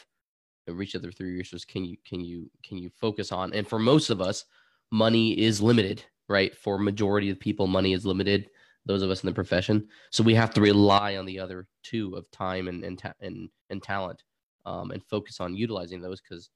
Which 0.66 0.94
of 0.94 1.02
the 1.02 1.10
three 1.10 1.36
resources 1.36 1.64
can 1.64 1.84
you 1.84 1.96
can 2.06 2.20
you 2.20 2.50
can 2.62 2.78
you 2.78 2.90
focus 2.90 3.32
on? 3.32 3.52
And 3.54 3.66
for 3.66 3.78
most 3.78 4.10
of 4.10 4.20
us, 4.20 4.44
money 4.90 5.38
is 5.38 5.60
limited, 5.62 6.04
right? 6.28 6.54
For 6.56 6.78
majority 6.78 7.30
of 7.30 7.40
people, 7.40 7.66
money 7.66 7.92
is 7.92 8.04
limited. 8.06 8.50
Those 8.86 9.02
of 9.02 9.10
us 9.10 9.22
in 9.22 9.26
the 9.26 9.34
profession, 9.34 9.88
so 10.10 10.22
we 10.22 10.34
have 10.34 10.54
to 10.54 10.62
rely 10.62 11.16
on 11.16 11.26
the 11.26 11.38
other 11.38 11.66
two 11.82 12.14
of 12.14 12.30
time 12.30 12.68
and 12.68 12.84
and 12.84 12.98
ta- 12.98 13.14
and, 13.20 13.50
and 13.68 13.82
talent, 13.82 14.22
um, 14.64 14.92
and 14.92 15.04
focus 15.04 15.40
on 15.40 15.56
utilizing 15.56 16.00
those 16.00 16.20
because 16.20 16.48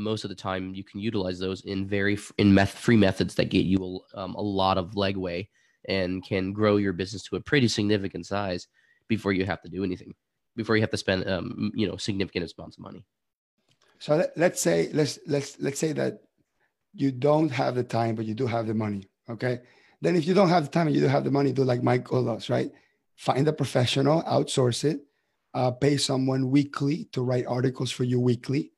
most 0.00 0.24
of 0.24 0.30
the 0.30 0.36
time 0.36 0.74
you 0.74 0.84
can 0.84 1.00
utilize 1.00 1.38
those 1.38 1.64
in 1.64 1.86
very 1.86 2.18
in 2.38 2.54
meth- 2.54 2.78
free 2.78 2.96
methods 2.96 3.34
that 3.34 3.50
get 3.50 3.66
you 3.66 4.00
a, 4.14 4.20
um, 4.20 4.34
a 4.34 4.40
lot 4.40 4.78
of 4.78 4.92
legway 4.92 5.48
and 5.88 6.24
can 6.24 6.52
grow 6.52 6.76
your 6.76 6.92
business 6.92 7.22
to 7.24 7.36
a 7.36 7.40
pretty 7.40 7.68
significant 7.68 8.26
size 8.26 8.68
before 9.08 9.32
you 9.32 9.44
have 9.44 9.62
to 9.62 9.68
do 9.68 9.84
anything 9.84 10.14
before 10.56 10.76
you 10.76 10.82
have 10.82 10.90
to 10.90 10.96
spend 10.96 11.28
um, 11.28 11.72
you 11.74 11.86
know 11.86 11.96
significant 11.96 12.52
amounts 12.58 12.76
of 12.76 12.82
money 12.82 13.04
So 13.98 14.16
let, 14.16 14.36
let's 14.36 14.60
say, 14.60 14.90
let's, 14.92 15.18
let's, 15.26 15.60
let's 15.60 15.78
say 15.78 15.92
that 15.92 16.22
you 16.94 17.12
don't 17.12 17.50
have 17.50 17.74
the 17.74 17.84
time, 17.84 18.14
but 18.14 18.24
you 18.24 18.34
do 18.34 18.46
have 18.46 18.66
the 18.66 18.74
money. 18.74 19.08
Okay. 19.28 19.60
Then 20.00 20.16
if 20.16 20.26
you 20.26 20.34
don't 20.34 20.48
have 20.48 20.64
the 20.64 20.70
time 20.70 20.86
and 20.86 20.96
you 20.96 21.02
do 21.02 21.08
have 21.08 21.24
the 21.24 21.30
money, 21.30 21.52
do 21.52 21.64
like 21.64 21.82
Michael 21.82 22.24
does, 22.24 22.48
right? 22.50 22.70
Find 23.16 23.46
a 23.46 23.52
professional, 23.52 24.22
outsource 24.22 24.84
it, 24.84 25.02
uh, 25.54 25.70
pay 25.70 25.98
someone 25.98 26.50
weekly 26.50 27.08
to 27.12 27.22
write 27.22 27.46
articles 27.46 27.90
for 27.92 28.04
you 28.04 28.18
weekly. 28.18 28.72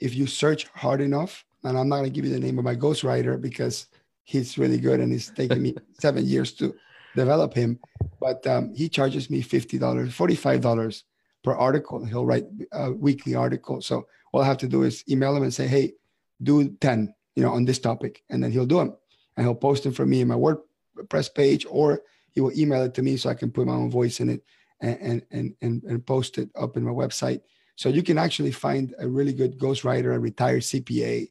If 0.00 0.14
you 0.14 0.26
search 0.26 0.66
hard 0.74 1.00
enough, 1.00 1.44
and 1.62 1.78
I'm 1.78 1.88
not 1.88 1.96
going 1.96 2.10
to 2.10 2.14
give 2.14 2.24
you 2.24 2.32
the 2.32 2.40
name 2.40 2.58
of 2.58 2.64
my 2.64 2.76
ghostwriter 2.76 3.40
because 3.40 3.86
he's 4.24 4.58
really 4.58 4.78
good 4.78 5.00
and 5.00 5.12
it's 5.12 5.30
taken 5.30 5.62
me 5.62 5.74
seven 5.98 6.24
years 6.24 6.52
to 6.54 6.74
develop 7.14 7.54
him, 7.54 7.78
but 8.20 8.46
um, 8.46 8.74
he 8.74 8.88
charges 8.88 9.30
me 9.30 9.42
$50, 9.42 9.78
$45 9.78 11.02
per 11.42 11.52
article. 11.52 12.04
He'll 12.04 12.26
write 12.26 12.46
a 12.72 12.92
weekly 12.92 13.34
article. 13.34 13.80
So 13.80 14.06
all 14.32 14.42
I 14.42 14.46
have 14.46 14.58
to 14.58 14.68
do 14.68 14.82
is 14.82 15.04
email 15.08 15.36
him 15.36 15.42
and 15.42 15.54
say, 15.54 15.66
hey, 15.66 15.92
do 16.42 16.68
10, 16.68 17.14
you 17.36 17.42
know, 17.42 17.52
on 17.52 17.64
this 17.64 17.78
topic. 17.78 18.22
And 18.30 18.42
then 18.42 18.50
he'll 18.50 18.66
do 18.66 18.78
them. 18.78 18.96
And 19.36 19.46
he'll 19.46 19.54
post 19.54 19.84
them 19.84 19.92
for 19.92 20.06
me 20.06 20.20
in 20.20 20.28
my 20.28 20.34
WordPress 20.34 21.34
page, 21.34 21.66
or 21.68 22.02
he 22.32 22.40
will 22.40 22.56
email 22.58 22.82
it 22.82 22.94
to 22.94 23.02
me 23.02 23.16
so 23.16 23.30
I 23.30 23.34
can 23.34 23.50
put 23.50 23.66
my 23.66 23.74
own 23.74 23.90
voice 23.90 24.20
in 24.20 24.28
it 24.30 24.42
and, 24.80 24.98
and, 25.00 25.22
and, 25.30 25.54
and, 25.62 25.82
and 25.84 26.06
post 26.06 26.38
it 26.38 26.50
up 26.56 26.76
in 26.76 26.84
my 26.84 26.90
website. 26.90 27.40
So 27.76 27.88
you 27.88 28.02
can 28.02 28.18
actually 28.18 28.52
find 28.52 28.94
a 28.98 29.08
really 29.08 29.32
good 29.32 29.58
ghostwriter, 29.58 30.14
a 30.14 30.18
retired 30.18 30.62
CPA 30.62 31.28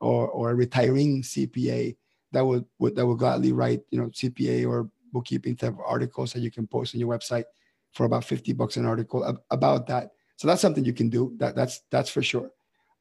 or, 0.00 0.28
or 0.28 0.50
a 0.50 0.54
retiring 0.54 1.22
CPA 1.22 1.96
that 2.32 2.44
would, 2.44 2.64
would 2.78 2.96
that 2.96 3.06
will 3.06 3.14
gladly 3.14 3.52
write, 3.52 3.80
you 3.90 4.00
know, 4.00 4.08
CPA 4.08 4.68
or 4.68 4.90
bookkeeping 5.12 5.56
type 5.56 5.72
of 5.72 5.80
articles 5.80 6.32
that 6.32 6.40
you 6.40 6.50
can 6.50 6.66
post 6.66 6.94
on 6.94 7.00
your 7.00 7.08
website 7.08 7.44
for 7.92 8.04
about 8.04 8.24
50 8.24 8.52
bucks 8.52 8.76
an 8.76 8.84
article 8.84 9.26
ab- 9.26 9.40
about 9.50 9.86
that. 9.86 10.10
So 10.36 10.46
that's 10.46 10.60
something 10.60 10.84
you 10.84 10.92
can 10.92 11.08
do. 11.08 11.32
That 11.38 11.56
that's 11.56 11.80
that's 11.90 12.10
for 12.10 12.22
sure. 12.22 12.50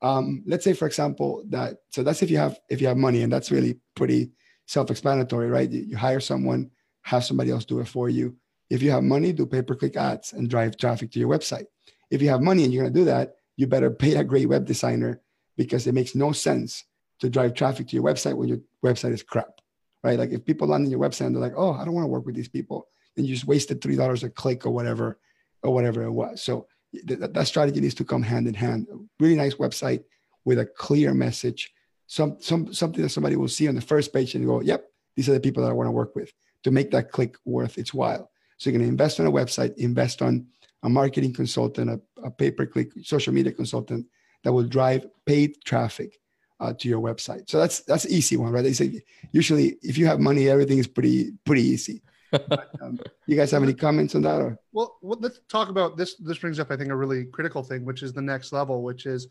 Um, 0.01 0.43
let's 0.45 0.63
say, 0.63 0.73
for 0.73 0.87
example, 0.87 1.43
that 1.49 1.77
so 1.89 2.01
that's 2.03 2.23
if 2.23 2.31
you 2.31 2.37
have 2.37 2.59
if 2.69 2.79
you 2.79 2.87
have 2.87 2.97
money, 2.97 3.23
and 3.23 3.31
that's 3.31 3.51
really 3.51 3.79
pretty 3.95 4.31
self-explanatory, 4.67 5.49
right? 5.49 5.69
You, 5.69 5.81
you 5.81 5.97
hire 5.97 6.21
someone, 6.21 6.71
have 7.01 7.25
somebody 7.25 7.51
else 7.51 7.65
do 7.65 7.79
it 7.81 7.87
for 7.87 8.09
you. 8.09 8.35
If 8.69 8.81
you 8.81 8.91
have 8.91 9.03
money, 9.03 9.31
do 9.31 9.45
pay-per-click 9.45 9.95
ads 9.95 10.33
and 10.33 10.49
drive 10.49 10.77
traffic 10.77 11.11
to 11.11 11.19
your 11.19 11.29
website. 11.29 11.65
If 12.09 12.21
you 12.21 12.29
have 12.29 12.41
money 12.41 12.63
and 12.63 12.73
you're 12.73 12.83
going 12.83 12.93
to 12.93 12.99
do 12.99 13.05
that, 13.05 13.35
you 13.57 13.67
better 13.67 13.89
pay 13.89 14.15
a 14.15 14.23
great 14.23 14.49
web 14.49 14.65
designer 14.65 15.21
because 15.57 15.87
it 15.87 15.93
makes 15.93 16.15
no 16.15 16.31
sense 16.31 16.83
to 17.19 17.29
drive 17.29 17.53
traffic 17.53 17.87
to 17.87 17.95
your 17.95 18.03
website 18.03 18.35
when 18.35 18.47
your 18.47 18.59
website 18.83 19.13
is 19.13 19.23
crap, 19.23 19.61
right? 20.03 20.19
Like 20.19 20.31
if 20.31 20.45
people 20.45 20.67
land 20.67 20.85
on 20.85 20.91
your 20.91 20.99
website 20.99 21.27
and 21.27 21.35
they're 21.35 21.41
like, 21.41 21.53
"Oh, 21.55 21.73
I 21.73 21.85
don't 21.85 21.93
want 21.93 22.05
to 22.05 22.09
work 22.09 22.25
with 22.25 22.35
these 22.35 22.49
people," 22.49 22.87
then 23.15 23.25
you 23.25 23.33
just 23.33 23.47
wasted 23.47 23.81
three 23.81 23.95
dollars 23.95 24.23
a 24.23 24.29
click 24.29 24.65
or 24.65 24.71
whatever, 24.71 25.19
or 25.63 25.73
whatever 25.73 26.03
it 26.03 26.11
was. 26.11 26.41
So 26.41 26.67
th- 26.93 27.19
that 27.19 27.47
strategy 27.47 27.79
needs 27.79 27.95
to 27.95 28.05
come 28.05 28.21
hand 28.21 28.47
in 28.47 28.53
hand. 28.53 28.87
Really 29.19 29.35
nice 29.35 29.55
website 29.55 30.03
with 30.43 30.59
a 30.59 30.65
clear 30.65 31.13
message, 31.13 31.73
some 32.07 32.37
some 32.39 32.73
something 32.73 33.01
that 33.01 33.09
somebody 33.09 33.35
will 33.37 33.47
see 33.47 33.67
on 33.67 33.75
the 33.75 33.81
first 33.81 34.13
page 34.13 34.35
and 34.35 34.45
go, 34.45 34.61
"Yep, 34.61 34.85
these 35.15 35.29
are 35.29 35.33
the 35.33 35.39
people 35.39 35.63
that 35.63 35.69
I 35.69 35.73
want 35.73 35.87
to 35.87 35.91
work 35.91 36.15
with." 36.15 36.33
To 36.63 36.71
make 36.71 36.91
that 36.91 37.11
click 37.11 37.37
worth 37.45 37.77
its 37.77 37.93
while. 37.93 38.31
So 38.57 38.69
you're 38.69 38.77
going 38.79 38.87
to 38.87 38.91
invest 38.91 39.19
on 39.19 39.27
a 39.27 39.31
website, 39.31 39.75
invest 39.77 40.21
on 40.21 40.47
a 40.83 40.89
marketing 40.89 41.33
consultant, 41.33 41.89
a, 41.89 41.99
a 42.23 42.31
pay-per-click 42.31 42.91
social 43.03 43.33
media 43.33 43.51
consultant 43.51 44.05
that 44.43 44.53
will 44.53 44.63
drive 44.63 45.07
paid 45.25 45.55
traffic 45.63 46.19
uh, 46.59 46.73
to 46.73 46.87
your 46.87 47.01
website. 47.01 47.49
So 47.49 47.59
that's 47.59 47.81
that's 47.81 48.05
easy 48.05 48.37
one, 48.37 48.51
right? 48.51 48.61
They 48.61 48.73
say 48.73 49.01
usually 49.31 49.77
if 49.81 49.97
you 49.97 50.05
have 50.05 50.19
money, 50.19 50.49
everything 50.49 50.77
is 50.77 50.87
pretty 50.87 51.31
pretty 51.45 51.63
easy. 51.63 52.01
but, 52.31 52.69
um, 52.81 52.99
you 53.27 53.35
guys 53.35 53.51
have 53.51 53.63
any 53.63 53.73
comments 53.73 54.15
on 54.15 54.21
that? 54.23 54.41
Or? 54.41 54.59
Well, 54.73 54.97
well, 55.01 55.17
let's 55.21 55.39
talk 55.47 55.69
about 55.69 55.95
this. 55.95 56.15
This 56.15 56.37
brings 56.37 56.59
up, 56.59 56.69
I 56.69 56.75
think, 56.75 56.89
a 56.89 56.95
really 56.95 57.25
critical 57.25 57.63
thing, 57.63 57.85
which 57.85 58.03
is 58.03 58.13
the 58.13 58.21
next 58.21 58.51
level, 58.51 58.83
which 58.83 59.05
is 59.05 59.27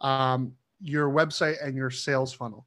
um, 0.00 0.52
your 0.80 1.08
website 1.08 1.64
and 1.64 1.76
your 1.76 1.90
sales 1.90 2.32
funnel. 2.32 2.66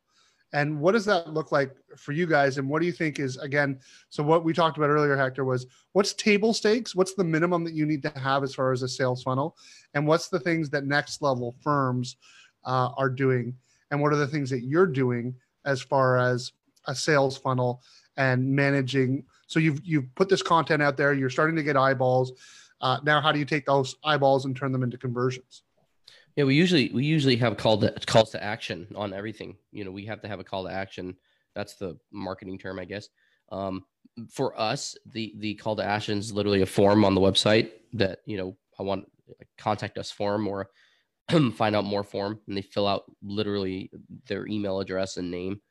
And 0.56 0.80
what 0.80 0.94
does 0.94 1.04
that 1.04 1.34
look 1.34 1.52
like 1.52 1.76
for 1.98 2.14
you 2.14 2.26
guys? 2.26 2.58
And 2.58 2.70
what 2.70 2.80
do 2.80 2.86
you 2.86 2.94
think 2.94 3.20
is 3.20 3.36
again? 3.36 3.78
So 4.08 4.24
what 4.24 4.46
we 4.46 4.54
talked 4.54 4.78
about 4.78 4.90
earlier, 4.90 5.18
Hector, 5.18 5.44
was 5.44 5.66
what's 5.92 6.14
table 6.14 6.54
stakes? 6.54 6.96
What's 6.96 7.14
the 7.14 7.26
minimum 7.26 7.66
that 7.66 7.74
you 7.74 7.86
need 7.86 8.02
to 8.04 8.10
have 8.18 8.42
as 8.42 8.56
far 8.56 8.72
as 8.72 8.82
a 8.82 8.88
sales 8.88 9.22
funnel? 9.22 9.58
And 9.96 10.08
what's 10.08 10.30
the 10.30 10.40
things 10.40 10.70
that 10.70 10.86
next 10.86 11.22
level 11.22 11.58
firms 11.60 12.16
uh, 12.64 12.92
are 12.96 13.10
doing? 13.10 13.54
And 13.92 14.02
what 14.02 14.14
are 14.14 14.16
the 14.16 14.28
things 14.28 14.50
that 14.50 14.62
you're 14.64 14.88
doing 14.88 15.36
as 15.66 15.82
far 15.82 16.18
as 16.18 16.54
a 16.86 16.96
sales 16.96 17.38
funnel 17.38 17.82
and 18.16 18.50
managing? 18.50 19.26
So 19.48 19.60
you've 19.60 19.82
you've 19.84 20.16
put 20.16 20.30
this 20.30 20.42
content 20.42 20.82
out 20.82 20.96
there. 20.96 21.14
You're 21.14 21.30
starting 21.30 21.58
to 21.58 21.64
get 21.64 21.76
eyeballs. 21.76 22.32
Uh, 22.80 23.00
now, 23.04 23.20
how 23.20 23.34
do 23.34 23.40
you 23.40 23.46
take 23.46 23.66
those 23.66 23.98
eyeballs 24.06 24.46
and 24.46 24.56
turn 24.56 24.72
them 24.72 24.84
into 24.84 24.98
conversions? 24.98 25.65
Yeah, 26.36 26.44
we 26.44 26.56
usually 26.56 26.92
we 26.94 27.06
usually 27.06 27.38
have 27.38 27.58
call 27.58 27.78
to, 27.80 27.92
calls 28.06 28.32
to 28.32 28.44
action 28.44 28.88
on 28.96 29.14
everything. 29.14 29.58
You 29.72 29.86
know, 29.86 29.92
we 29.92 30.06
have 30.06 30.22
to 30.22 30.28
have 30.28 30.40
a 30.40 30.44
call 30.44 30.66
to 30.66 30.72
action. 30.72 31.16
That's 31.54 31.76
the 31.76 31.98
marketing 32.12 32.58
term, 32.58 32.80
I 32.80 32.86
guess. 32.86 33.08
Um, 33.52 33.86
for 34.30 34.60
us, 34.60 34.98
the 35.06 35.34
the 35.38 35.56
call 35.56 35.76
to 35.78 35.84
action 35.84 36.18
is 36.18 36.34
literally 36.34 36.62
a 36.62 36.66
form 36.66 37.06
on 37.06 37.16
the 37.16 37.22
website 37.22 37.72
that 37.94 38.20
you 38.26 38.38
know 38.38 38.58
I 38.80 38.84
want 38.84 39.10
contact 39.58 39.98
us 39.98 40.12
form 40.12 40.48
or 40.48 40.70
find 41.54 41.76
out 41.76 41.86
more 41.86 42.04
form, 42.04 42.40
and 42.48 42.58
they 42.58 42.62
fill 42.62 42.88
out 42.88 43.04
literally 43.24 43.90
their 44.28 44.46
email 44.48 44.80
address 44.80 45.18
and 45.18 45.32
name, 45.32 45.62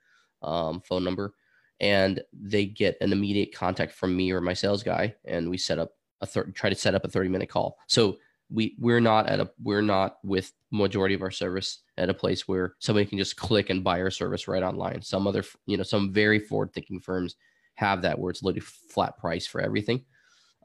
um, 0.42 0.80
phone 0.80 1.04
number, 1.04 1.34
and 1.80 2.22
they 2.32 2.64
get 2.64 2.96
an 3.02 3.12
immediate 3.12 3.54
contact 3.54 3.92
from 3.92 4.16
me 4.16 4.32
or 4.32 4.40
my 4.40 4.54
sales 4.54 4.82
guy, 4.82 5.14
and 5.26 5.50
we 5.50 5.58
set 5.58 5.78
up 5.78 5.92
a 6.22 6.26
thir- 6.26 6.50
try 6.54 6.70
to 6.70 6.76
set 6.76 6.94
up 6.94 7.04
a 7.04 7.08
thirty 7.08 7.28
minute 7.28 7.50
call. 7.50 7.76
So 7.86 8.16
we 8.50 8.76
we're 8.78 9.00
not 9.00 9.28
at 9.28 9.40
a 9.40 9.50
we're 9.62 9.82
not 9.82 10.16
with 10.22 10.52
majority 10.70 11.14
of 11.14 11.22
our 11.22 11.30
service 11.30 11.82
at 11.96 12.10
a 12.10 12.14
place 12.14 12.46
where 12.46 12.74
somebody 12.78 13.06
can 13.06 13.18
just 13.18 13.36
click 13.36 13.70
and 13.70 13.84
buy 13.84 14.00
our 14.00 14.10
service 14.10 14.48
right 14.48 14.62
online. 14.62 15.02
Some 15.02 15.26
other 15.26 15.44
you 15.66 15.76
know 15.76 15.82
some 15.82 16.12
very 16.12 16.38
forward 16.38 16.72
thinking 16.72 17.00
firms 17.00 17.36
have 17.76 18.02
that 18.02 18.18
where 18.18 18.30
it's 18.30 18.42
literally 18.42 18.66
flat 18.90 19.18
price 19.18 19.46
for 19.46 19.60
everything. 19.60 20.04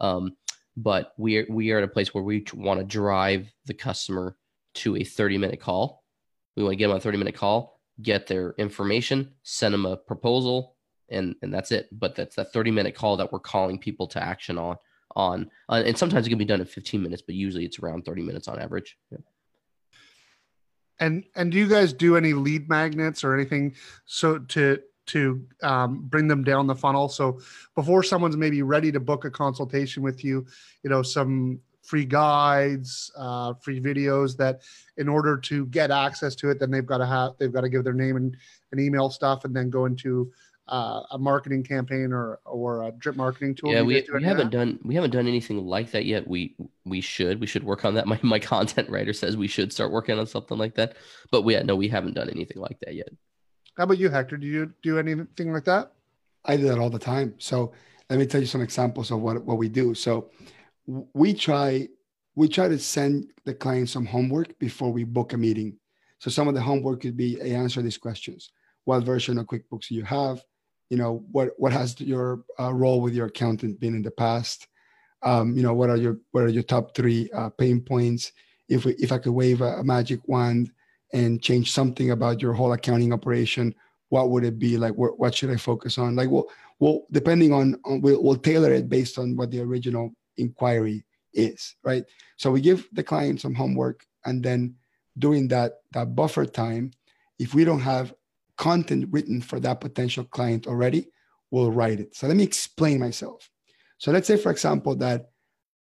Um, 0.01 0.35
but 0.77 1.13
we 1.17 1.37
are 1.37 1.45
we 1.49 1.71
are 1.71 1.79
at 1.79 1.83
a 1.83 1.87
place 1.87 2.13
where 2.13 2.23
we 2.23 2.45
want 2.53 2.79
to 2.79 2.85
drive 2.85 3.51
the 3.65 3.73
customer 3.73 4.35
to 4.75 4.95
a 4.95 5.03
30 5.03 5.37
minute 5.37 5.59
call. 5.59 6.03
We 6.55 6.63
want 6.63 6.73
to 6.73 6.77
get 6.77 6.85
them 6.85 6.91
on 6.91 6.97
a 6.97 7.01
30 7.01 7.17
minute 7.17 7.35
call 7.35 7.79
get 8.01 8.27
their 8.27 8.53
information 8.57 9.29
send 9.43 9.73
them 9.73 9.85
a 9.85 9.97
proposal 9.97 10.75
and 11.11 11.35
and 11.41 11.53
that's 11.53 11.71
it. 11.71 11.87
But 11.91 12.15
that's 12.15 12.35
that 12.35 12.53
30 12.53 12.71
minute 12.71 12.95
call 12.95 13.17
that 13.17 13.31
we're 13.31 13.39
calling 13.39 13.79
people 13.79 14.07
to 14.07 14.23
action 14.23 14.57
on 14.57 14.77
on 15.15 15.49
uh, 15.69 15.83
and 15.85 15.97
sometimes 15.97 16.25
it 16.25 16.29
can 16.29 16.37
be 16.37 16.45
done 16.45 16.59
in 16.59 16.65
15 16.65 17.01
minutes 17.01 17.21
but 17.21 17.35
usually 17.35 17.65
it's 17.65 17.79
around 17.79 18.05
30 18.05 18.21
minutes 18.21 18.47
on 18.47 18.59
average 18.59 18.97
yeah. 19.11 19.17
and 20.99 21.23
and 21.35 21.51
do 21.51 21.57
you 21.57 21.67
guys 21.67 21.93
do 21.93 22.15
any 22.15 22.33
lead 22.33 22.69
magnets 22.69 23.23
or 23.23 23.33
anything 23.33 23.75
so 24.05 24.37
to 24.39 24.79
to 25.07 25.43
um, 25.63 26.05
bring 26.07 26.27
them 26.27 26.43
down 26.43 26.67
the 26.67 26.75
funnel 26.75 27.09
so 27.09 27.39
before 27.75 28.03
someone's 28.03 28.37
maybe 28.37 28.61
ready 28.61 28.91
to 28.91 28.99
book 28.99 29.25
a 29.25 29.31
consultation 29.31 30.03
with 30.03 30.23
you 30.23 30.45
you 30.83 30.89
know 30.89 31.01
some 31.01 31.59
free 31.81 32.05
guides 32.05 33.11
uh, 33.17 33.53
free 33.55 33.81
videos 33.81 34.37
that 34.37 34.61
in 34.97 35.09
order 35.09 35.37
to 35.37 35.65
get 35.67 35.89
access 35.89 36.35
to 36.35 36.51
it 36.51 36.59
then 36.59 36.69
they've 36.69 36.85
got 36.85 36.99
to 36.99 37.05
have 37.05 37.31
they've 37.39 37.51
got 37.53 37.61
to 37.61 37.69
give 37.69 37.83
their 37.83 37.93
name 37.93 38.15
and, 38.15 38.37
and 38.71 38.79
email 38.79 39.09
stuff 39.09 39.43
and 39.43 39.55
then 39.55 39.71
go 39.71 39.85
into 39.85 40.31
uh, 40.69 41.03
a 41.11 41.17
marketing 41.17 41.63
campaign 41.63 42.13
or 42.13 42.39
or 42.45 42.83
a 42.83 42.91
drip 42.91 43.15
marketing 43.15 43.55
tool? 43.55 43.71
Yeah, 43.71 43.81
we, 43.81 44.05
we 44.13 44.23
haven't 44.23 44.51
done 44.51 44.79
we 44.83 44.95
haven't 44.95 45.11
done 45.11 45.27
anything 45.27 45.65
like 45.65 45.91
that 45.91 46.05
yet. 46.05 46.27
We 46.27 46.55
we 46.85 47.01
should 47.01 47.41
we 47.41 47.47
should 47.47 47.63
work 47.63 47.85
on 47.85 47.95
that. 47.95 48.07
My 48.13 48.19
my 48.23 48.39
content 48.39 48.89
writer 48.89 49.13
says 49.13 49.35
we 49.35 49.47
should 49.47 49.73
start 49.73 49.91
working 49.91 50.17
on 50.17 50.27
something 50.27 50.57
like 50.57 50.75
that. 50.75 50.95
But 51.31 51.41
we 51.41 51.53
yeah, 51.53 51.63
no, 51.63 51.75
we 51.75 51.87
haven't 51.87 52.13
done 52.13 52.29
anything 52.29 52.61
like 52.61 52.79
that 52.81 52.95
yet. 52.95 53.09
How 53.77 53.83
about 53.83 53.97
you, 53.97 54.09
Hector? 54.09 54.37
Do 54.37 54.47
you 54.47 54.73
do 54.83 54.99
anything 54.99 55.51
like 55.51 55.65
that? 55.65 55.93
I 56.45 56.57
do 56.57 56.67
that 56.67 56.79
all 56.79 56.89
the 56.89 56.99
time. 56.99 57.35
So 57.37 57.73
let 58.09 58.19
me 58.19 58.25
tell 58.25 58.41
you 58.41 58.47
some 58.47 58.61
examples 58.61 59.11
of 59.11 59.21
what 59.21 59.43
what 59.43 59.57
we 59.57 59.69
do. 59.69 59.93
So 59.93 60.29
we 61.13 61.33
try 61.33 61.87
we 62.35 62.47
try 62.47 62.67
to 62.67 62.79
send 62.79 63.31
the 63.45 63.53
client 63.53 63.89
some 63.89 64.05
homework 64.05 64.57
before 64.59 64.91
we 64.91 65.03
book 65.03 65.33
a 65.33 65.37
meeting. 65.37 65.77
So 66.19 66.29
some 66.29 66.47
of 66.47 66.53
the 66.53 66.61
homework 66.61 67.01
could 67.01 67.17
be 67.17 67.35
hey, 67.35 67.53
answer 67.55 67.81
these 67.81 67.97
questions. 67.97 68.51
What 68.85 69.03
version 69.03 69.37
of 69.37 69.45
QuickBooks 69.45 69.89
do 69.89 69.95
you 69.95 70.03
have? 70.03 70.43
You 70.89 70.97
know 70.97 71.23
what 71.31 71.51
what 71.57 71.71
has 71.71 71.99
your 72.01 72.43
uh, 72.59 72.73
role 72.73 73.01
with 73.01 73.13
your 73.13 73.27
accountant 73.27 73.79
been 73.79 73.95
in 73.95 74.01
the 74.01 74.11
past? 74.11 74.67
Um, 75.21 75.55
you 75.55 75.63
know 75.63 75.73
what 75.73 75.89
are 75.89 75.97
your 75.97 76.17
what 76.31 76.43
are 76.43 76.49
your 76.49 76.63
top 76.63 76.95
three 76.95 77.29
uh, 77.33 77.49
pain 77.49 77.81
points? 77.81 78.31
If 78.67 78.85
we, 78.85 78.93
if 78.93 79.11
i 79.11 79.17
could 79.17 79.33
wave 79.33 79.61
a, 79.61 79.77
a, 79.77 79.83
magic 79.83 80.19
wand 80.27 80.71
and 81.11 81.41
change 81.41 81.71
something 81.71 82.11
about 82.11 82.39
your 82.39 82.53
whole 82.53 82.73
accounting 82.73 83.13
operation 83.13 83.73
what 84.09 84.31
would 84.31 84.43
it 84.43 84.59
be? 84.59 84.77
Like 84.77 84.93
what, 84.95 85.33
should 85.35 85.51
i 85.51 85.55
focus 85.55 85.97
on? 85.97 86.15
Like 86.15 86.29
well 86.29 86.49
well 86.79 87.05
depending 87.11 87.53
on, 87.53 87.79
on 87.85 88.01
we'll, 88.01 88.21
we'll 88.21 88.35
tailor 88.35 88.73
it 88.73 88.89
based 88.89 89.17
on 89.17 89.35
what 89.35 89.51
the 89.51 89.61
original 89.61 90.11
inquiry 90.37 91.05
is 91.33 91.75
right? 91.83 92.03
So 92.37 92.51
we 92.51 92.61
give 92.61 92.87
the 92.91 93.03
client 93.03 93.41
some 93.41 93.53
homework 93.53 94.05
and 94.25 94.43
then 94.43 94.75
during 95.17 95.47
that 95.49 95.73
that 95.93 96.15
buffer 96.15 96.45
time 96.45 96.91
if 97.37 97.53
we 97.53 97.63
don't 97.63 97.79
have 97.79 98.13
content 98.59 99.07
written 99.09 99.41
for 99.41 99.59
that 99.61 99.79
potential 99.79 100.25
client 100.25 100.67
already, 100.67 101.07
we'll 101.49 101.71
write 101.71 101.99
it. 101.99 102.15
So 102.15 102.27
let 102.27 102.35
me 102.35 102.43
explain 102.43 102.99
myself. 102.99 103.49
So 103.97 104.11
let's 104.11 104.27
say, 104.27 104.37
for 104.37 104.51
example, 104.51 104.95
that 104.97 105.31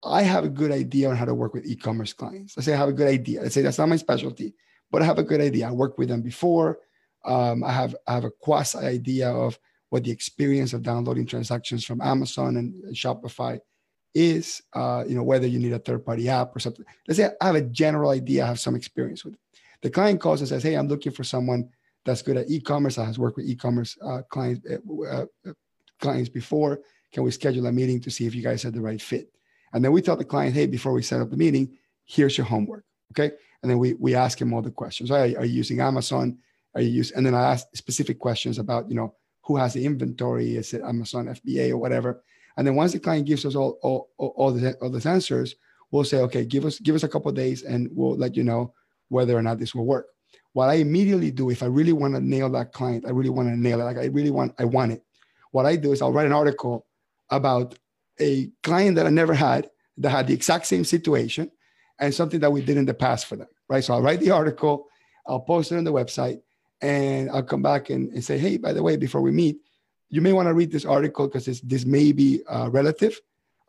I 0.03 0.23
have 0.23 0.45
a 0.45 0.49
good 0.49 0.71
idea 0.71 1.09
on 1.09 1.17
how 1.17 1.25
to 1.25 1.35
work 1.35 1.53
with 1.53 1.65
e-commerce 1.65 2.13
clients. 2.13 2.55
Let's 2.57 2.65
say 2.65 2.73
I 2.73 2.77
have 2.77 2.89
a 2.89 2.93
good 2.93 3.07
idea. 3.07 3.41
Let's 3.41 3.53
say 3.53 3.61
that's 3.61 3.77
not 3.77 3.89
my 3.89 3.97
specialty, 3.97 4.55
but 4.91 5.01
I 5.01 5.05
have 5.05 5.19
a 5.19 5.23
good 5.23 5.41
idea. 5.41 5.67
I 5.67 5.71
worked 5.71 5.99
with 5.99 6.07
them 6.09 6.21
before. 6.21 6.79
Um, 7.25 7.63
I 7.63 7.71
have 7.71 7.95
I 8.07 8.13
have 8.15 8.25
a 8.25 8.31
quasi 8.31 8.79
idea 8.79 9.29
of 9.29 9.59
what 9.89 10.03
the 10.03 10.11
experience 10.11 10.73
of 10.73 10.83
downloading 10.83 11.25
transactions 11.25 11.85
from 11.85 12.01
Amazon 12.01 12.57
and 12.57 12.95
Shopify 12.95 13.59
is. 14.13 14.61
Uh, 14.73 15.03
you 15.07 15.15
know 15.15 15.23
whether 15.23 15.47
you 15.47 15.59
need 15.59 15.73
a 15.73 15.79
third 15.79 16.05
party 16.05 16.27
app 16.29 16.55
or 16.55 16.59
something. 16.59 16.85
Let's 17.07 17.17
say 17.17 17.29
I 17.39 17.45
have 17.45 17.55
a 17.55 17.61
general 17.61 18.09
idea. 18.09 18.43
I 18.43 18.47
have 18.47 18.59
some 18.59 18.75
experience 18.75 19.23
with 19.23 19.35
it. 19.35 19.39
The 19.81 19.89
client 19.89 20.19
calls 20.19 20.41
and 20.41 20.49
says, 20.49 20.63
"Hey, 20.63 20.75
I'm 20.75 20.89
looking 20.89 21.13
for 21.13 21.23
someone 21.23 21.69
that's 22.05 22.21
good 22.21 22.37
at 22.37 22.49
e-commerce. 22.49 22.97
I 22.97 23.05
has 23.05 23.19
worked 23.19 23.37
with 23.37 23.47
e-commerce 23.47 23.97
uh, 24.01 24.21
clients 24.29 24.67
uh, 24.69 25.25
uh, 25.47 25.53
clients 25.99 26.29
before. 26.29 26.81
Can 27.11 27.23
we 27.23 27.31
schedule 27.31 27.65
a 27.67 27.71
meeting 27.71 28.01
to 28.01 28.11
see 28.11 28.25
if 28.25 28.35
you 28.35 28.41
guys 28.41 28.63
had 28.63 28.73
the 28.73 28.81
right 28.81 29.01
fit? 29.01 29.29
And 29.73 29.83
then 29.83 29.91
we 29.91 30.01
tell 30.01 30.15
the 30.15 30.25
client, 30.25 30.55
hey, 30.55 30.67
before 30.67 30.93
we 30.93 31.01
set 31.01 31.21
up 31.21 31.29
the 31.29 31.37
meeting, 31.37 31.77
here's 32.05 32.37
your 32.37 32.45
homework. 32.45 32.85
Okay. 33.11 33.35
And 33.61 33.71
then 33.71 33.79
we 33.79 33.93
we 33.93 34.15
ask 34.15 34.39
him 34.39 34.53
all 34.53 34.61
the 34.61 34.71
questions. 34.71 35.11
Are, 35.11 35.19
are 35.19 35.45
you 35.45 35.53
using 35.53 35.79
Amazon? 35.79 36.37
Are 36.75 36.81
you 36.81 36.89
using? 36.89 37.17
And 37.17 37.25
then 37.25 37.35
I 37.35 37.51
ask 37.51 37.67
specific 37.73 38.19
questions 38.19 38.59
about 38.59 38.89
you 38.89 38.95
know 38.95 39.15
who 39.43 39.57
has 39.57 39.73
the 39.73 39.85
inventory? 39.85 40.55
Is 40.55 40.73
it 40.73 40.81
Amazon 40.81 41.27
FBA 41.27 41.71
or 41.71 41.77
whatever? 41.77 42.23
And 42.57 42.67
then 42.67 42.75
once 42.75 42.93
the 42.93 42.99
client 42.99 43.25
gives 43.25 43.45
us 43.45 43.55
all 43.55 43.79
all 43.81 44.09
all, 44.17 44.51
the 44.51 44.73
all 44.81 44.89
the 44.89 45.09
answers, 45.09 45.55
we'll 45.91 46.03
say, 46.03 46.17
okay, 46.17 46.45
give 46.45 46.65
us 46.65 46.79
give 46.79 46.95
us 46.95 47.03
a 47.03 47.07
couple 47.07 47.31
days, 47.31 47.63
and 47.63 47.89
we'll 47.91 48.17
let 48.17 48.35
you 48.35 48.43
know 48.43 48.73
whether 49.09 49.37
or 49.37 49.41
not 49.41 49.59
this 49.59 49.73
will 49.75 49.85
work. 49.85 50.07
What 50.53 50.69
I 50.69 50.75
immediately 50.75 51.31
do, 51.31 51.49
if 51.49 51.61
I 51.61 51.65
really 51.65 51.93
want 51.93 52.13
to 52.15 52.21
nail 52.21 52.49
that 52.51 52.71
client, 52.71 53.05
I 53.05 53.09
really 53.11 53.29
want 53.29 53.49
to 53.49 53.57
nail 53.57 53.81
it. 53.81 53.83
Like 53.83 53.97
I 53.97 54.05
really 54.05 54.31
want, 54.31 54.53
I 54.59 54.65
want 54.65 54.93
it. 54.93 55.03
What 55.51 55.65
I 55.65 55.75
do 55.75 55.91
is 55.91 56.01
I'll 56.01 56.13
write 56.13 56.27
an 56.27 56.33
article 56.33 56.85
about 57.29 57.77
a 58.19 58.49
client 58.61 58.95
that 58.95 59.07
I 59.07 59.09
never 59.09 59.33
had 59.33 59.69
that 59.97 60.09
had 60.09 60.27
the 60.27 60.33
exact 60.33 60.67
same 60.67 60.83
situation 60.83 61.51
and 61.99 62.13
something 62.13 62.39
that 62.39 62.51
we 62.51 62.61
did 62.61 62.77
in 62.77 62.85
the 62.85 62.93
past 62.93 63.25
for 63.25 63.35
them, 63.35 63.47
right? 63.69 63.83
So 63.83 63.93
I'll 63.93 64.01
write 64.01 64.19
the 64.19 64.31
article, 64.31 64.87
I'll 65.27 65.39
post 65.39 65.71
it 65.71 65.77
on 65.77 65.83
the 65.83 65.93
website, 65.93 66.41
and 66.81 67.29
I'll 67.31 67.43
come 67.43 67.61
back 67.61 67.89
and, 67.89 68.09
and 68.09 68.23
say, 68.23 68.37
hey, 68.37 68.57
by 68.57 68.73
the 68.73 68.83
way, 68.83 68.97
before 68.97 69.21
we 69.21 69.31
meet, 69.31 69.57
you 70.09 70.21
may 70.21 70.33
want 70.33 70.47
to 70.47 70.53
read 70.53 70.71
this 70.71 70.85
article 70.85 71.27
because 71.27 71.45
this 71.61 71.85
may 71.85 72.11
be 72.11 72.41
uh, 72.47 72.69
relative, 72.69 73.19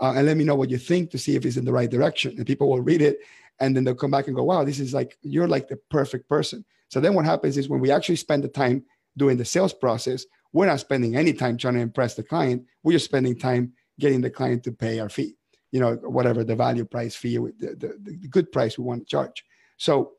uh, 0.01 0.13
and 0.17 0.27
let 0.27 0.37
me 0.37 0.45
know 0.45 0.57
what 0.57 0.71
you 0.71 0.79
think 0.79 1.11
to 1.11 1.19
see 1.19 1.37
if 1.37 1.47
it's 1.47 1.57
in 1.57 1.65
the 1.65 1.73
right 1.73 1.91
direction. 1.91 2.35
And 2.37 2.47
people 2.47 2.69
will 2.69 2.81
read 2.81 3.01
it, 3.01 3.21
and 3.61 3.77
then 3.77 3.85
they'll 3.85 3.95
come 3.95 4.11
back 4.11 4.27
and 4.27 4.37
go, 4.37 4.45
wow, 4.45 4.65
this 4.65 4.81
is 4.81 4.93
like 4.93 5.17
you're 5.23 5.49
like 5.49 5.69
the 5.69 5.79
perfect 5.91 6.29
person. 6.29 6.65
So 6.89 7.01
then 7.01 7.15
what 7.15 7.25
happens 7.25 7.57
is 7.57 7.69
when 7.69 7.81
we 7.81 7.91
actually 7.91 8.17
spend 8.17 8.45
the 8.45 8.49
time 8.49 8.85
doing 9.17 9.37
the 9.37 9.45
sales 9.45 9.73
process, 9.73 10.27
we're 10.53 10.67
not 10.67 10.81
spending 10.81 11.17
any 11.17 11.33
time 11.33 11.57
trying 11.57 11.75
to 11.75 11.81
impress 11.81 12.15
the 12.15 12.23
client. 12.23 12.65
We're 12.83 12.93
just 12.93 13.05
spending 13.05 13.39
time 13.39 13.73
getting 13.99 14.21
the 14.21 14.31
client 14.31 14.65
to 14.65 14.73
pay 14.73 15.01
our 15.01 15.09
fee, 15.09 15.37
you 15.73 15.81
know, 15.81 15.95
whatever 15.95 16.45
the 16.45 16.57
value 16.57 16.85
price 16.85 17.15
fee, 17.15 17.37
the, 17.37 17.53
the, 17.59 17.99
the 18.03 18.29
good 18.29 18.51
price 18.53 18.79
we 18.79 18.85
want 18.85 19.01
to 19.01 19.07
charge. 19.07 19.45
So 19.77 20.13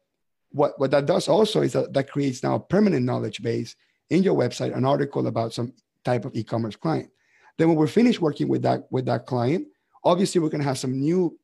what, 0.51 0.79
what 0.79 0.91
that 0.91 1.05
does 1.05 1.27
also 1.27 1.61
is 1.61 1.73
that 1.73 1.93
that 1.93 2.09
creates 2.09 2.43
now 2.43 2.55
a 2.55 2.59
permanent 2.59 3.05
knowledge 3.05 3.41
base 3.41 3.75
in 4.09 4.23
your 4.23 4.36
website, 4.36 4.75
an 4.75 4.86
article 4.86 5.27
about 5.27 5.53
some 5.53 5.73
type 6.03 6.25
of 6.25 6.36
e-commerce 6.36 6.75
client. 6.75 7.09
Then 7.57 7.69
when 7.69 7.77
we're 7.77 7.88
finished 7.88 8.21
working 8.21 8.47
with 8.47 8.61
that 8.63 8.83
with 8.91 9.05
that 9.05 9.25
client, 9.25 9.67
obviously 10.03 10.39
we're 10.41 10.49
going 10.49 10.61
to 10.61 10.67
have 10.67 10.77
some 10.77 10.99
new 10.99 11.38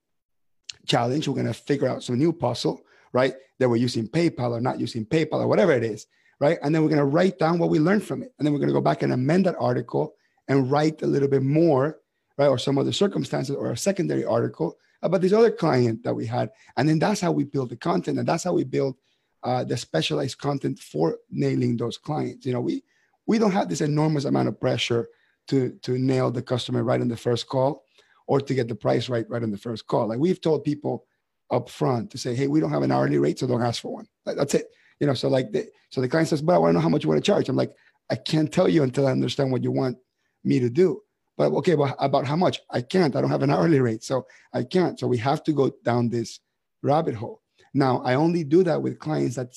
challenge. 0.86 1.28
We're 1.28 1.36
going 1.36 1.48
to 1.48 1.54
figure 1.54 1.88
out 1.88 2.04
some 2.04 2.18
new 2.18 2.34
puzzle, 2.34 2.82
right? 3.14 3.34
That 3.60 3.70
we're 3.70 3.78
using 3.78 4.08
PayPal 4.08 4.52
or 4.52 4.62
not 4.62 4.80
using 4.80 5.06
PayPal 5.06 5.42
or 5.42 5.48
whatever 5.48 5.72
it 5.72 5.84
is, 5.84 6.08
right? 6.40 6.58
And 6.62 6.74
then 6.74 6.82
we're 6.82 6.90
going 6.90 7.00
to 7.00 7.06
write 7.06 7.40
down 7.40 7.60
what 7.60 7.70
we 7.70 7.80
learned 7.80 8.04
from 8.04 8.24
it. 8.24 8.34
And 8.38 8.46
then 8.46 8.54
we're 8.54 8.60
going 8.60 8.70
to 8.70 8.74
go 8.74 8.82
back 8.82 9.04
and 9.04 9.14
amend 9.14 9.46
that 9.46 9.56
article 9.60 10.16
and 10.48 10.72
write 10.72 11.02
a 11.02 11.08
little 11.08 11.30
bit 11.30 11.44
more, 11.44 12.00
right? 12.38 12.48
Or 12.48 12.58
some 12.58 12.78
other 12.78 12.92
circumstances 12.92 13.56
or 13.56 13.72
a 13.72 13.78
secondary 13.78 14.26
article 14.26 14.78
about 15.02 15.22
this 15.22 15.34
other 15.34 15.52
client 15.52 16.04
that 16.04 16.14
we 16.14 16.26
had. 16.26 16.52
And 16.78 16.88
then 16.88 17.00
that's 17.00 17.22
how 17.22 17.32
we 17.32 17.44
build 17.44 17.70
the 17.70 17.76
content. 17.76 18.20
And 18.20 18.28
that's 18.28 18.44
how 18.44 18.54
we 18.54 18.64
build 18.64 18.96
uh, 19.44 19.64
the 19.64 19.78
specialized 19.78 20.38
content 20.38 20.80
for 20.80 21.18
nailing 21.30 21.78
those 21.78 21.98
clients. 21.98 22.46
You 22.46 22.54
know, 22.54 22.62
we 22.62 22.84
we 23.26 23.38
don't 23.40 23.52
have 23.52 23.70
this 23.70 23.82
enormous 23.82 24.26
amount 24.26 24.48
of 24.48 24.60
pressure 24.60 25.08
to 25.48 25.72
to 25.82 25.98
nail 25.98 26.32
the 26.32 26.42
customer 26.42 26.84
right 26.84 27.02
in 27.02 27.08
the 27.08 27.18
first 27.18 27.48
call 27.48 27.84
or 28.32 28.40
to 28.40 28.54
get 28.54 28.70
the 28.70 28.76
price 28.86 29.10
right 29.10 29.30
right 29.30 29.44
on 29.44 29.52
the 29.52 29.58
first 29.58 29.86
call. 29.88 30.08
Like 30.08 30.20
we've 30.20 30.40
told 30.40 30.64
people 30.64 31.06
up 31.52 31.70
front 31.70 32.10
to 32.12 32.18
say, 32.18 32.34
hey, 32.34 32.48
we 32.48 32.62
don't 32.62 32.72
have 32.72 32.82
an 32.82 32.90
hourly 32.90 33.18
rate, 33.18 33.38
so 33.38 33.46
don't 33.46 33.62
ask 33.62 33.82
for 33.82 33.92
one. 33.92 34.08
That's 34.26 34.54
it. 34.54 34.68
You 35.02 35.08
know, 35.08 35.14
so 35.14 35.28
like 35.28 35.52
the, 35.52 35.68
so 35.90 36.00
the 36.00 36.08
client 36.08 36.30
says, 36.30 36.42
but 36.42 36.56
I 36.56 36.58
want 36.58 36.70
to 36.70 36.74
know 36.76 36.80
how 36.80 36.88
much 36.88 37.04
you 37.04 37.10
want 37.10 37.22
to 37.22 37.30
charge. 37.30 37.50
I'm 37.50 37.58
like, 37.58 37.76
I 38.10 38.16
can't 38.16 38.50
tell 38.50 38.70
you 38.70 38.84
until 38.84 39.06
I 39.06 39.12
understand 39.12 39.52
what 39.52 39.64
you 39.64 39.72
want 39.72 39.98
me 40.46 40.62
to 40.62 40.70
do. 40.70 41.02
But 41.38 41.52
okay, 41.60 41.76
well, 41.76 41.94
about 42.00 42.26
how 42.26 42.38
much? 42.38 42.62
I 42.70 42.80
can't. 42.80 43.18
I 43.18 43.20
don't 43.20 43.32
have 43.32 43.44
an 43.44 43.52
hourly 43.52 43.82
rate, 43.82 44.02
so 44.02 44.26
I 44.54 44.64
can't. 44.64 44.98
So 44.98 45.08
we 45.08 45.18
have 45.18 45.44
to 45.44 45.52
go 45.52 45.70
down 45.84 46.08
this 46.08 46.40
rabbit 46.82 47.16
hole. 47.16 47.42
Now, 47.74 48.02
I 48.06 48.14
only 48.14 48.46
do 48.46 48.64
that 48.64 48.82
with 48.82 48.98
clients 48.98 49.36
that 49.36 49.54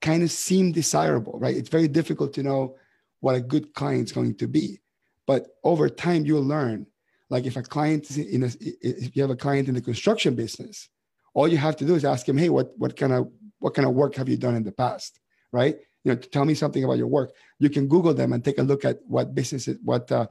kind 0.00 0.22
of 0.22 0.30
seem 0.30 0.72
desirable, 0.72 1.38
right? 1.38 1.54
It's 1.54 1.68
very 1.68 1.88
difficult 1.88 2.32
to 2.34 2.42
know 2.42 2.76
what 3.20 3.34
a 3.34 3.40
good 3.42 3.74
client 3.74 4.04
is 4.06 4.12
going 4.12 4.36
to 4.36 4.48
be, 4.48 4.80
but 5.26 5.48
over 5.62 5.90
time 5.90 6.24
you'll 6.24 6.42
learn 6.42 6.86
like 7.28 7.46
if 7.46 7.56
a 7.56 7.62
client 7.62 8.08
is 8.10 8.18
in 8.18 8.44
a, 8.44 8.50
if 8.60 9.16
you 9.16 9.22
have 9.22 9.30
a 9.30 9.36
client 9.36 9.68
in 9.68 9.74
the 9.74 9.80
construction 9.80 10.34
business, 10.34 10.88
all 11.34 11.48
you 11.48 11.56
have 11.56 11.76
to 11.76 11.84
do 11.84 11.94
is 11.94 12.04
ask 12.04 12.28
him, 12.28 12.38
hey, 12.38 12.48
what 12.48 12.72
what 12.78 12.96
kind 12.96 13.12
of 13.12 13.30
what 13.58 13.74
kind 13.74 13.86
of 13.86 13.94
work 13.94 14.14
have 14.14 14.28
you 14.28 14.36
done 14.36 14.54
in 14.54 14.62
the 14.62 14.72
past, 14.72 15.20
right? 15.52 15.76
You 16.04 16.12
know, 16.12 16.16
tell 16.16 16.44
me 16.44 16.54
something 16.54 16.84
about 16.84 16.98
your 16.98 17.08
work. 17.08 17.32
You 17.58 17.68
can 17.68 17.88
Google 17.88 18.14
them 18.14 18.32
and 18.32 18.44
take 18.44 18.58
a 18.58 18.62
look 18.62 18.84
at 18.84 19.00
what 19.06 19.34
businesses, 19.34 19.78
what 19.82 20.10
uh, 20.12 20.26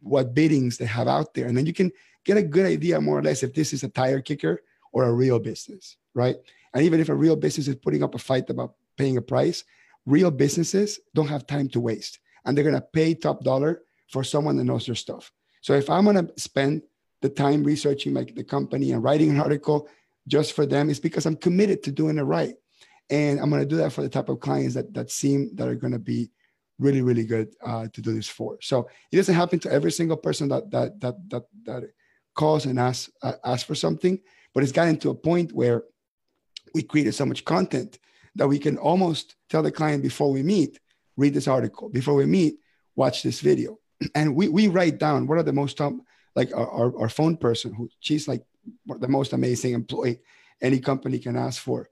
what 0.00 0.34
biddings 0.34 0.78
they 0.78 0.86
have 0.86 1.08
out 1.08 1.34
there, 1.34 1.46
and 1.46 1.56
then 1.56 1.66
you 1.66 1.74
can 1.74 1.92
get 2.24 2.36
a 2.36 2.42
good 2.42 2.66
idea 2.66 3.00
more 3.00 3.18
or 3.18 3.22
less 3.22 3.42
if 3.42 3.54
this 3.54 3.72
is 3.72 3.82
a 3.82 3.88
tire 3.88 4.20
kicker 4.20 4.62
or 4.92 5.04
a 5.04 5.12
real 5.12 5.38
business, 5.38 5.96
right? 6.14 6.36
And 6.74 6.84
even 6.84 7.00
if 7.00 7.08
a 7.08 7.14
real 7.14 7.36
business 7.36 7.68
is 7.68 7.76
putting 7.76 8.02
up 8.02 8.14
a 8.14 8.18
fight 8.18 8.48
about 8.50 8.74
paying 8.96 9.16
a 9.16 9.22
price, 9.22 9.64
real 10.06 10.30
businesses 10.30 11.00
don't 11.14 11.28
have 11.28 11.46
time 11.46 11.68
to 11.68 11.80
waste, 11.80 12.18
and 12.44 12.56
they're 12.56 12.64
gonna 12.64 12.80
pay 12.80 13.14
top 13.14 13.44
dollar 13.44 13.82
for 14.08 14.24
someone 14.24 14.56
that 14.56 14.64
knows 14.64 14.86
their 14.86 14.94
stuff. 14.94 15.32
So 15.60 15.74
if 15.74 15.90
I'm 15.90 16.04
going 16.04 16.26
to 16.26 16.32
spend 16.40 16.82
the 17.22 17.28
time 17.28 17.62
researching 17.62 18.14
the 18.14 18.44
company 18.44 18.92
and 18.92 19.02
writing 19.02 19.30
an 19.30 19.40
article 19.40 19.88
just 20.26 20.54
for 20.54 20.66
them, 20.66 20.90
it's 20.90 20.98
because 20.98 21.26
I'm 21.26 21.36
committed 21.36 21.82
to 21.84 21.92
doing 21.92 22.18
it 22.18 22.22
right. 22.22 22.54
And 23.10 23.40
I'm 23.40 23.50
going 23.50 23.62
to 23.62 23.68
do 23.68 23.76
that 23.76 23.92
for 23.92 24.02
the 24.02 24.08
type 24.08 24.28
of 24.28 24.40
clients 24.40 24.74
that 24.74 24.94
that 24.94 25.10
seem 25.10 25.50
that 25.56 25.68
are 25.68 25.74
going 25.74 25.92
to 25.92 25.98
be 25.98 26.30
really 26.78 27.02
really 27.02 27.24
good 27.24 27.52
uh, 27.64 27.88
to 27.92 28.00
do 28.00 28.14
this 28.14 28.28
for. 28.28 28.56
So 28.62 28.88
it 29.10 29.16
doesn't 29.16 29.34
happen 29.34 29.58
to 29.60 29.72
every 29.72 29.92
single 29.92 30.16
person 30.16 30.48
that 30.48 30.70
that 30.70 31.00
that 31.00 31.16
that 31.30 31.42
that 31.64 31.82
calls 32.34 32.66
and 32.66 32.78
asks 32.78 33.10
uh, 33.22 33.32
asks 33.44 33.64
for 33.64 33.74
something, 33.74 34.20
but 34.54 34.62
it's 34.62 34.72
gotten 34.72 34.96
to 34.98 35.10
a 35.10 35.14
point 35.14 35.52
where 35.52 35.82
we 36.72 36.82
created 36.82 37.14
so 37.14 37.26
much 37.26 37.44
content 37.44 37.98
that 38.36 38.46
we 38.46 38.60
can 38.60 38.78
almost 38.78 39.34
tell 39.48 39.62
the 39.62 39.72
client 39.72 40.04
before 40.04 40.30
we 40.30 40.44
meet, 40.44 40.78
read 41.16 41.34
this 41.34 41.48
article. 41.48 41.88
Before 41.88 42.14
we 42.14 42.26
meet, 42.26 42.60
watch 42.94 43.24
this 43.24 43.40
video 43.40 43.80
and 44.14 44.34
we 44.34 44.48
we 44.48 44.68
write 44.68 44.98
down 44.98 45.26
what 45.26 45.38
are 45.38 45.42
the 45.42 45.52
most 45.52 45.76
top 45.76 45.92
like 46.36 46.54
our, 46.54 46.70
our, 46.70 47.00
our 47.00 47.08
phone 47.08 47.36
person 47.36 47.74
who 47.74 47.88
she's 48.00 48.28
like 48.28 48.44
the 48.86 49.08
most 49.08 49.32
amazing 49.32 49.72
employee 49.74 50.20
any 50.62 50.78
company 50.78 51.18
can 51.18 51.36
ask 51.36 51.62
for. 51.62 51.88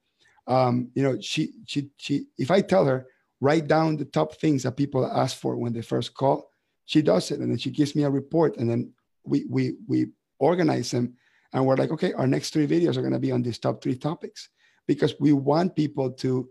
Um, 0.47 0.91
you 0.95 1.03
know, 1.03 1.21
she 1.21 1.53
she 1.67 1.91
she 1.97 2.27
if 2.39 2.51
I 2.51 2.61
tell 2.61 2.85
her 2.85 3.07
write 3.41 3.69
down 3.69 3.97
the 3.97 4.05
top 4.05 4.35
things 4.37 4.63
that 4.65 4.77
people 4.77 5.07
ask 5.07 5.37
for 5.37 5.57
when 5.57 5.73
they 5.73 5.83
first 5.83 6.15
call, 6.15 6.51
she 6.87 7.03
does 7.03 7.31
it 7.31 7.41
and 7.41 7.51
then 7.51 7.59
she 7.59 7.71
gives 7.71 7.95
me 7.95 8.03
a 8.05 8.11
report 8.11 8.57
and 8.57 8.69
then 8.69 8.93
we 9.25 9.45
we 9.49 9.75
we 9.87 10.07
organize 10.39 10.91
them 10.91 11.15
and 11.53 11.65
we're 11.65 11.77
like, 11.77 11.91
okay, 11.91 12.13
our 12.15 12.27
next 12.27 12.51
three 12.51 12.67
videos 12.67 12.97
are 12.97 13.03
going 13.03 13.13
to 13.13 13.19
be 13.19 13.33
on 13.33 13.43
these 13.43 13.59
top 13.59 13.83
three 13.83 13.97
topics 13.97 14.49
because 14.87 15.15
we 15.21 15.33
want 15.33 15.77
people 15.77 16.11
to 16.13 16.49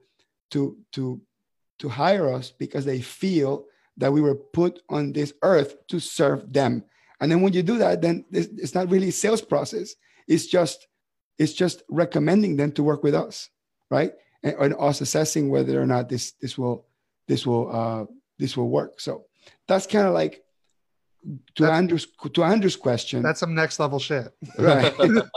to 0.52 0.78
to 0.94 1.22
to 1.80 1.90
hire 1.90 2.34
us 2.34 2.52
because 2.52 2.86
they 2.86 3.02
feel 3.02 3.66
that 3.98 4.14
we 4.14 4.22
were 4.22 4.36
put 4.36 4.82
on 4.90 5.12
this 5.12 5.34
earth 5.42 5.76
to 5.88 6.00
serve 6.00 6.52
them. 6.52 6.84
And 7.20 7.32
then 7.32 7.42
when 7.42 7.54
you 7.54 7.64
do 7.64 7.78
that, 7.80 8.02
then 8.02 8.26
it's 8.32 8.76
not 8.76 8.90
really 8.90 9.12
sales 9.12 9.42
process. 9.42 9.96
It's 10.28 10.46
just 10.46 10.88
it's 11.38 11.54
just 11.54 11.84
recommending 11.90 12.56
them 12.58 12.72
to 12.74 12.84
work 12.84 13.04
with 13.04 13.14
us, 13.14 13.50
right? 13.90 14.12
And, 14.44 14.56
and 14.56 14.76
us 14.80 15.02
assessing 15.02 15.50
whether 15.50 15.82
or 15.82 15.86
not 15.86 16.10
this 16.10 16.34
this 16.34 16.58
will 16.58 16.86
this 17.28 17.46
will 17.46 17.76
uh, 17.76 18.06
this 18.38 18.56
will 18.56 18.70
work. 18.70 19.00
So 19.00 19.26
that's 19.68 19.88
kind 19.88 20.08
of 20.08 20.14
like 20.14 20.44
to 21.56 21.64
that's, 21.64 21.74
Andrew's 21.74 22.08
to 22.34 22.44
Andrew's 22.44 22.76
question. 22.76 23.24
That's 23.24 23.40
some 23.40 23.56
next 23.56 23.80
level 23.80 24.00
shit, 24.00 24.32
right? 24.58 24.94
but, 24.98 25.30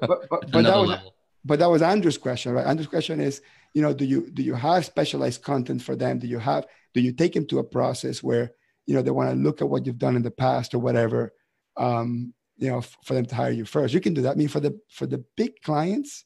but, 0.00 0.28
but 0.30 0.62
that 0.62 0.76
was 0.76 0.88
level. 0.88 1.14
but 1.44 1.58
that 1.58 1.70
was 1.70 1.82
Andrew's 1.82 2.18
question, 2.18 2.52
right? 2.52 2.66
Andrew's 2.66 2.88
question 2.88 3.20
is, 3.20 3.42
you 3.74 3.82
know, 3.82 3.92
do 3.92 4.04
you 4.04 4.30
do 4.30 4.42
you 4.42 4.54
have 4.54 4.84
specialized 4.84 5.42
content 5.42 5.82
for 5.82 5.94
them? 5.94 6.18
Do 6.18 6.26
you 6.26 6.38
have 6.38 6.66
do 6.94 7.00
you 7.00 7.12
take 7.12 7.32
them 7.34 7.46
to 7.46 7.58
a 7.58 7.64
process 7.64 8.22
where 8.22 8.52
you 8.86 8.94
know 8.94 9.02
they 9.02 9.10
want 9.10 9.30
to 9.30 9.36
look 9.36 9.60
at 9.60 9.68
what 9.68 9.86
you've 9.86 9.98
done 9.98 10.16
in 10.16 10.22
the 10.22 10.30
past 10.30 10.74
or 10.74 10.78
whatever 10.78 11.32
um, 11.76 12.34
you 12.56 12.70
know 12.70 12.78
f- 12.78 12.96
for 13.04 13.14
them 13.14 13.26
to 13.26 13.34
hire 13.34 13.50
you 13.50 13.64
first? 13.64 13.94
You 13.94 14.00
can 14.00 14.14
do 14.14 14.22
that. 14.22 14.32
I 14.32 14.34
mean 14.34 14.48
for 14.48 14.60
the 14.60 14.78
for 14.90 15.06
the 15.06 15.24
big 15.36 15.60
clients 15.62 16.24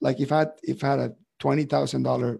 like 0.00 0.20
if 0.20 0.32
i 0.32 0.40
had 0.40 0.50
if 0.62 0.84
i 0.84 0.88
had 0.88 0.98
a 0.98 1.12
$20000 1.40 2.38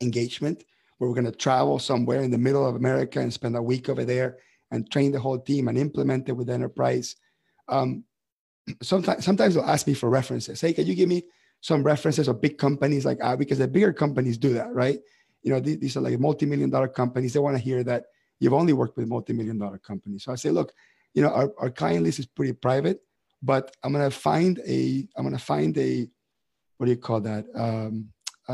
engagement 0.00 0.64
where 0.98 1.08
we're 1.08 1.14
going 1.14 1.30
to 1.30 1.32
travel 1.32 1.78
somewhere 1.78 2.20
in 2.20 2.30
the 2.30 2.38
middle 2.38 2.66
of 2.66 2.76
america 2.76 3.20
and 3.20 3.32
spend 3.32 3.56
a 3.56 3.62
week 3.62 3.88
over 3.88 4.04
there 4.04 4.38
and 4.70 4.90
train 4.90 5.10
the 5.10 5.18
whole 5.18 5.38
team 5.38 5.68
and 5.68 5.76
implement 5.76 6.28
it 6.28 6.32
with 6.32 6.50
enterprise 6.50 7.16
um, 7.68 8.04
sometimes 8.82 9.24
sometimes 9.24 9.54
they'll 9.54 9.64
ask 9.64 9.86
me 9.86 9.94
for 9.94 10.10
references. 10.10 10.60
Hey 10.60 10.72
can 10.72 10.86
you 10.86 10.94
give 10.94 11.08
me 11.08 11.24
some 11.60 11.82
references 11.82 12.28
of 12.28 12.40
big 12.40 12.58
companies 12.58 13.04
like 13.04 13.18
uh, 13.22 13.36
because 13.36 13.58
the 13.58 13.68
bigger 13.68 13.92
companies 13.92 14.38
do 14.38 14.54
that 14.54 14.72
right 14.72 14.98
you 15.42 15.50
know, 15.50 15.60
these, 15.60 15.96
are 15.96 16.00
like 16.00 16.18
multi-million 16.18 16.70
dollar 16.70 16.88
companies. 16.88 17.32
They 17.32 17.40
want 17.40 17.56
to 17.56 17.62
hear 17.62 17.82
that 17.84 18.04
you've 18.38 18.52
only 18.52 18.72
worked 18.72 18.96
with 18.96 19.08
multi-million 19.08 19.58
dollar 19.58 19.78
companies. 19.78 20.24
So 20.24 20.32
I 20.32 20.36
say, 20.36 20.50
look, 20.50 20.72
you 21.14 21.22
know, 21.22 21.30
our, 21.30 21.52
our 21.58 21.70
client 21.70 22.04
list 22.04 22.18
is 22.18 22.26
pretty 22.26 22.52
private, 22.52 23.00
but 23.42 23.74
I'm 23.82 23.92
gonna 23.92 24.10
find 24.10 24.60
a, 24.66 25.06
I'm 25.16 25.24
gonna 25.24 25.38
find 25.38 25.76
a, 25.78 26.06
what 26.76 26.86
do 26.86 26.92
you 26.92 26.98
call 26.98 27.20
that? 27.22 27.46
Um, 27.54 28.10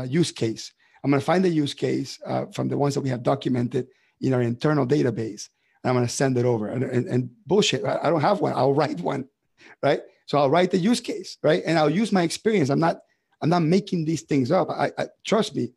use 0.07 0.31
case. 0.31 0.73
I'm 1.03 1.11
gonna 1.11 1.21
find 1.21 1.45
a 1.45 1.49
use 1.49 1.73
case 1.73 2.19
uh, 2.25 2.45
from 2.53 2.67
the 2.67 2.77
ones 2.77 2.93
that 2.95 3.01
we 3.01 3.09
have 3.09 3.23
documented 3.23 3.87
in 4.21 4.33
our 4.33 4.41
internal 4.41 4.85
database. 4.85 5.49
And 5.83 5.89
I'm 5.89 5.95
gonna 5.95 6.07
send 6.07 6.37
it 6.37 6.45
over. 6.45 6.67
And, 6.67 6.83
and, 6.83 7.07
and 7.07 7.29
bullshit, 7.45 7.83
I, 7.83 7.99
I 8.03 8.09
don't 8.09 8.21
have 8.21 8.41
one. 8.41 8.53
I'll 8.53 8.73
write 8.73 8.99
one, 8.99 9.27
right? 9.81 10.01
So 10.25 10.37
I'll 10.37 10.49
write 10.49 10.71
the 10.71 10.77
use 10.77 10.99
case, 10.99 11.37
right? 11.43 11.63
And 11.65 11.77
I'll 11.77 11.89
use 11.89 12.11
my 12.11 12.23
experience. 12.23 12.69
I'm 12.69 12.79
not, 12.79 12.99
I'm 13.41 13.49
not 13.49 13.61
making 13.63 14.05
these 14.05 14.23
things 14.23 14.51
up. 14.51 14.69
I, 14.69 14.91
I 14.97 15.07
trust 15.25 15.55
me 15.55 15.69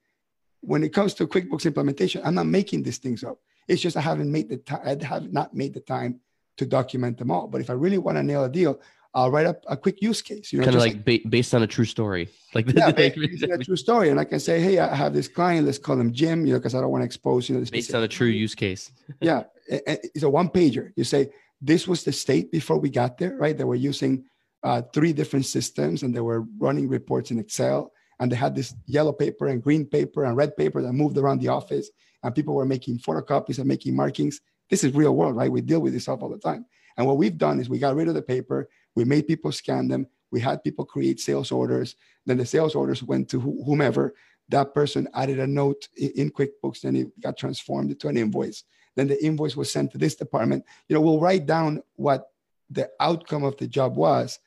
when 0.60 0.82
it 0.82 0.92
comes 0.92 1.14
to 1.14 1.26
QuickBooks 1.26 1.66
implementation, 1.66 2.22
I'm 2.24 2.34
not 2.34 2.46
making 2.46 2.82
these 2.82 2.98
things 2.98 3.24
up. 3.24 3.38
It's 3.68 3.80
just 3.80 3.96
I 3.96 4.00
haven't 4.00 4.30
made 4.30 4.48
the 4.48 4.58
time. 4.58 4.80
I 4.84 5.04
have 5.04 5.32
not 5.32 5.54
made 5.54 5.74
the 5.74 5.80
time 5.80 6.20
to 6.56 6.66
document 6.66 7.18
them 7.18 7.30
all. 7.30 7.46
But 7.48 7.60
if 7.60 7.70
I 7.70 7.74
really 7.74 7.98
want 7.98 8.18
to 8.18 8.22
nail 8.22 8.44
a 8.44 8.48
deal, 8.48 8.80
I'll 9.14 9.30
write 9.30 9.46
up 9.46 9.64
a 9.68 9.76
quick 9.76 10.02
use 10.02 10.22
case. 10.22 10.52
You 10.52 10.58
know, 10.58 10.64
kind 10.64 10.76
of 10.76 10.82
like 10.82 11.04
ba- 11.04 11.28
based 11.28 11.54
on 11.54 11.62
a 11.62 11.66
true 11.66 11.84
story, 11.84 12.28
like 12.54 12.70
yeah, 12.72 12.90
based 12.92 13.44
on 13.44 13.52
a 13.52 13.58
true 13.58 13.76
story. 13.76 14.10
And 14.10 14.20
I 14.20 14.24
can 14.24 14.40
say, 14.40 14.60
hey, 14.60 14.78
I 14.78 14.94
have 14.94 15.12
this 15.12 15.28
client. 15.28 15.66
Let's 15.66 15.78
call 15.78 15.98
him 15.98 16.12
Jim. 16.12 16.46
You 16.46 16.54
know, 16.54 16.58
because 16.58 16.74
I 16.74 16.80
don't 16.80 16.90
want 16.90 17.02
to 17.02 17.06
expose 17.06 17.48
you 17.48 17.58
know. 17.58 17.64
Based 17.70 17.94
on 17.94 18.02
a 18.02 18.08
true 18.08 18.28
use 18.28 18.54
case. 18.54 18.92
yeah, 19.20 19.44
it's 19.66 20.22
a 20.22 20.30
one 20.30 20.48
pager. 20.48 20.92
You 20.96 21.04
say 21.04 21.30
this 21.60 21.86
was 21.88 22.04
the 22.04 22.12
state 22.12 22.50
before 22.50 22.78
we 22.78 22.90
got 22.90 23.18
there, 23.18 23.36
right? 23.36 23.56
They 23.56 23.64
were 23.64 23.74
using 23.74 24.24
uh, 24.62 24.82
three 24.92 25.12
different 25.12 25.46
systems 25.46 26.02
and 26.02 26.14
they 26.14 26.20
were 26.20 26.44
running 26.58 26.88
reports 26.88 27.30
in 27.30 27.38
Excel 27.38 27.92
and 28.20 28.30
they 28.30 28.36
had 28.36 28.54
this 28.54 28.74
yellow 28.86 29.12
paper 29.12 29.48
and 29.48 29.62
green 29.62 29.84
paper 29.86 30.24
and 30.24 30.36
red 30.36 30.56
paper 30.56 30.82
that 30.82 30.92
moved 30.92 31.18
around 31.18 31.40
the 31.40 31.48
office 31.48 31.90
and 32.22 32.34
people 32.34 32.54
were 32.54 32.66
making 32.66 32.98
photocopies 32.98 33.58
and 33.58 33.66
making 33.66 33.96
markings. 33.96 34.40
This 34.68 34.84
is 34.84 34.94
real 34.94 35.16
world, 35.16 35.34
right? 35.34 35.50
We 35.50 35.62
deal 35.62 35.80
with 35.80 35.94
this 35.94 36.04
stuff 36.04 36.22
all 36.22 36.28
the 36.28 36.38
time. 36.38 36.66
And 36.96 37.06
what 37.06 37.16
we've 37.16 37.36
done 37.36 37.58
is 37.58 37.68
we 37.68 37.78
got 37.78 37.96
rid 37.96 38.08
of 38.08 38.14
the 38.14 38.22
paper, 38.22 38.68
we 38.94 39.04
made 39.04 39.26
people 39.26 39.50
scan 39.52 39.88
them, 39.88 40.06
we 40.30 40.38
had 40.38 40.62
people 40.62 40.84
create 40.84 41.18
sales 41.18 41.50
orders. 41.50 41.96
Then 42.26 42.36
the 42.36 42.46
sales 42.46 42.74
orders 42.74 43.02
went 43.02 43.28
to 43.30 43.40
whomever. 43.40 44.14
That 44.50 44.74
person 44.74 45.08
added 45.14 45.40
a 45.40 45.46
note 45.46 45.88
in 45.96 46.30
QuickBooks, 46.30 46.82
then 46.82 46.96
it 46.96 47.20
got 47.20 47.38
transformed 47.38 47.90
into 47.90 48.08
an 48.08 48.16
invoice. 48.16 48.64
Then 48.96 49.08
the 49.08 49.24
invoice 49.24 49.56
was 49.56 49.72
sent 49.72 49.92
to 49.92 49.98
this 49.98 50.14
department. 50.14 50.64
You 50.88 50.94
know, 50.94 51.00
we'll 51.00 51.20
write 51.20 51.46
down 51.46 51.82
what 51.94 52.28
the 52.68 52.90
outcome 53.00 53.44
of 53.44 53.56
the 53.56 53.66
job 53.66 53.96
was. 53.96 54.38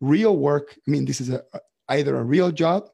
Real 0.00 0.36
work, 0.36 0.76
I 0.86 0.90
mean, 0.90 1.04
this 1.04 1.20
is 1.20 1.30
a, 1.30 1.44
either 1.88 2.16
a 2.16 2.24
real 2.24 2.50
job, 2.50 2.88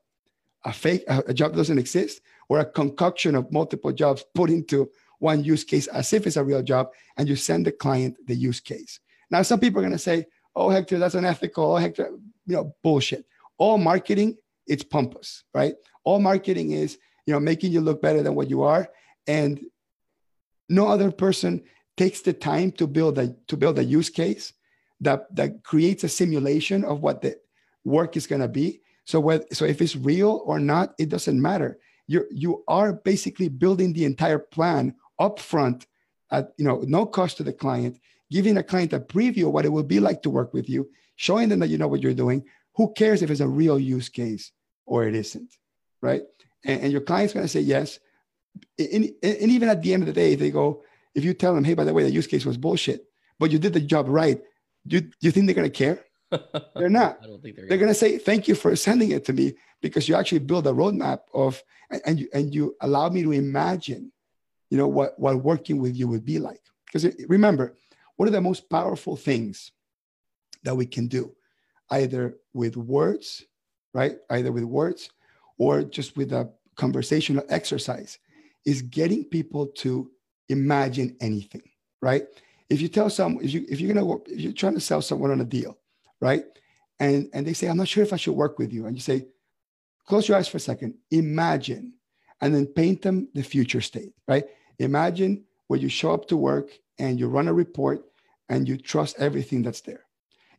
a 0.66 0.72
fake, 0.72 1.04
a 1.08 1.32
job 1.32 1.54
doesn't 1.54 1.78
exist, 1.78 2.20
or 2.48 2.58
a 2.58 2.64
concoction 2.64 3.34
of 3.34 3.50
multiple 3.52 3.92
jobs 3.92 4.24
put 4.34 4.50
into 4.50 4.90
one 5.20 5.42
use 5.42 5.64
case 5.64 5.86
as 5.86 6.12
if 6.12 6.26
it's 6.26 6.36
a 6.36 6.44
real 6.44 6.62
job, 6.62 6.88
and 7.16 7.28
you 7.28 7.36
send 7.36 7.64
the 7.64 7.72
client 7.72 8.16
the 8.26 8.34
use 8.34 8.60
case. 8.60 9.00
Now, 9.30 9.42
some 9.42 9.60
people 9.60 9.78
are 9.78 9.82
going 9.82 9.92
to 9.92 9.98
say, 9.98 10.26
oh, 10.54 10.68
Hector, 10.68 10.98
that's 10.98 11.14
unethical. 11.14 11.72
Oh, 11.74 11.76
Hector, 11.76 12.10
you 12.46 12.56
know, 12.56 12.74
bullshit. 12.82 13.24
All 13.58 13.78
marketing, 13.78 14.36
it's 14.66 14.82
pompous, 14.84 15.44
right? 15.54 15.74
All 16.04 16.18
marketing 16.18 16.72
is, 16.72 16.98
you 17.26 17.32
know, 17.32 17.40
making 17.40 17.72
you 17.72 17.80
look 17.80 18.02
better 18.02 18.22
than 18.22 18.34
what 18.34 18.50
you 18.50 18.62
are. 18.62 18.88
And 19.26 19.60
no 20.68 20.88
other 20.88 21.10
person 21.10 21.62
takes 21.96 22.20
the 22.20 22.32
time 22.32 22.72
to 22.72 22.86
build 22.86 23.18
a 23.18 23.34
to 23.48 23.56
build 23.56 23.78
a 23.78 23.84
use 23.84 24.10
case 24.10 24.52
that 25.00 25.34
that 25.34 25.62
creates 25.62 26.04
a 26.04 26.08
simulation 26.08 26.84
of 26.84 27.00
what 27.00 27.22
the 27.22 27.36
work 27.84 28.16
is 28.16 28.26
going 28.26 28.42
to 28.42 28.48
be. 28.48 28.80
So 29.06 29.20
whether, 29.20 29.46
so 29.52 29.64
if 29.64 29.80
it's 29.80 29.96
real 29.96 30.42
or 30.44 30.58
not, 30.58 30.94
it 30.98 31.08
doesn't 31.08 31.40
matter. 31.40 31.78
You 32.06 32.26
you 32.30 32.64
are 32.68 32.92
basically 32.92 33.48
building 33.48 33.92
the 33.92 34.04
entire 34.04 34.38
plan 34.38 34.94
upfront 35.20 35.86
at 36.30 36.52
you 36.58 36.64
know 36.64 36.84
no 36.86 37.06
cost 37.06 37.38
to 37.38 37.44
the 37.44 37.52
client, 37.52 37.98
giving 38.30 38.56
a 38.58 38.62
client 38.62 38.92
a 38.92 39.00
preview 39.00 39.46
of 39.46 39.52
what 39.52 39.64
it 39.64 39.70
will 39.72 39.84
be 39.84 40.00
like 40.00 40.22
to 40.22 40.30
work 40.30 40.52
with 40.52 40.68
you, 40.68 40.90
showing 41.14 41.48
them 41.48 41.60
that 41.60 41.68
you 41.68 41.78
know 41.78 41.88
what 41.88 42.02
you're 42.02 42.14
doing. 42.14 42.44
Who 42.74 42.92
cares 42.92 43.22
if 43.22 43.30
it's 43.30 43.40
a 43.40 43.48
real 43.48 43.78
use 43.78 44.08
case 44.08 44.52
or 44.84 45.06
it 45.06 45.14
isn't, 45.14 45.54
right? 46.02 46.22
And, 46.64 46.82
and 46.82 46.92
your 46.92 47.00
client's 47.00 47.32
to 47.32 47.48
say 47.48 47.60
yes. 47.60 47.98
And, 48.78 49.10
and 49.22 49.50
even 49.50 49.68
at 49.68 49.82
the 49.82 49.94
end 49.94 50.02
of 50.02 50.06
the 50.06 50.12
day, 50.12 50.34
they 50.34 50.50
go, 50.50 50.82
if 51.14 51.24
you 51.24 51.32
tell 51.32 51.54
them, 51.54 51.64
hey, 51.64 51.74
by 51.74 51.84
the 51.84 51.94
way, 51.94 52.02
the 52.02 52.10
use 52.10 52.26
case 52.26 52.44
was 52.44 52.56
bullshit, 52.56 53.06
but 53.38 53.50
you 53.50 53.58
did 53.58 53.72
the 53.72 53.80
job 53.80 54.08
right, 54.08 54.40
do 54.86 55.00
do 55.00 55.10
you 55.20 55.30
think 55.30 55.46
they're 55.46 55.62
to 55.62 55.70
care? 55.70 56.04
they're 56.74 56.88
not. 56.88 57.18
I 57.22 57.26
don't 57.26 57.42
think 57.42 57.56
they're. 57.56 57.68
They're 57.68 57.78
going 57.78 57.90
to 57.90 57.94
say 57.94 58.18
thank 58.18 58.48
you 58.48 58.54
for 58.54 58.74
sending 58.76 59.12
it 59.12 59.24
to 59.26 59.32
me 59.32 59.54
because 59.80 60.08
you 60.08 60.14
actually 60.14 60.40
build 60.40 60.66
a 60.66 60.72
roadmap 60.72 61.20
of 61.32 61.62
and, 61.90 62.02
and 62.04 62.20
you 62.20 62.28
and 62.32 62.54
you 62.54 62.76
allow 62.80 63.08
me 63.08 63.22
to 63.22 63.32
imagine, 63.32 64.12
you 64.70 64.78
know 64.78 64.88
what 64.88 65.18
what 65.18 65.42
working 65.42 65.80
with 65.80 65.96
you 65.96 66.08
would 66.08 66.24
be 66.24 66.38
like. 66.38 66.60
Because 66.86 67.04
eh, 67.04 67.12
remember, 67.28 67.76
one 68.16 68.28
of 68.28 68.32
the 68.32 68.40
most 68.40 68.68
powerful 68.68 69.16
things 69.16 69.72
that 70.64 70.76
we 70.76 70.86
can 70.86 71.06
do, 71.06 71.34
either 71.90 72.36
with 72.52 72.76
words, 72.76 73.44
right? 73.94 74.16
Either 74.30 74.50
with 74.50 74.64
words 74.64 75.10
or 75.58 75.82
just 75.82 76.16
with 76.16 76.32
a 76.32 76.50
conversational 76.74 77.44
exercise, 77.48 78.18
is 78.64 78.82
getting 78.82 79.24
people 79.24 79.66
to 79.68 80.10
imagine 80.48 81.16
anything, 81.20 81.62
right? 82.02 82.26
If 82.68 82.80
you 82.80 82.88
tell 82.88 83.08
someone, 83.10 83.44
if 83.44 83.52
you 83.52 83.64
if 83.68 83.80
you're 83.80 83.94
gonna 83.94 84.16
if 84.26 84.40
you're 84.40 84.52
trying 84.52 84.74
to 84.74 84.80
sell 84.80 85.00
someone 85.00 85.30
on 85.30 85.40
a 85.40 85.44
deal, 85.44 85.78
right? 86.20 86.44
And 86.98 87.28
and 87.32 87.46
they 87.46 87.52
say, 87.52 87.68
I'm 87.68 87.76
not 87.76 87.88
sure 87.88 88.02
if 88.02 88.12
I 88.12 88.16
should 88.16 88.34
work 88.34 88.58
with 88.58 88.72
you. 88.72 88.86
And 88.86 88.96
you 88.96 89.00
say, 89.00 89.26
close 90.06 90.28
your 90.28 90.36
eyes 90.36 90.48
for 90.48 90.56
a 90.56 90.60
second, 90.60 90.94
imagine, 91.10 91.94
and 92.40 92.54
then 92.54 92.66
paint 92.66 93.02
them 93.02 93.28
the 93.34 93.42
future 93.42 93.80
state, 93.80 94.12
right? 94.26 94.44
Imagine 94.78 95.44
when 95.68 95.80
you 95.80 95.88
show 95.88 96.12
up 96.12 96.28
to 96.28 96.36
work 96.36 96.70
and 96.98 97.18
you 97.18 97.28
run 97.28 97.48
a 97.48 97.52
report 97.52 98.04
and 98.48 98.68
you 98.68 98.76
trust 98.76 99.16
everything 99.18 99.62
that's 99.62 99.80
there. 99.80 100.04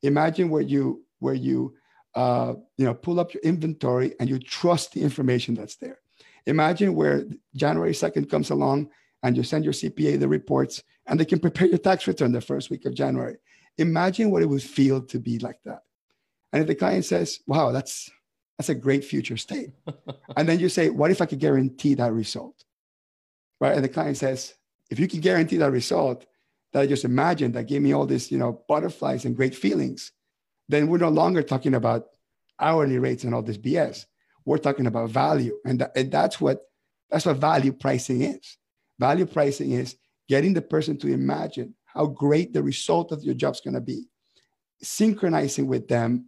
Imagine 0.04 0.50
where 0.50 0.62
you 0.62 1.04
where 1.20 1.34
you 1.34 1.76
uh, 2.16 2.54
you 2.78 2.86
know 2.86 2.94
pull 2.94 3.20
up 3.20 3.34
your 3.34 3.42
inventory 3.44 4.14
and 4.20 4.30
you 4.30 4.40
trust 4.40 4.94
the 4.94 5.02
information 5.02 5.56
that's 5.56 5.76
there. 5.78 6.00
Imagine 6.46 6.96
where 6.96 7.26
January 7.56 7.92
2nd 7.92 8.30
comes 8.30 8.52
along 8.52 8.90
and 9.24 9.36
you 9.36 9.44
send 9.44 9.66
your 9.66 9.74
CPA 9.74 10.20
the 10.20 10.28
reports 10.28 10.84
and 11.08 11.20
they 11.20 11.26
can 11.26 11.40
prepare 11.40 11.68
your 11.68 11.78
tax 11.78 12.08
return 12.08 12.32
the 12.32 12.42
first 12.42 12.70
week 12.70 12.86
of 12.86 12.94
January. 12.94 13.38
Imagine 13.78 14.32
what 14.32 14.42
it 14.42 14.48
would 14.48 14.64
feel 14.64 15.02
to 15.04 15.20
be 15.20 15.40
like 15.40 15.60
that. 15.66 15.84
And 16.52 16.62
if 16.62 16.68
the 16.68 16.76
client 16.76 17.06
says, 17.06 17.40
wow, 17.46 17.72
that's 17.72 18.10
that's 18.58 18.70
a 18.70 18.76
great 18.76 19.04
future 19.04 19.38
state. 19.38 19.70
and 20.38 20.50
then 20.50 20.60
you 20.60 20.70
say, 20.70 20.90
what 20.90 21.12
if 21.12 21.22
I 21.22 21.26
could 21.26 21.40
guarantee 21.40 21.94
that 21.96 22.12
result? 22.12 22.64
Right. 23.60 23.76
And 23.76 23.84
the 23.84 23.90
client 23.90 24.18
says, 24.18 24.54
if 24.90 25.00
you 25.00 25.08
can 25.08 25.20
guarantee 25.20 25.58
that 25.58 25.72
result 25.72 26.26
that 26.74 26.82
I 26.82 26.88
just 26.88 27.06
imagined 27.06 27.54
that 27.54 27.68
gave 27.68 27.82
me 27.82 27.94
all 27.94 28.06
this, 28.06 28.32
you 28.32 28.38
know, 28.38 28.64
butterflies 28.68 29.26
and 29.26 29.36
great 29.36 29.56
feelings, 29.56 30.12
then 30.70 30.88
we're 30.88 30.98
no 30.98 31.10
longer 31.10 31.44
talking 31.44 31.76
about 31.76 32.08
hourly 32.60 32.98
rates 32.98 33.24
and 33.24 33.34
all 33.34 33.42
this 33.42 33.58
BS. 33.58 34.06
We're 34.46 34.58
talking 34.58 34.88
about 34.88 35.10
value. 35.10 35.58
And, 35.66 35.80
th- 35.80 35.92
and 35.96 36.12
that's 36.12 36.42
what 36.42 36.62
that's 37.10 37.26
what 37.26 37.38
value 37.38 37.72
pricing 37.72 38.22
is. 38.22 38.58
Value 39.00 39.26
pricing 39.26 39.72
is 39.72 39.96
getting 40.28 40.54
the 40.54 40.62
person 40.62 40.98
to 40.98 41.08
imagine 41.08 41.74
how 41.98 42.06
great 42.06 42.54
the 42.54 42.62
result 42.62 43.12
of 43.12 43.24
your 43.24 43.34
job 43.34 43.56
is 43.56 43.62
going 43.62 43.74
to 43.74 43.82
be, 43.82 44.08
synchronizing 44.82 45.66
with 45.68 45.88
them 45.88 46.28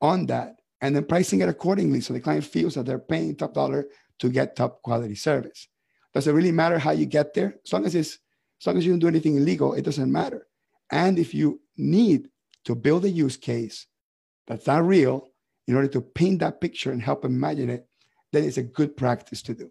on 0.00 0.26
that, 0.26 0.56
and 0.80 0.96
then 0.96 1.04
pricing 1.04 1.40
it 1.40 1.48
accordingly 1.48 2.00
so 2.00 2.12
the 2.12 2.20
client 2.20 2.44
feels 2.44 2.74
that 2.74 2.86
they're 2.86 2.98
paying 2.98 3.36
top 3.36 3.54
dollar 3.54 3.86
to 4.18 4.28
get 4.28 4.56
top 4.56 4.82
quality 4.82 5.14
service. 5.14 5.68
Does 6.12 6.26
it 6.26 6.32
really 6.32 6.50
matter 6.50 6.78
how 6.78 6.90
you 6.90 7.06
get 7.06 7.34
there? 7.34 7.54
As 7.64 7.72
long 7.72 7.86
as 7.86 7.94
it's 7.94 8.18
as 8.60 8.66
long 8.66 8.76
as 8.76 8.84
you 8.84 8.92
don't 8.92 8.98
do 8.98 9.08
anything 9.08 9.36
illegal, 9.36 9.72
it 9.72 9.84
doesn't 9.84 10.12
matter. 10.12 10.46
And 10.90 11.18
if 11.18 11.32
you 11.32 11.62
need 11.78 12.28
to 12.66 12.74
build 12.74 13.06
a 13.06 13.08
use 13.08 13.38
case 13.38 13.86
that's 14.46 14.66
not 14.66 14.84
real 14.84 15.28
in 15.66 15.76
order 15.76 15.88
to 15.88 16.02
paint 16.02 16.40
that 16.40 16.60
picture 16.60 16.92
and 16.92 17.00
help 17.00 17.24
imagine 17.24 17.70
it, 17.70 17.86
then 18.32 18.44
it's 18.44 18.58
a 18.58 18.62
good 18.62 18.98
practice 18.98 19.40
to 19.42 19.54
do. 19.54 19.70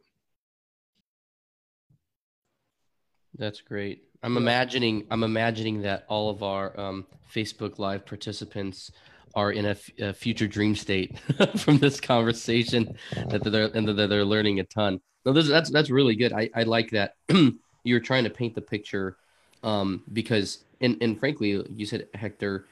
That's 3.38 3.62
great. 3.62 4.09
I'm 4.22 4.38
imagining 4.38 5.06
I'm 5.10 5.24
imagining 5.24 5.82
that 5.84 6.06
all 6.08 6.30
of 6.30 6.44
our 6.44 6.78
um, 6.80 7.06
Facebook 7.34 7.80
Live 7.80 8.06
participants 8.06 8.92
are 9.36 9.52
in 9.52 9.66
a, 9.66 9.70
f- 9.70 9.90
a 10.00 10.14
future 10.14 10.48
dream 10.48 10.76
state 10.76 11.18
from 11.58 11.78
this 11.78 12.00
conversation 12.00 12.96
that 13.28 13.44
they're 13.44 13.70
and 13.74 13.88
that 13.88 14.10
they're 14.10 14.26
learning 14.26 14.60
a 14.60 14.64
ton. 14.64 15.00
No, 15.26 15.34
this, 15.34 15.48
that's 15.48 15.70
that's 15.70 15.90
really 15.90 16.16
good. 16.16 16.34
I, 16.34 16.50
I 16.54 16.64
like 16.64 16.92
that 16.92 17.16
you're 17.84 18.00
trying 18.00 18.26
to 18.26 18.30
paint 18.30 18.56
the 18.56 18.62
picture 18.62 19.18
um, 19.64 20.04
because 20.12 20.66
and 20.82 20.98
and 21.02 21.18
frankly, 21.20 21.66
you 21.74 21.86
said 21.86 22.08
Hector, 22.14 22.66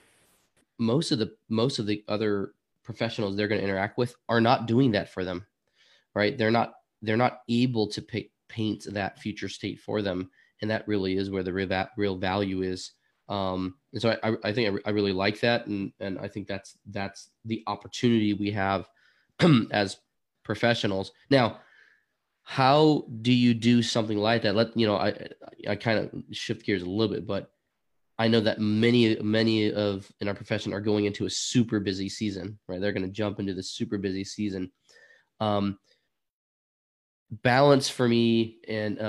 most 0.77 1.11
of 1.11 1.19
the 1.19 1.33
most 1.49 1.79
of 1.79 1.85
the 1.85 2.03
other 2.07 2.53
professionals 2.83 3.35
they're 3.35 3.47
going 3.47 3.61
to 3.61 3.67
interact 3.67 3.97
with 3.97 4.15
are 4.27 4.41
not 4.41 4.65
doing 4.65 4.91
that 4.91 5.09
for 5.09 5.23
them, 5.23 5.45
right? 6.13 6.37
They're 6.37 6.51
not 6.51 6.73
they're 7.01 7.15
not 7.15 7.41
able 7.47 7.87
to 7.87 8.01
pay, 8.01 8.31
paint 8.49 8.85
that 8.91 9.19
future 9.19 9.49
state 9.49 9.79
for 9.79 10.01
them 10.01 10.29
and 10.61 10.71
that 10.71 10.87
really 10.87 11.17
is 11.17 11.29
where 11.29 11.43
the 11.43 11.53
real, 11.97 12.15
value 12.17 12.61
is. 12.61 12.91
Um, 13.29 13.75
and 13.93 14.01
so 14.01 14.17
I, 14.23 14.35
I 14.43 14.53
think 14.53 14.81
I, 14.85 14.89
really 14.91 15.11
like 15.11 15.41
that, 15.41 15.67
and 15.67 15.91
and 15.99 16.17
I 16.17 16.29
think 16.29 16.47
that's 16.47 16.77
that's 16.87 17.29
the 17.43 17.61
opportunity 17.67 18.33
we 18.33 18.51
have 18.51 18.87
as 19.71 19.97
professionals. 20.43 21.11
Now, 21.29 21.59
how 22.43 23.05
do 23.21 23.33
you 23.33 23.53
do 23.53 23.83
something 23.83 24.17
like 24.17 24.43
that? 24.43 24.55
Let 24.55 24.77
you 24.77 24.87
know, 24.87 24.95
I 24.95 25.27
I 25.67 25.75
kind 25.75 25.99
of 25.99 26.23
shift 26.31 26.65
gears 26.65 26.83
a 26.83 26.89
little 26.89 27.13
bit, 27.13 27.27
but 27.27 27.51
I 28.17 28.27
know 28.29 28.39
that 28.39 28.59
many 28.59 29.19
many 29.21 29.73
of 29.73 30.09
in 30.21 30.27
our 30.27 30.33
profession 30.33 30.73
are 30.73 30.81
going 30.81 31.05
into 31.05 31.25
a 31.25 31.29
super 31.29 31.81
busy 31.81 32.07
season, 32.07 32.57
right? 32.67 32.79
They're 32.79 32.93
going 32.93 33.05
to 33.05 33.11
jump 33.11 33.39
into 33.39 33.53
the 33.53 33.63
super 33.63 33.97
busy 33.97 34.23
season. 34.23 34.71
Um, 35.41 35.77
balance 37.29 37.89
for 37.89 38.07
me, 38.07 38.59
and 38.67 38.99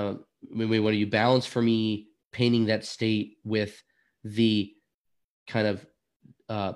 when, 0.43 0.83
when 0.83 0.95
you 0.95 1.07
balance 1.07 1.47
for 1.47 1.63
me 1.63 2.09
painting 2.33 2.67
that 2.67 2.85
state 2.85 3.39
with 3.45 3.83
the 4.25 4.73
kind 5.47 5.67
of 5.67 5.87
uh, 6.49 6.73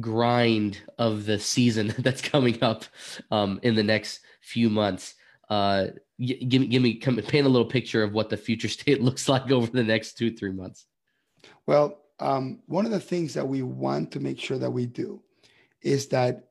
grind 0.00 0.80
of 0.98 1.24
the 1.26 1.38
season 1.38 1.94
that's 1.98 2.22
coming 2.22 2.62
up 2.62 2.84
um, 3.30 3.60
in 3.62 3.74
the 3.74 3.82
next 3.82 4.20
few 4.40 4.70
months. 4.70 5.14
Uh, 5.48 5.86
give 6.20 6.60
me, 6.60 6.66
give 6.66 6.82
me, 6.82 6.94
come 6.94 7.16
paint 7.16 7.46
a 7.46 7.50
little 7.50 7.68
picture 7.68 8.02
of 8.02 8.12
what 8.12 8.28
the 8.28 8.36
future 8.36 8.68
state 8.78 9.02
looks 9.02 9.28
like 9.28 9.50
over 9.50 9.70
the 9.70 9.82
next 9.84 10.14
two, 10.14 10.34
three 10.34 10.52
months. 10.52 10.86
Well, 11.66 12.00
um, 12.20 12.60
one 12.66 12.84
of 12.84 12.90
the 12.90 13.00
things 13.00 13.34
that 13.34 13.46
we 13.46 13.62
want 13.62 14.12
to 14.12 14.20
make 14.20 14.40
sure 14.40 14.58
that 14.58 14.70
we 14.70 14.86
do 14.86 15.22
is 15.82 16.08
that, 16.08 16.48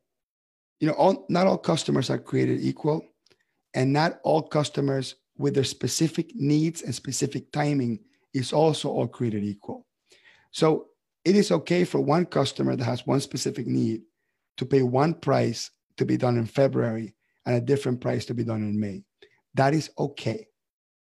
you 0.80 0.88
know, 0.88 0.94
all, 0.94 1.26
not 1.30 1.48
all 1.48 1.58
customers 1.58 2.10
are 2.10 2.18
created 2.18 2.62
equal, 2.62 3.06
and 3.74 3.92
not 3.92 4.20
all 4.24 4.42
customers 4.42 5.16
with 5.38 5.56
their 5.56 5.64
specific 5.64 6.36
needs 6.36 6.82
and 6.82 6.94
specific 6.94 7.52
timing 7.52 8.00
is 8.34 8.54
also 8.54 8.90
all 8.90 9.08
created 9.08 9.44
equal. 9.44 9.86
So 10.52 10.88
it 11.26 11.36
is 11.36 11.52
okay 11.52 11.84
for 11.84 12.00
one 12.00 12.26
customer 12.26 12.76
that 12.76 12.84
has 12.84 13.06
one 13.06 13.20
specific 13.20 13.68
need 13.68 14.02
to 14.58 14.66
pay 14.66 14.82
one 14.82 15.14
price 15.14 15.72
to 15.98 16.06
be 16.06 16.18
done 16.18 16.38
in 16.38 16.46
February 16.46 17.16
and 17.46 17.56
a 17.56 17.62
different 17.62 18.02
price 18.02 18.26
to 18.26 18.34
be 18.34 18.44
done 18.44 18.62
in 18.62 18.80
May. 18.80 19.04
That 19.54 19.74
is 19.74 19.90
okay, 19.98 20.48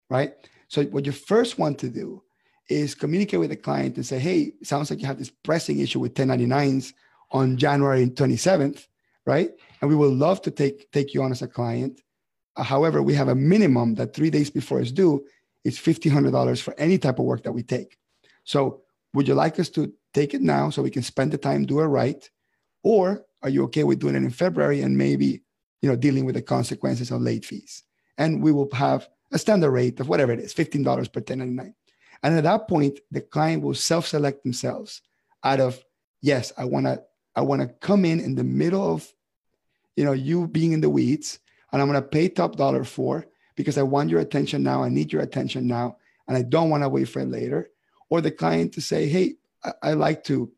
right? 0.09 0.35
So 0.69 0.85
what 0.85 1.07
you 1.07 1.13
first 1.13 1.59
want 1.59 1.79
to 1.81 1.89
do 1.89 2.23
is 2.69 2.95
communicate 2.95 3.41
with 3.41 3.51
the 3.51 3.57
client 3.57 3.97
and 3.97 4.07
say, 4.07 4.19
hey, 4.19 4.53
sounds 4.63 4.91
like 4.91 5.01
you 5.01 5.07
have 5.07 5.19
this 5.19 5.31
pressing 5.31 5.81
issue 5.81 6.01
with 6.01 6.15
1099s 6.15 6.93
on 7.33 7.57
January 7.57 8.07
27th, 8.07 8.87
right? 9.27 9.51
And 9.81 9.91
we 9.91 9.97
would 9.97 10.13
love 10.13 10.41
to 10.43 10.51
take, 10.51 10.91
take 10.93 11.15
you 11.15 11.23
on 11.23 11.33
as 11.33 11.43
a 11.43 11.49
client. 11.49 12.01
Uh, 12.61 12.63
however, 12.63 13.03
we 13.03 13.15
have 13.15 13.29
a 13.29 13.35
minimum 13.35 13.95
that 13.95 14.13
three 14.13 14.29
days 14.29 14.51
before 14.51 14.81
it's 14.83 14.93
due, 14.93 15.25
it's 15.65 15.79
$1,500 15.79 16.61
for 16.61 16.75
any 16.77 16.99
type 16.99 17.19
of 17.19 17.25
work 17.25 17.43
that 17.43 17.53
we 17.53 17.63
take. 17.63 17.97
So 18.45 18.83
would 19.15 19.27
you 19.27 19.35
like 19.35 19.59
us 19.59 19.71
to 19.71 19.91
take 20.13 20.35
it 20.35 20.43
now 20.43 20.69
so 20.69 20.83
we 20.83 20.91
can 20.91 21.03
spend 21.03 21.33
the 21.33 21.39
time, 21.39 21.65
do 21.65 21.81
it 21.81 21.87
right? 21.87 22.29
Or 22.83 23.25
are 23.43 23.49
you 23.49 23.65
okay 23.65 23.85
with 23.85 23.99
doing 23.99 24.15
it 24.15 24.19
in 24.19 24.31
February 24.31 24.83
and 24.83 24.97
maybe, 24.97 25.43
you 25.81 25.89
know, 25.89 25.97
dealing 25.97 26.27
with 26.27 26.35
the 26.35 26.43
consequences 26.43 27.11
of 27.11 27.23
late 27.23 27.47
fees? 27.47 27.83
And 28.19 28.43
we 28.43 28.53
will 28.53 28.69
have 28.75 29.09
a 29.33 29.39
standard 29.39 29.71
rate 29.71 29.99
of 29.99 30.11
whatever 30.11 30.33
it 30.33 30.41
is, 30.41 30.53
$15 30.53 30.85
per 30.85 31.21
1099. 31.21 31.75
And 32.23 32.37
at 32.37 32.45
that 32.45 32.69
point, 32.69 33.01
the 33.11 33.23
client 33.23 33.63
will 33.63 33.75
self-select 33.75 34.43
themselves 34.43 35.01
out 35.45 35.61
of, 35.61 35.83
yes, 36.21 36.53
I 36.59 36.67
want 36.67 36.85
to, 36.85 37.03
I 37.35 37.41
want 37.41 37.63
to 37.63 37.69
come 37.69 38.05
in 38.05 38.21
in 38.21 38.35
the 38.35 38.45
middle 38.45 38.93
of, 38.93 39.11
you 39.97 40.05
know, 40.05 40.13
you 40.13 40.47
being 40.47 40.73
in 40.73 40.83
the 40.83 40.91
weeds, 40.91 41.39
and 41.73 41.81
I'm 41.81 41.89
going 41.89 42.01
to 42.01 42.09
pay 42.09 42.29
top 42.29 42.57
dollar 42.57 42.85
for 42.85 43.27
because 43.57 43.79
I 43.79 43.83
want 43.83 44.11
your 44.11 44.21
attention 44.21 44.63
now. 44.63 44.83
I 44.83 44.89
need 44.89 45.13
your 45.13 45.23
attention 45.23 45.67
now, 45.67 45.97
and 46.27 46.37
I 46.37 46.43
don't 46.43 46.71
want 46.71 46.83
to 46.83 46.89
wait 46.89 47.09
for 47.09 47.21
it 47.21 47.29
later. 47.29 47.71
Or 48.09 48.21
the 48.21 48.31
client 48.31 48.75
to 48.75 48.81
say, 48.81 49.09
hey, 49.09 49.35
I, 49.65 49.73
I 49.83 49.93
like 49.93 50.25
to, 50.25 50.51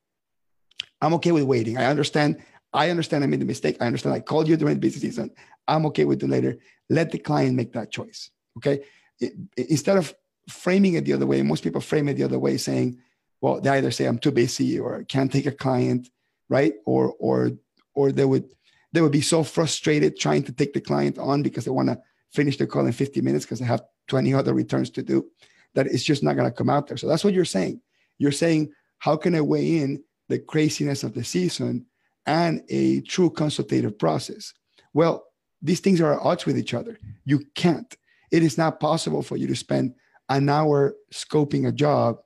I'm 1.01 1.15
okay 1.15 1.33
with 1.33 1.45
waiting. 1.45 1.77
I 1.79 1.87
understand. 1.87 2.43
I 2.73 2.89
understand 2.89 3.23
I 3.23 3.27
made 3.27 3.41
the 3.41 3.45
mistake. 3.45 3.77
I 3.81 3.87
understand 3.87 4.15
I 4.15 4.21
called 4.21 4.49
you 4.49 4.57
during 4.57 4.77
the 4.77 4.81
busy 4.81 5.01
season. 5.01 5.31
I'm 5.69 5.85
okay 5.87 6.07
with 6.07 6.23
it 6.23 6.29
later. 6.29 6.57
Let 6.89 7.11
the 7.11 7.19
client 7.19 7.55
make 7.55 7.73
that 7.75 7.91
choice. 7.91 8.31
Okay. 8.57 8.85
It, 9.21 9.35
instead 9.57 9.99
of 9.99 10.15
framing 10.49 10.95
it 10.95 11.05
the 11.05 11.13
other 11.13 11.27
way, 11.27 11.43
most 11.43 11.63
people 11.63 11.83
frame 11.83 12.09
it 12.09 12.15
the 12.15 12.25
other 12.25 12.39
way, 12.39 12.57
saying, 12.57 12.99
well, 13.43 13.61
they 13.61 13.71
either 13.71 13.91
say 13.91 14.07
I'm 14.07 14.19
too 14.19 14.31
busy 14.31 14.79
or 14.79 15.05
can't 15.05 15.31
take 15.31 15.47
a 15.47 15.53
client, 15.53 16.09
right? 16.49 16.75
Or 16.87 17.15
or 17.19 17.53
or 17.95 18.13
they 18.13 18.25
would 18.25 18.49
they 18.93 19.01
would 19.01 19.13
be 19.13 19.21
so 19.21 19.43
frustrated 19.43 20.19
trying 20.19 20.43
to 20.45 20.53
take 20.53 20.73
the 20.73 20.81
client 20.81 21.19
on 21.19 21.43
because 21.43 21.65
they 21.65 21.71
want 21.71 21.89
to 21.89 22.01
finish 22.33 22.57
the 22.57 22.67
call 22.67 22.87
in 22.87 22.93
50 22.93 23.21
minutes 23.21 23.45
because 23.45 23.59
they 23.59 23.67
have 23.67 23.83
20 24.09 24.35
other 24.35 24.55
returns 24.55 24.91
to 24.91 25.03
do 25.03 25.27
that 25.75 25.87
it's 25.87 26.05
just 26.05 26.23
not 26.23 26.37
going 26.37 26.49
to 26.49 26.57
come 26.57 26.71
out 26.71 26.87
there. 26.87 26.97
So 26.97 27.09
that's 27.09 27.25
what 27.25 27.35
you're 27.35 27.45
saying. 27.45 27.81
You're 28.19 28.33
saying, 28.33 28.73
how 28.99 29.17
can 29.17 29.35
I 29.35 29.41
weigh 29.41 29.79
in 29.79 30.03
the 30.29 30.39
craziness 30.39 31.03
of 31.03 31.15
the 31.15 31.25
season 31.25 31.87
and 32.27 32.63
a 32.69 33.01
true 33.03 33.31
consultative 33.31 33.99
process? 33.99 34.53
Well, 34.93 35.25
these 35.63 35.81
things 35.81 36.01
are 36.01 36.15
at 36.15 36.21
odds 36.21 36.45
with 36.45 36.59
each 36.59 36.75
other. 36.75 36.99
You 37.25 37.45
can't. 37.55 37.97
It 38.31 38.43
is 38.43 38.59
not 38.59 38.81
possible 38.81 39.23
for 39.23 39.37
you 39.37 39.47
to 39.47 39.57
spend 39.57 39.95
an 40.29 40.49
hour 40.49 40.95
scoping 41.13 41.69
a 41.69 41.73
job 41.73 42.19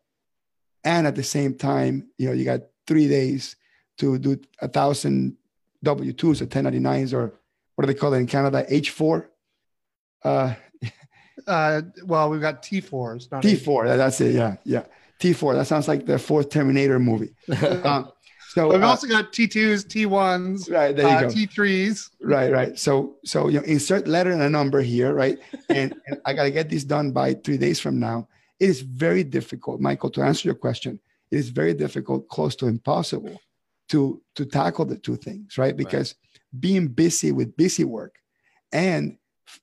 and 0.84 1.06
at 1.06 1.16
the 1.16 1.22
same 1.22 1.54
time, 1.54 2.08
you 2.16 2.28
know, 2.28 2.32
you 2.32 2.44
got 2.44 2.60
three 2.86 3.08
days 3.08 3.56
to 3.98 4.18
do 4.18 4.40
a 4.60 4.68
thousand 4.68 5.36
W2s 5.86 6.42
or 6.42 6.46
1099s 6.46 7.14
or 7.14 7.32
what 7.74 7.86
do 7.86 7.92
they 7.92 7.98
call 7.98 8.12
it 8.14 8.18
in 8.18 8.26
Canada? 8.26 8.66
H4? 8.70 9.26
Uh, 10.24 10.54
uh, 11.46 11.82
well, 12.04 12.30
we've 12.30 12.40
got 12.40 12.62
T4s. 12.62 13.28
T4, 13.28 13.96
that's 13.96 14.20
it. 14.20 14.34
Yeah, 14.34 14.56
yeah. 14.64 14.84
T4. 15.20 15.54
That 15.54 15.66
sounds 15.66 15.88
like 15.88 16.06
the 16.06 16.18
fourth 16.18 16.50
Terminator 16.50 16.98
movie. 16.98 17.34
um, 17.84 18.10
so 18.56 18.68
we've 18.68 18.82
uh, 18.82 18.86
also 18.86 19.06
got 19.06 19.32
T2s, 19.32 19.84
T1s, 19.84 20.72
right 20.72 20.96
there 20.96 21.06
you 21.06 21.14
uh, 21.14 21.20
go. 21.22 21.28
T3s. 21.28 22.10
Right, 22.22 22.50
right. 22.50 22.78
So, 22.78 23.16
so 23.22 23.48
you 23.48 23.60
know, 23.60 23.66
insert 23.66 24.08
letter 24.08 24.30
and 24.30 24.40
a 24.40 24.48
number 24.48 24.80
here, 24.80 25.12
right? 25.12 25.38
And, 25.68 25.94
and 26.06 26.20
I 26.24 26.32
got 26.32 26.44
to 26.44 26.50
get 26.50 26.70
this 26.70 26.84
done 26.84 27.12
by 27.12 27.34
three 27.34 27.58
days 27.58 27.80
from 27.80 28.00
now. 28.00 28.28
It 28.58 28.70
is 28.70 28.80
very 28.80 29.24
difficult, 29.24 29.82
Michael, 29.82 30.08
to 30.10 30.22
answer 30.22 30.48
your 30.48 30.54
question. 30.54 30.98
It 31.30 31.38
is 31.38 31.50
very 31.50 31.74
difficult, 31.74 32.28
close 32.28 32.56
to 32.56 32.66
impossible, 32.66 33.38
to 33.88 34.22
to 34.34 34.44
tackle 34.44 34.84
the 34.84 34.96
two 34.96 35.16
things, 35.16 35.58
right? 35.58 35.76
Because 35.76 36.14
right. 36.14 36.60
being 36.60 36.88
busy 36.88 37.32
with 37.32 37.56
busy 37.56 37.84
work 37.84 38.16
and 38.72 39.18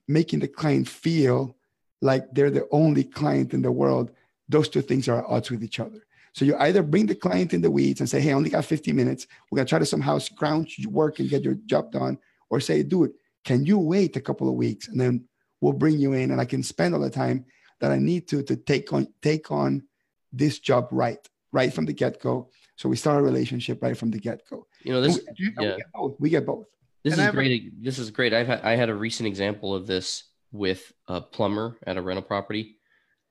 making 0.08 0.40
the 0.40 0.48
client 0.48 0.88
feel 0.88 1.56
like 2.02 2.34
they're 2.34 2.52
the 2.52 2.68
only 2.72 3.04
client 3.04 3.54
in 3.54 3.62
the 3.62 3.72
world, 3.72 4.12
those 4.50 4.70
two 4.70 4.82
things 4.82 5.08
are 5.08 5.20
at 5.20 5.30
odds 5.30 5.50
with 5.50 5.64
each 5.64 5.80
other. 5.80 6.06
So 6.34 6.46
you 6.46 6.56
either 6.58 6.82
bring 6.84 7.06
the 7.06 7.16
client 7.16 7.54
in 7.54 7.62
the 7.62 7.70
weeds 7.70 8.00
and 8.00 8.10
say, 8.10 8.20
hey, 8.20 8.32
I 8.32 8.34
only 8.34 8.50
got 8.50 8.66
50 8.66 8.92
minutes. 8.92 9.28
We're 9.50 9.58
going 9.58 9.68
to 9.68 9.70
try 9.70 9.80
to 9.80 9.86
somehow 9.86 10.18
scrounge 10.18 10.80
your 10.80 10.92
work 10.92 11.20
and 11.20 11.30
get 11.30 11.44
your 11.44 11.56
job 11.66 11.92
done. 11.92 12.18
Or 12.50 12.60
say, 12.60 12.84
dude, 12.84 13.14
can 13.44 13.66
you 13.66 13.78
wait 13.78 14.16
a 14.16 14.22
couple 14.22 14.50
of 14.50 14.56
weeks 14.56 14.88
and 14.88 15.00
then 15.00 15.26
we'll 15.62 15.74
bring 15.74 15.98
you 15.98 16.14
in 16.14 16.32
and 16.32 16.42
I 16.42 16.46
can 16.46 16.64
spend 16.64 16.94
all 16.94 17.02
the 17.02 17.10
time 17.10 17.46
that 17.80 17.92
I 17.92 17.98
need 17.98 18.28
to 18.30 18.44
to 18.44 18.56
take 18.56 18.94
on 18.94 19.08
take 19.22 19.52
on 19.52 19.84
this 20.32 20.60
job 20.60 20.88
right, 20.92 21.20
right 21.52 21.74
from 21.74 21.86
the 21.86 21.94
get-go. 21.94 22.50
So 22.76 22.90
we 22.90 22.96
start 22.96 23.20
a 23.20 23.24
relationship 23.24 23.82
right 23.82 23.98
from 23.98 24.12
the 24.12 24.20
get-go. 24.20 24.68
You 24.84 24.94
know, 24.94 25.02
this 25.02 25.20
we, 25.38 25.54
yeah. 25.60 25.72
we, 25.72 25.78
get 25.78 25.92
both. 25.94 26.16
We 26.20 26.30
get 26.30 26.46
both. 26.46 26.66
This 27.04 27.18
and 27.18 27.22
is 27.22 27.32
great. 27.32 27.84
This 27.84 28.00
is 28.00 28.10
great. 28.10 28.34
I've 28.34 28.48
had, 28.48 28.62
I 28.62 28.76
had 28.76 28.90
a 28.90 28.96
recent 28.96 29.28
example 29.28 29.76
of 29.76 29.86
this 29.86 30.24
with 30.52 30.92
a 31.08 31.22
plumber 31.22 31.78
at 31.86 31.98
a 31.98 32.02
rental 32.02 32.24
property. 32.24 32.78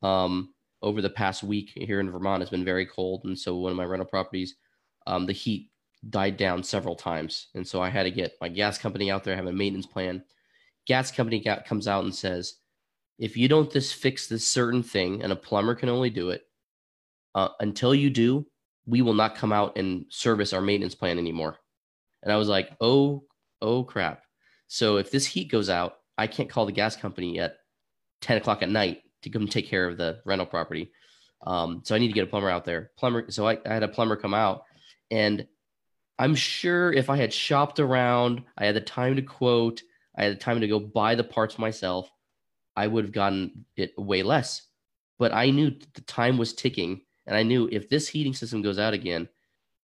Um, 0.03 0.53
over 0.82 1.01
the 1.01 1.11
past 1.11 1.43
week 1.43 1.72
here 1.76 2.01
in 2.01 2.11
Vermont 2.11 2.43
it's 2.43 2.51
been 2.51 2.64
very 2.64 2.84
cold, 2.84 3.22
and 3.24 3.38
so 3.38 3.57
one 3.57 3.70
of 3.70 3.76
my 3.76 3.84
rental 3.84 4.09
properties, 4.09 4.57
um, 5.07 5.26
the 5.26 5.32
heat 5.32 5.70
died 6.11 6.36
down 6.36 6.62
several 6.62 6.97
times, 6.97 7.49
and 7.55 7.66
so 7.66 7.80
I 7.80 7.88
had 7.88 8.03
to 8.03 8.11
get 8.11 8.36
my 8.40 8.49
gas 8.49 8.78
company 8.78 9.11
out 9.11 9.22
there, 9.22 9.36
have 9.36 9.47
a 9.47 9.53
maintenance 9.53 9.86
plan. 9.86 10.24
Gas 10.86 11.12
company 11.12 11.38
got, 11.38 11.64
comes 11.64 11.86
out 11.86 12.03
and 12.03 12.14
says, 12.14 12.55
if 13.18 13.36
you 13.36 13.47
don't 13.47 13.70
this 13.70 13.93
fix 13.93 14.26
this 14.26 14.47
certain 14.47 14.82
thing, 14.82 15.22
and 15.22 15.32
a 15.32 15.36
plumber 15.36 15.76
can 15.76 15.88
only 15.88 16.11
do 16.11 16.30
it, 16.30 16.43
uh, 17.36 17.51
until 17.61 17.95
you 17.95 18.11
do, 18.11 18.45
we 18.87 19.03
will 19.03 19.14
not 19.14 19.37
come 19.37 19.53
out 19.53 19.76
and 19.76 20.07
service 20.09 20.53
our 20.53 20.61
maintenance 20.61 20.95
plan 20.95 21.18
anymore. 21.18 21.57
And 22.22 22.33
I 22.33 22.37
was 22.37 22.49
like, 22.49 22.70
oh, 22.80 23.24
oh 23.61 23.85
crap. 23.85 24.22
So 24.66 24.97
if 24.97 25.11
this 25.11 25.26
heat 25.26 25.51
goes 25.51 25.68
out, 25.68 25.99
I 26.16 26.26
can't 26.26 26.51
call 26.51 26.66
the 26.66 26.72
gas 26.72 26.97
company 26.97 27.39
at 27.39 27.57
10 28.22 28.39
o'clock 28.39 28.62
at 28.62 28.70
night 28.70 29.03
to 29.22 29.30
come 29.30 29.47
take 29.47 29.68
care 29.68 29.89
of 29.89 29.97
the 29.97 30.20
rental 30.24 30.47
property. 30.47 30.93
Um, 31.47 31.83
so 31.85 31.95
I 31.95 31.99
need 31.99 32.09
to 32.09 32.12
get 32.12 32.24
a 32.24 32.30
plumber 32.30 32.51
out 32.51 32.64
there. 32.64 32.91
Plumber. 32.97 33.30
So 33.30 33.47
I, 33.47 33.59
I 33.66 33.74
had 33.74 33.83
a 33.83 33.89
plumber 33.89 34.16
come 34.16 34.35
out, 34.35 34.62
and 35.11 35.47
I'm 36.18 36.35
sure 36.35 36.93
if 36.93 37.11
I 37.11 37.16
had 37.16 37.33
shopped 37.33 37.80
around, 37.80 38.45
I 38.57 38.66
had 38.66 38.76
the 38.76 38.80
time 38.80 39.16
to 39.16 39.22
quote, 39.22 39.83
I 40.16 40.24
had 40.24 40.33
the 40.33 40.41
time 40.41 40.61
to 40.61 40.68
go 40.68 40.78
buy 40.78 41.14
the 41.14 41.24
parts 41.24 41.59
myself, 41.59 42.09
I 42.76 42.87
would 42.87 43.05
have 43.05 43.12
gotten 43.12 43.64
it 43.76 43.93
way 43.99 44.22
less. 44.22 44.62
But 45.18 45.33
I 45.33 45.51
knew 45.51 45.70
the 45.95 46.01
time 46.03 46.39
was 46.39 46.53
ticking, 46.53 47.03
and 47.27 47.37
I 47.37 47.43
knew 47.43 47.68
if 47.70 47.89
this 47.89 48.09
heating 48.09 48.35
system 48.35 48.62
goes 48.62 48.79
out 48.79 48.95
again, 48.95 49.29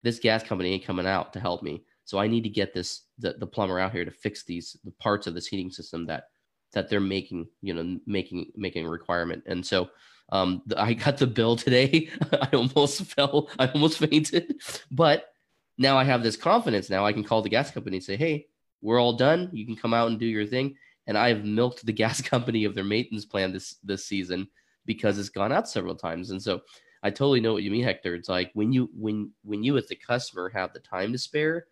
this 0.02 0.18
gas 0.18 0.42
company 0.42 0.72
ain't 0.72 0.84
coming 0.84 1.06
out 1.06 1.32
to 1.32 1.40
help 1.40 1.62
me. 1.62 1.84
So 2.04 2.18
I 2.18 2.26
need 2.26 2.44
to 2.44 2.48
get 2.48 2.72
this 2.72 3.02
the, 3.18 3.34
the 3.34 3.46
plumber 3.46 3.78
out 3.78 3.92
here 3.92 4.04
to 4.04 4.10
fix 4.10 4.44
these 4.44 4.76
the 4.84 4.92
parts 4.92 5.26
of 5.26 5.34
this 5.34 5.46
heating 5.46 5.70
system 5.70 6.06
that 6.06 6.24
that 6.72 6.88
they're 6.88 7.00
making, 7.00 7.48
you 7.62 7.74
know, 7.74 7.98
making 8.06 8.52
making 8.56 8.86
a 8.86 8.90
requirement. 8.90 9.42
And 9.46 9.64
so 9.64 9.90
um, 10.30 10.62
I 10.76 10.94
got 10.94 11.18
the 11.18 11.26
bill 11.26 11.56
today. 11.56 12.10
I 12.32 12.48
almost 12.52 13.02
fell. 13.02 13.50
I 13.58 13.68
almost 13.68 13.98
fainted. 13.98 14.60
But 14.90 15.32
now 15.76 15.96
I 15.96 16.04
have 16.04 16.22
this 16.22 16.36
confidence. 16.36 16.90
Now 16.90 17.06
I 17.06 17.12
can 17.12 17.24
call 17.24 17.42
the 17.42 17.48
gas 17.48 17.70
company 17.70 17.98
and 17.98 18.04
say, 18.04 18.16
"Hey, 18.16 18.46
we're 18.80 19.00
all 19.00 19.14
done. 19.14 19.50
You 19.52 19.66
can 19.66 19.76
come 19.76 19.94
out 19.94 20.08
and 20.08 20.18
do 20.18 20.26
your 20.26 20.46
thing." 20.46 20.76
And 21.06 21.16
I 21.16 21.28
have 21.28 21.44
milked 21.44 21.84
the 21.84 21.92
gas 22.04 22.20
company 22.20 22.64
of 22.64 22.74
their 22.74 22.84
maintenance 22.84 23.24
plan 23.24 23.52
this 23.52 23.76
this 23.82 24.06
season 24.06 24.48
because 24.86 25.18
it's 25.18 25.28
gone 25.28 25.52
out 25.52 25.68
several 25.68 25.94
times. 25.94 26.30
And 26.30 26.42
so 26.42 26.62
I 27.02 27.10
totally 27.10 27.40
know 27.40 27.52
what 27.52 27.62
you 27.62 27.70
mean, 27.70 27.84
Hector. 27.84 28.14
It's 28.14 28.28
like 28.28 28.50
when 28.54 28.72
you 28.72 28.90
when 28.94 29.30
when 29.44 29.62
you 29.62 29.76
as 29.76 29.86
the 29.86 29.96
customer 29.96 30.50
have 30.50 30.72
the 30.72 30.80
time 30.80 31.12
to 31.12 31.18
spare, 31.18 31.66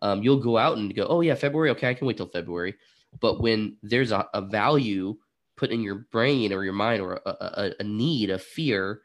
um, 0.00 0.22
you'll 0.22 0.38
go 0.38 0.56
out 0.56 0.78
and 0.78 0.94
go, 0.94 1.06
"Oh 1.06 1.20
yeah, 1.20 1.34
February. 1.34 1.70
Okay, 1.70 1.90
I 1.90 1.94
can 1.94 2.06
wait 2.06 2.16
till 2.16 2.28
February." 2.28 2.74
But 3.20 3.40
when 3.40 3.76
there's 3.82 4.12
a, 4.12 4.26
a 4.32 4.40
value 4.40 5.16
put 5.56 5.70
in 5.70 5.82
your 5.82 6.06
brain 6.10 6.52
or 6.52 6.64
your 6.64 6.72
mind 6.72 7.02
or 7.02 7.20
a, 7.26 7.30
a, 7.30 7.72
a 7.80 7.84
need, 7.84 8.30
a 8.30 8.38
fear 8.38 9.02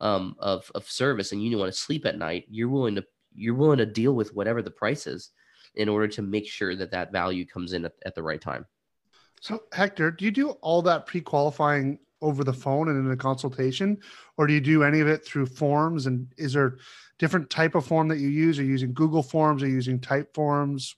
um, 0.00 0.34
of, 0.38 0.70
of 0.74 0.88
service, 0.88 1.32
and 1.32 1.42
you 1.42 1.56
want 1.58 1.72
to 1.72 1.78
sleep 1.78 2.06
at 2.06 2.18
night, 2.18 2.46
you're 2.48 2.68
willing 2.68 2.94
to 2.94 3.04
you're 3.34 3.54
willing 3.54 3.78
to 3.78 3.86
deal 3.86 4.14
with 4.14 4.34
whatever 4.34 4.62
the 4.62 4.70
price 4.70 5.06
is 5.06 5.30
in 5.76 5.88
order 5.88 6.08
to 6.08 6.22
make 6.22 6.48
sure 6.48 6.74
that 6.74 6.90
that 6.90 7.12
value 7.12 7.46
comes 7.46 7.72
in 7.74 7.84
at, 7.84 7.92
at 8.04 8.14
the 8.14 8.22
right 8.22 8.40
time. 8.40 8.66
So, 9.40 9.62
Hector, 9.72 10.10
do 10.10 10.24
you 10.24 10.30
do 10.30 10.50
all 10.62 10.82
that 10.82 11.06
pre-qualifying 11.06 11.98
over 12.22 12.44
the 12.44 12.52
phone 12.52 12.88
and 12.88 13.06
in 13.06 13.12
a 13.12 13.16
consultation, 13.16 13.98
or 14.36 14.46
do 14.46 14.52
you 14.52 14.60
do 14.60 14.82
any 14.82 15.00
of 15.00 15.08
it 15.08 15.24
through 15.24 15.46
forms? 15.46 16.06
And 16.06 16.32
is 16.36 16.52
there 16.52 16.78
different 17.18 17.50
type 17.50 17.74
of 17.74 17.86
form 17.86 18.08
that 18.08 18.18
you 18.18 18.28
use? 18.28 18.58
Are 18.58 18.64
you 18.64 18.70
using 18.70 18.92
Google 18.92 19.22
Forms? 19.22 19.62
Are 19.62 19.68
you 19.68 19.74
using 19.74 19.98
Typeforms? 19.98 20.94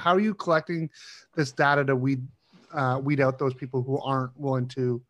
how 0.00 0.14
are 0.14 0.20
you 0.20 0.34
collecting 0.34 0.90
this 1.34 1.52
data 1.52 1.84
to 1.84 1.94
weed 1.94 2.26
uh, 2.72 3.00
weed 3.02 3.20
out 3.20 3.38
those 3.38 3.54
people 3.54 3.82
who 3.82 4.00
aren't 4.00 4.38
willing 4.38 4.68
to 4.68 5.02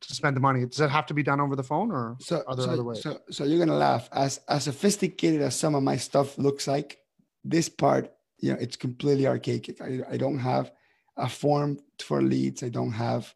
to 0.00 0.14
spend 0.14 0.36
the 0.36 0.40
money? 0.40 0.66
Does 0.66 0.80
it 0.80 0.90
have 0.90 1.06
to 1.06 1.14
be 1.14 1.22
done 1.22 1.40
over 1.40 1.56
the 1.56 1.62
phone 1.62 1.90
or 1.90 2.16
So, 2.20 2.42
are 2.46 2.56
there 2.56 2.66
so, 2.66 2.72
other 2.72 2.84
ways? 2.84 3.02
so, 3.02 3.20
so 3.30 3.44
you're 3.44 3.58
gonna 3.58 3.78
laugh. 3.78 4.08
As 4.12 4.40
as 4.48 4.64
sophisticated 4.64 5.40
as 5.42 5.54
some 5.54 5.74
of 5.74 5.82
my 5.82 5.96
stuff 5.96 6.38
looks 6.38 6.66
like, 6.66 6.98
this 7.44 7.68
part, 7.68 8.12
you 8.38 8.52
know, 8.52 8.58
it's 8.60 8.76
completely 8.76 9.26
archaic. 9.26 9.80
I, 9.80 10.00
I 10.10 10.16
don't 10.16 10.38
have 10.38 10.72
a 11.16 11.28
form 11.28 11.78
for 12.00 12.22
leads. 12.22 12.62
I 12.62 12.68
don't 12.68 12.92
have 12.92 13.34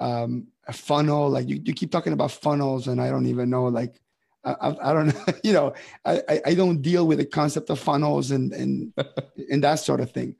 um, 0.00 0.48
a 0.66 0.72
funnel. 0.72 1.28
Like 1.30 1.48
you, 1.48 1.60
you 1.64 1.72
keep 1.74 1.90
talking 1.90 2.12
about 2.12 2.30
funnels, 2.30 2.88
and 2.88 3.00
I 3.00 3.10
don't 3.10 3.26
even 3.26 3.50
know. 3.50 3.64
Like 3.64 4.00
I, 4.44 4.76
I, 4.82 4.92
don't. 4.92 5.14
You 5.44 5.52
know, 5.52 5.74
I, 6.04 6.22
I 6.28 6.40
I 6.46 6.54
don't 6.54 6.82
deal 6.82 7.06
with 7.06 7.18
the 7.18 7.26
concept 7.26 7.70
of 7.70 7.78
funnels 7.78 8.30
and 8.30 8.52
and 8.52 8.92
and 9.50 9.64
that 9.64 9.76
sort 9.76 10.00
of 10.00 10.10
thing. 10.12 10.36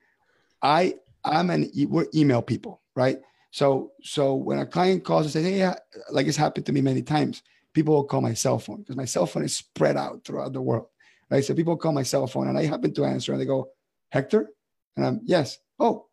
I 0.62 0.94
I'm 1.24 1.50
an 1.50 1.70
e- 1.74 1.86
we're 1.86 2.06
email 2.14 2.42
people, 2.42 2.80
right? 2.94 3.18
So 3.50 3.92
so 4.02 4.34
when 4.34 4.58
a 4.58 4.66
client 4.66 5.04
calls 5.04 5.26
and 5.26 5.32
says, 5.32 5.44
hey, 5.44 5.72
like 6.10 6.26
it's 6.26 6.36
happened 6.36 6.66
to 6.66 6.72
me 6.72 6.80
many 6.80 7.02
times, 7.02 7.42
people 7.74 7.94
will 7.94 8.04
call 8.04 8.20
my 8.20 8.34
cell 8.34 8.58
phone 8.58 8.78
because 8.78 8.96
my 8.96 9.04
cell 9.04 9.26
phone 9.26 9.44
is 9.44 9.56
spread 9.56 9.96
out 9.96 10.24
throughout 10.24 10.52
the 10.52 10.62
world, 10.62 10.86
right? 11.30 11.44
So 11.44 11.54
people 11.54 11.76
call 11.76 11.92
my 11.92 12.02
cell 12.02 12.26
phone 12.26 12.48
and 12.48 12.58
I 12.58 12.64
happen 12.64 12.94
to 12.94 13.04
answer 13.04 13.32
and 13.32 13.40
they 13.40 13.46
go, 13.46 13.70
Hector, 14.10 14.50
and 14.96 15.06
I'm 15.06 15.20
yes. 15.24 15.58
Oh, 15.78 16.06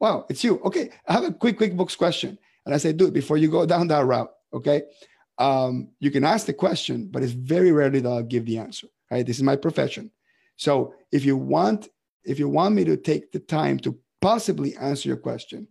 wow, 0.00 0.26
it's 0.28 0.42
you. 0.42 0.60
Okay, 0.64 0.90
I 1.06 1.12
have 1.12 1.24
a 1.24 1.32
quick 1.32 1.58
QuickBooks 1.58 1.96
question, 1.96 2.38
and 2.64 2.74
I 2.74 2.78
say, 2.78 2.92
dude, 2.92 3.12
before 3.12 3.36
you 3.36 3.50
go 3.50 3.66
down 3.66 3.88
that 3.88 4.06
route, 4.06 4.30
okay, 4.52 4.82
um, 5.38 5.88
you 6.00 6.10
can 6.10 6.24
ask 6.24 6.46
the 6.46 6.52
question, 6.52 7.08
but 7.10 7.22
it's 7.22 7.32
very 7.32 7.72
rarely 7.72 8.00
that 8.00 8.08
I'll 8.08 8.22
give 8.22 8.46
the 8.46 8.58
answer. 8.58 8.88
Right? 9.10 9.26
This 9.26 9.36
is 9.36 9.42
my 9.42 9.56
profession. 9.56 10.10
So 10.56 10.94
if 11.12 11.24
you 11.24 11.36
want, 11.36 11.88
if 12.24 12.38
you 12.38 12.48
want 12.48 12.74
me 12.74 12.84
to 12.84 12.96
take 12.96 13.32
the 13.32 13.40
time 13.40 13.78
to 13.80 13.98
possibly 14.20 14.76
answer 14.76 15.08
your 15.08 15.18
question, 15.18 15.68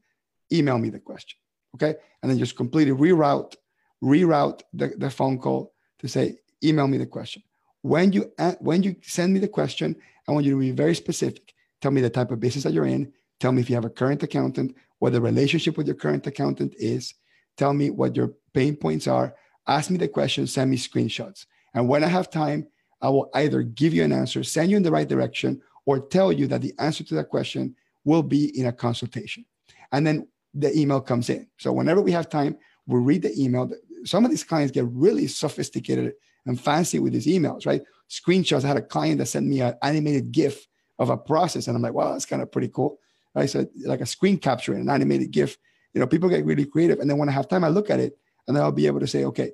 email 0.52 0.78
me 0.78 0.90
the 0.90 1.00
question. 1.00 1.38
Okay. 1.76 1.96
And 2.22 2.30
then 2.30 2.38
just 2.38 2.56
completely 2.56 2.94
reroute, 2.94 3.56
reroute 4.04 4.62
the, 4.74 4.94
the 4.98 5.10
phone 5.10 5.40
call 5.40 5.74
to 6.00 6.08
say, 6.08 6.38
email 6.64 6.88
me 6.88 6.98
the 6.98 7.06
question. 7.06 7.42
When 7.82 8.14
you 8.14 8.32
when 8.60 8.84
you 8.84 8.96
send 9.02 9.34
me 9.34 9.40
the 9.40 9.48
question, 9.48 9.96
I 10.28 10.32
want 10.32 10.46
you 10.46 10.52
to 10.52 10.60
be 10.60 10.72
very 10.72 10.96
specific. 10.96 11.54
Tell 11.82 11.92
me 11.92 12.00
the 12.00 12.10
type 12.10 12.32
of 12.32 12.40
business 12.40 12.64
that 12.64 12.74
you're 12.74 12.86
in. 12.86 13.12
Tell 13.40 13.52
me 13.52 13.62
if 13.62 13.70
you 13.70 13.76
have 13.76 13.84
a 13.84 13.90
current 13.90 14.24
accountant, 14.24 14.76
what 15.04 15.12
the 15.12 15.20
relationship 15.20 15.76
with 15.76 15.86
your 15.86 15.98
current 15.98 16.26
accountant 16.28 16.74
is. 16.78 17.14
Tell 17.58 17.74
me 17.74 17.90
what 17.90 18.16
your 18.16 18.36
pain 18.54 18.74
points 18.74 19.06
are. 19.06 19.36
Ask 19.68 19.92
me 19.92 19.98
the 19.98 20.08
question, 20.08 20.48
send 20.48 20.72
me 20.72 20.78
screenshots. 20.78 21.46
And 21.74 21.90
when 21.90 22.06
I 22.06 22.08
have 22.08 22.30
time, 22.30 22.68
I 23.02 23.10
will 23.10 23.30
either 23.34 23.64
give 23.64 23.94
you 23.94 24.06
an 24.06 24.14
answer, 24.14 24.46
send 24.46 24.72
you 24.72 24.78
in 24.78 24.84
the 24.84 24.94
right 24.94 25.10
direction, 25.10 25.62
or 25.86 26.00
tell 26.00 26.32
you 26.32 26.48
that 26.48 26.62
the 26.62 26.74
answer 26.80 27.04
to 27.04 27.16
that 27.16 27.28
question 27.28 27.76
will 28.06 28.24
be 28.24 28.58
in 28.58 28.68
a 28.68 28.72
consultation. 28.72 29.44
And 29.92 30.08
then 30.08 30.26
the 30.54 30.74
email 30.74 31.02
comes 31.02 31.30
in. 31.30 31.48
So 31.58 31.74
whenever 31.74 32.02
we 32.02 32.14
have 32.14 32.30
time, 32.30 32.56
we 32.88 32.98
read 33.02 33.24
the 33.24 33.38
email. 33.38 33.70
Some 34.06 34.24
of 34.24 34.32
these 34.32 34.46
clients 34.46 34.72
get 34.72 34.86
really 34.88 35.28
sophisticated 35.28 36.14
and 36.46 36.58
fancy 36.58 37.00
with 37.00 37.12
these 37.12 37.28
emails, 37.28 37.66
right? 37.66 37.82
Screenshots. 38.10 38.64
I 38.64 38.70
had 38.70 38.78
a 38.78 38.82
client 38.82 39.18
that 39.18 39.26
sent 39.26 39.48
me 39.48 39.60
an 39.60 39.76
animated 39.82 40.32
GIF 40.32 40.66
of 40.98 41.10
a 41.10 41.18
process, 41.18 41.68
and 41.68 41.76
I'm 41.76 41.84
like, 41.84 41.94
wow, 41.94 42.14
that's 42.14 42.26
kind 42.26 42.42
of 42.42 42.54
pretty 42.54 42.70
cool. 42.70 43.00
Right? 43.36 43.50
So 43.50 43.68
like 43.86 44.02
a 44.02 44.06
screen 44.06 44.38
capture 44.38 44.74
and 44.74 44.82
an 44.84 44.90
animated 44.90 45.32
GIF. 45.32 45.58
You 45.94 46.00
know, 46.02 46.08
people 46.08 46.30
get 46.30 46.46
really 46.46 46.66
creative, 46.66 47.00
and 47.00 47.10
then 47.10 47.18
when 47.18 47.30
I 47.30 47.34
have 47.34 47.48
time, 47.48 47.64
I 47.64 47.68
look 47.68 47.90
at 47.90 48.00
it, 48.00 48.18
and 48.48 48.58
then 48.58 48.64
I'll 48.64 48.72
be 48.72 48.88
able 48.88 49.00
to 49.00 49.08
say, 49.08 49.26
okay, 49.26 49.52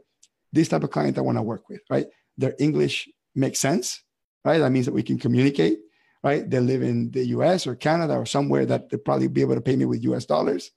this 0.51 0.69
type 0.69 0.83
of 0.83 0.91
client 0.91 1.17
I 1.17 1.21
want 1.21 1.37
to 1.37 1.41
work 1.41 1.69
with, 1.69 1.81
right? 1.89 2.07
Their 2.37 2.55
English 2.59 3.09
makes 3.35 3.59
sense, 3.59 4.03
right? 4.43 4.59
That 4.59 4.71
means 4.71 4.85
that 4.85 4.93
we 4.93 5.03
can 5.03 5.19
communicate, 5.19 5.79
right? 6.23 6.49
They 6.49 6.59
live 6.59 6.81
in 6.81 7.11
the 7.11 7.25
US 7.27 7.67
or 7.67 7.75
Canada 7.75 8.15
or 8.15 8.25
somewhere 8.25 8.65
that 8.65 8.89
they'll 8.89 8.99
probably 8.99 9.27
be 9.27 9.41
able 9.41 9.55
to 9.55 9.61
pay 9.61 9.75
me 9.75 9.85
with 9.85 10.03
US 10.03 10.25
dollars. 10.25 10.71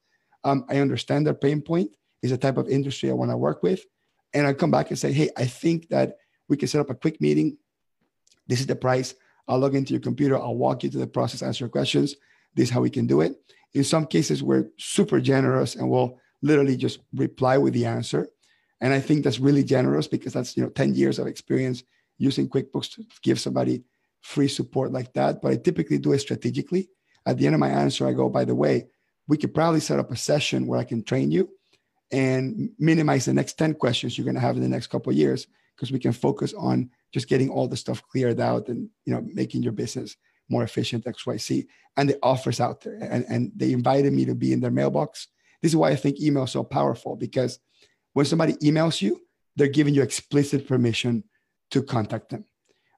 Um, 0.45 0.65
I 0.69 0.79
understand 0.79 1.27
their 1.27 1.35
pain 1.35 1.63
point 1.63 1.91
is 2.23 2.31
the 2.31 2.39
type 2.39 2.57
of 2.57 2.69
industry 2.69 3.11
I 3.11 3.15
want 3.15 3.31
to 3.31 3.37
work 3.37 3.63
with. 3.63 3.85
And 4.35 4.47
I 4.47 4.53
come 4.53 4.71
back 4.71 4.91
and 4.91 4.99
say, 4.99 5.13
hey, 5.13 5.31
I 5.37 5.47
think 5.47 5.89
that 5.89 6.17
we 6.49 6.57
can 6.57 6.69
set 6.69 6.81
up 6.81 6.91
a 6.91 6.95
quick 6.95 7.21
meeting. 7.21 7.59
This 8.47 8.61
is 8.61 8.67
the 8.67 8.77
price. 8.77 9.15
I'll 9.47 9.59
log 9.59 9.75
into 9.75 9.93
your 9.93 10.01
computer. 10.01 10.37
I'll 10.37 10.57
walk 10.57 10.83
you 10.83 10.91
through 10.91 11.01
the 11.01 11.07
process, 11.07 11.43
answer 11.43 11.65
your 11.65 11.71
questions. 11.71 12.17
This 12.55 12.69
is 12.69 12.71
how 12.71 12.81
we 12.81 12.91
can 12.91 13.07
do 13.07 13.21
it. 13.21 13.37
In 13.75 13.85
some 13.85 14.07
cases, 14.07 14.43
we're 14.43 14.69
super 14.79 15.21
generous 15.21 15.75
and 15.75 15.89
we'll 15.89 16.19
literally 16.43 16.77
just 16.77 17.01
reply 17.15 17.57
with 17.59 17.73
the 17.73 17.87
answer. 17.87 18.29
And 18.81 18.93
I 18.93 19.01
think 19.01 19.25
that's 19.25 19.39
really 19.39 19.65
generous 19.65 20.09
because 20.09 20.33
that's 20.33 20.57
you 20.57 20.63
know 20.63 20.71
10 20.71 20.95
years 20.95 21.19
of 21.19 21.27
experience 21.27 21.85
using 22.19 22.49
QuickBooks 22.49 22.95
to 22.95 23.05
give 23.23 23.41
somebody 23.41 23.85
free 24.21 24.49
support 24.49 24.93
like 24.93 25.13
that. 25.15 25.41
But 25.41 25.53
I 25.53 25.57
typically 25.57 25.99
do 25.99 26.13
it 26.13 26.21
strategically. 26.21 26.89
At 27.25 27.39
the 27.39 27.47
end 27.47 27.55
of 27.55 27.61
my 27.61 27.71
answer, 27.71 28.07
I 28.07 28.13
go, 28.13 28.29
by 28.29 28.45
the 28.45 28.55
way, 28.55 28.87
we 29.29 29.37
could 29.37 29.55
probably 29.55 29.81
set 29.81 29.99
up 29.99 30.11
a 30.11 30.17
session 30.17 30.67
where 30.67 30.81
I 30.81 30.85
can 30.85 31.05
train 31.05 31.31
you 31.31 31.49
and 32.11 32.71
minimize 32.79 33.25
the 33.25 33.33
next 33.33 33.55
10 33.55 33.75
questions 33.75 34.19
you're 34.19 34.25
going 34.25 34.35
to 34.35 34.41
have 34.41 34.57
in 34.57 34.63
the 34.63 34.69
next 34.69 34.89
couple 34.89 35.11
of 35.11 35.17
years 35.17 35.47
because 35.75 35.93
we 35.93 35.99
can 35.99 36.13
focus 36.13 36.53
on 36.53 36.91
just 37.13 37.29
getting 37.29 37.49
all 37.49 37.69
the 37.69 37.77
stuff 37.77 38.03
cleared 38.09 38.41
out 38.41 38.69
and 38.69 38.89
you 39.05 39.15
know 39.15 39.23
making 39.33 39.63
your 39.63 39.73
business 39.73 40.17
more 40.53 40.63
efficient 40.63 41.05
xyz 41.05 41.67
and 41.97 42.09
the 42.09 42.19
offers 42.23 42.61
out 42.61 42.83
there 42.83 42.99
and, 43.01 43.25
and 43.29 43.53
they 43.57 43.73
invited 43.73 44.13
me 44.13 44.25
to 44.25 44.35
be 44.35 44.53
in 44.53 44.61
their 44.61 44.71
mailbox. 44.71 45.29
This 45.61 45.73
is 45.73 45.77
why 45.77 45.91
i 45.91 45.97
think 45.97 46.21
email 46.21 46.45
is 46.45 46.53
so 46.53 46.65
powerful 46.65 47.17
because 47.17 47.59
when 48.13 48.27
somebody 48.27 48.55
emails 48.69 49.01
you 49.03 49.21
they're 49.57 49.79
giving 49.79 49.95
you 49.95 50.03
explicit 50.03 50.69
permission 50.69 51.25
to 51.73 51.83
contact 51.83 52.31
them 52.31 52.45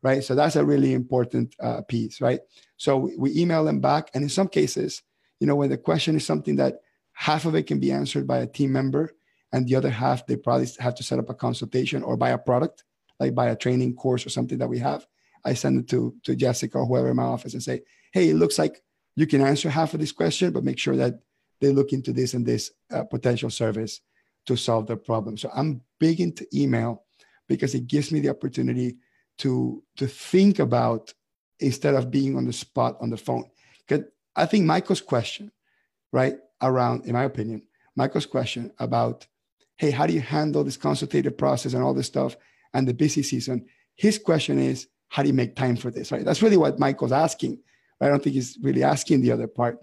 right? 0.02 0.22
So 0.22 0.34
that's 0.34 0.56
a 0.56 0.64
really 0.64 0.92
important 0.92 1.54
uh, 1.58 1.80
piece 1.92 2.20
right? 2.20 2.40
So 2.76 2.98
we, 2.98 3.16
we 3.16 3.40
email 3.40 3.64
them 3.64 3.80
back 3.80 4.10
and 4.14 4.22
in 4.22 4.28
some 4.28 4.48
cases 4.48 5.02
you 5.40 5.46
know 5.46 5.56
when 5.56 5.70
the 5.70 5.78
question 5.78 6.16
is 6.16 6.26
something 6.26 6.56
that 6.56 6.80
half 7.12 7.44
of 7.46 7.54
it 7.54 7.66
can 7.66 7.80
be 7.80 7.92
answered 7.92 8.26
by 8.26 8.38
a 8.38 8.46
team 8.46 8.72
member 8.72 9.14
and 9.52 9.66
the 9.66 9.76
other 9.76 9.90
half 9.90 10.26
they 10.26 10.36
probably 10.36 10.68
have 10.80 10.96
to 10.96 11.02
set 11.02 11.18
up 11.18 11.30
a 11.30 11.34
consultation 11.34 12.02
or 12.02 12.16
buy 12.16 12.30
a 12.30 12.38
product 12.38 12.84
like 13.20 13.34
buy 13.34 13.48
a 13.50 13.56
training 13.56 13.94
course 13.94 14.26
or 14.26 14.30
something 14.30 14.58
that 14.58 14.68
we 14.68 14.78
have 14.78 15.06
i 15.44 15.54
send 15.54 15.78
it 15.80 15.88
to 15.88 16.14
to 16.22 16.34
jessica 16.34 16.78
or 16.78 16.86
whoever 16.86 17.10
in 17.10 17.16
my 17.16 17.24
office 17.24 17.54
and 17.54 17.62
say 17.62 17.80
hey 18.12 18.30
it 18.30 18.34
looks 18.34 18.58
like 18.58 18.82
you 19.16 19.26
can 19.26 19.40
answer 19.40 19.68
half 19.68 19.94
of 19.94 20.00
this 20.00 20.12
question 20.12 20.52
but 20.52 20.64
make 20.64 20.78
sure 20.78 20.96
that 20.96 21.14
they 21.60 21.70
look 21.70 21.92
into 21.92 22.12
this 22.12 22.34
and 22.34 22.44
this 22.44 22.72
uh, 22.92 23.04
potential 23.04 23.50
service 23.50 24.00
to 24.46 24.56
solve 24.56 24.86
the 24.86 24.96
problem 24.96 25.36
so 25.36 25.50
i'm 25.54 25.80
big 25.98 26.20
into 26.20 26.46
email 26.54 27.04
because 27.48 27.74
it 27.74 27.86
gives 27.86 28.10
me 28.12 28.20
the 28.20 28.30
opportunity 28.30 28.96
to 29.38 29.82
to 29.96 30.06
think 30.06 30.58
about 30.58 31.12
instead 31.60 31.94
of 31.94 32.10
being 32.10 32.36
on 32.36 32.44
the 32.44 32.52
spot 32.52 32.96
on 33.00 33.10
the 33.10 33.16
phone 33.16 33.44
because 33.86 34.04
i 34.36 34.44
think 34.46 34.64
michael's 34.64 35.00
question 35.00 35.50
right 36.12 36.36
around 36.62 37.04
in 37.06 37.12
my 37.12 37.24
opinion 37.24 37.62
michael's 37.96 38.26
question 38.26 38.72
about 38.78 39.26
hey, 39.76 39.90
how 39.90 40.06
do 40.06 40.12
you 40.12 40.20
handle 40.20 40.64
this 40.64 40.76
consultative 40.76 41.36
process 41.36 41.74
and 41.74 41.82
all 41.82 41.94
this 41.94 42.06
stuff 42.06 42.36
and 42.72 42.86
the 42.86 42.94
busy 42.94 43.22
season? 43.22 43.66
His 43.96 44.18
question 44.18 44.58
is, 44.58 44.88
how 45.14 45.22
do 45.22 45.28
you 45.28 45.34
make 45.34 45.54
time 45.54 45.76
for 45.76 45.92
this? 45.92 46.10
Right. 46.10 46.24
That's 46.24 46.42
really 46.42 46.56
what 46.56 46.80
Michael's 46.80 47.12
asking. 47.12 47.60
I 48.00 48.08
don't 48.08 48.20
think 48.20 48.34
he's 48.34 48.58
really 48.60 48.82
asking 48.82 49.20
the 49.20 49.30
other 49.30 49.46
part. 49.46 49.78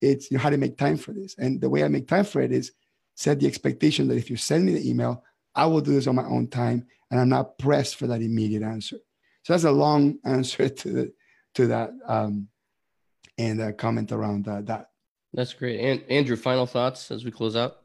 It's 0.00 0.30
you 0.30 0.36
know, 0.36 0.42
how 0.44 0.48
do 0.48 0.54
you 0.54 0.60
make 0.60 0.78
time 0.78 0.96
for 0.96 1.12
this? 1.12 1.34
And 1.38 1.60
the 1.60 1.68
way 1.68 1.82
I 1.82 1.88
make 1.88 2.06
time 2.06 2.22
for 2.22 2.40
it 2.40 2.52
is 2.52 2.70
set 3.16 3.40
the 3.40 3.48
expectation 3.48 4.06
that 4.06 4.16
if 4.16 4.30
you 4.30 4.36
send 4.36 4.64
me 4.64 4.74
the 4.74 4.88
email, 4.88 5.24
I 5.56 5.66
will 5.66 5.80
do 5.80 5.90
this 5.90 6.06
on 6.06 6.14
my 6.14 6.24
own 6.24 6.46
time 6.46 6.86
and 7.10 7.18
I'm 7.18 7.28
not 7.28 7.58
pressed 7.58 7.96
for 7.96 8.06
that 8.06 8.22
immediate 8.22 8.62
answer. 8.62 8.98
So 9.42 9.54
that's 9.54 9.64
a 9.64 9.72
long 9.72 10.20
answer 10.24 10.68
to 10.68 10.88
the, 10.88 11.12
to 11.56 11.66
that 11.66 11.90
um, 12.06 12.46
and 13.38 13.60
a 13.60 13.72
comment 13.72 14.12
around 14.12 14.46
uh, 14.46 14.60
that. 14.66 14.90
That's 15.34 15.52
great. 15.52 15.80
And 15.80 16.04
Andrew, 16.08 16.36
final 16.36 16.64
thoughts 16.64 17.10
as 17.10 17.24
we 17.24 17.32
close 17.32 17.56
out? 17.56 17.78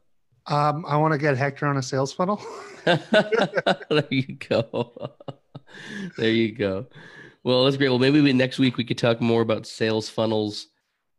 Um, 0.46 0.86
I 0.86 0.98
want 0.98 1.14
to 1.14 1.18
get 1.18 1.36
Hector 1.36 1.66
on 1.66 1.78
a 1.78 1.82
sales 1.82 2.12
funnel. 2.12 2.40
there 2.84 4.06
you 4.08 4.36
go. 4.36 5.16
there 6.18 6.30
you 6.30 6.52
go. 6.52 6.86
Well, 7.44 7.64
that's 7.64 7.76
great. 7.76 7.88
Well, 7.88 7.98
maybe 7.98 8.20
we, 8.20 8.32
next 8.32 8.58
week 8.58 8.76
we 8.76 8.84
could 8.84 8.98
talk 8.98 9.20
more 9.20 9.42
about 9.42 9.66
sales 9.66 10.08
funnels, 10.08 10.68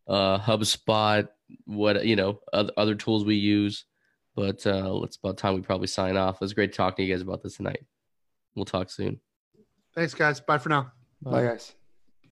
uh, 0.08 0.40
HubSpot, 0.40 1.28
what 1.66 2.06
you 2.06 2.16
know, 2.16 2.40
other, 2.54 2.72
other 2.78 2.96
tools 2.96 3.26
we 3.26 3.36
use. 3.36 3.86
But 4.36 4.66
uh, 4.66 5.02
it's 5.04 5.18
about 5.18 5.38
time 5.38 5.56
we 5.56 5.62
probably 5.62 5.88
sign 5.88 6.18
off. 6.18 6.36
It 6.36 6.42
was 6.42 6.54
great 6.54 6.74
talking 6.74 7.04
to 7.04 7.08
you 7.08 7.14
guys 7.14 7.22
about 7.22 7.44
this 7.44 7.58
tonight. 7.58 7.86
We'll 8.56 8.66
talk 8.66 8.90
soon. 8.90 9.20
Thanks, 9.94 10.14
guys. 10.14 10.40
Bye 10.40 10.58
for 10.58 10.70
now. 10.70 10.92
Bye, 11.22 11.32
Bye 11.32 11.44
guys. 11.44 11.74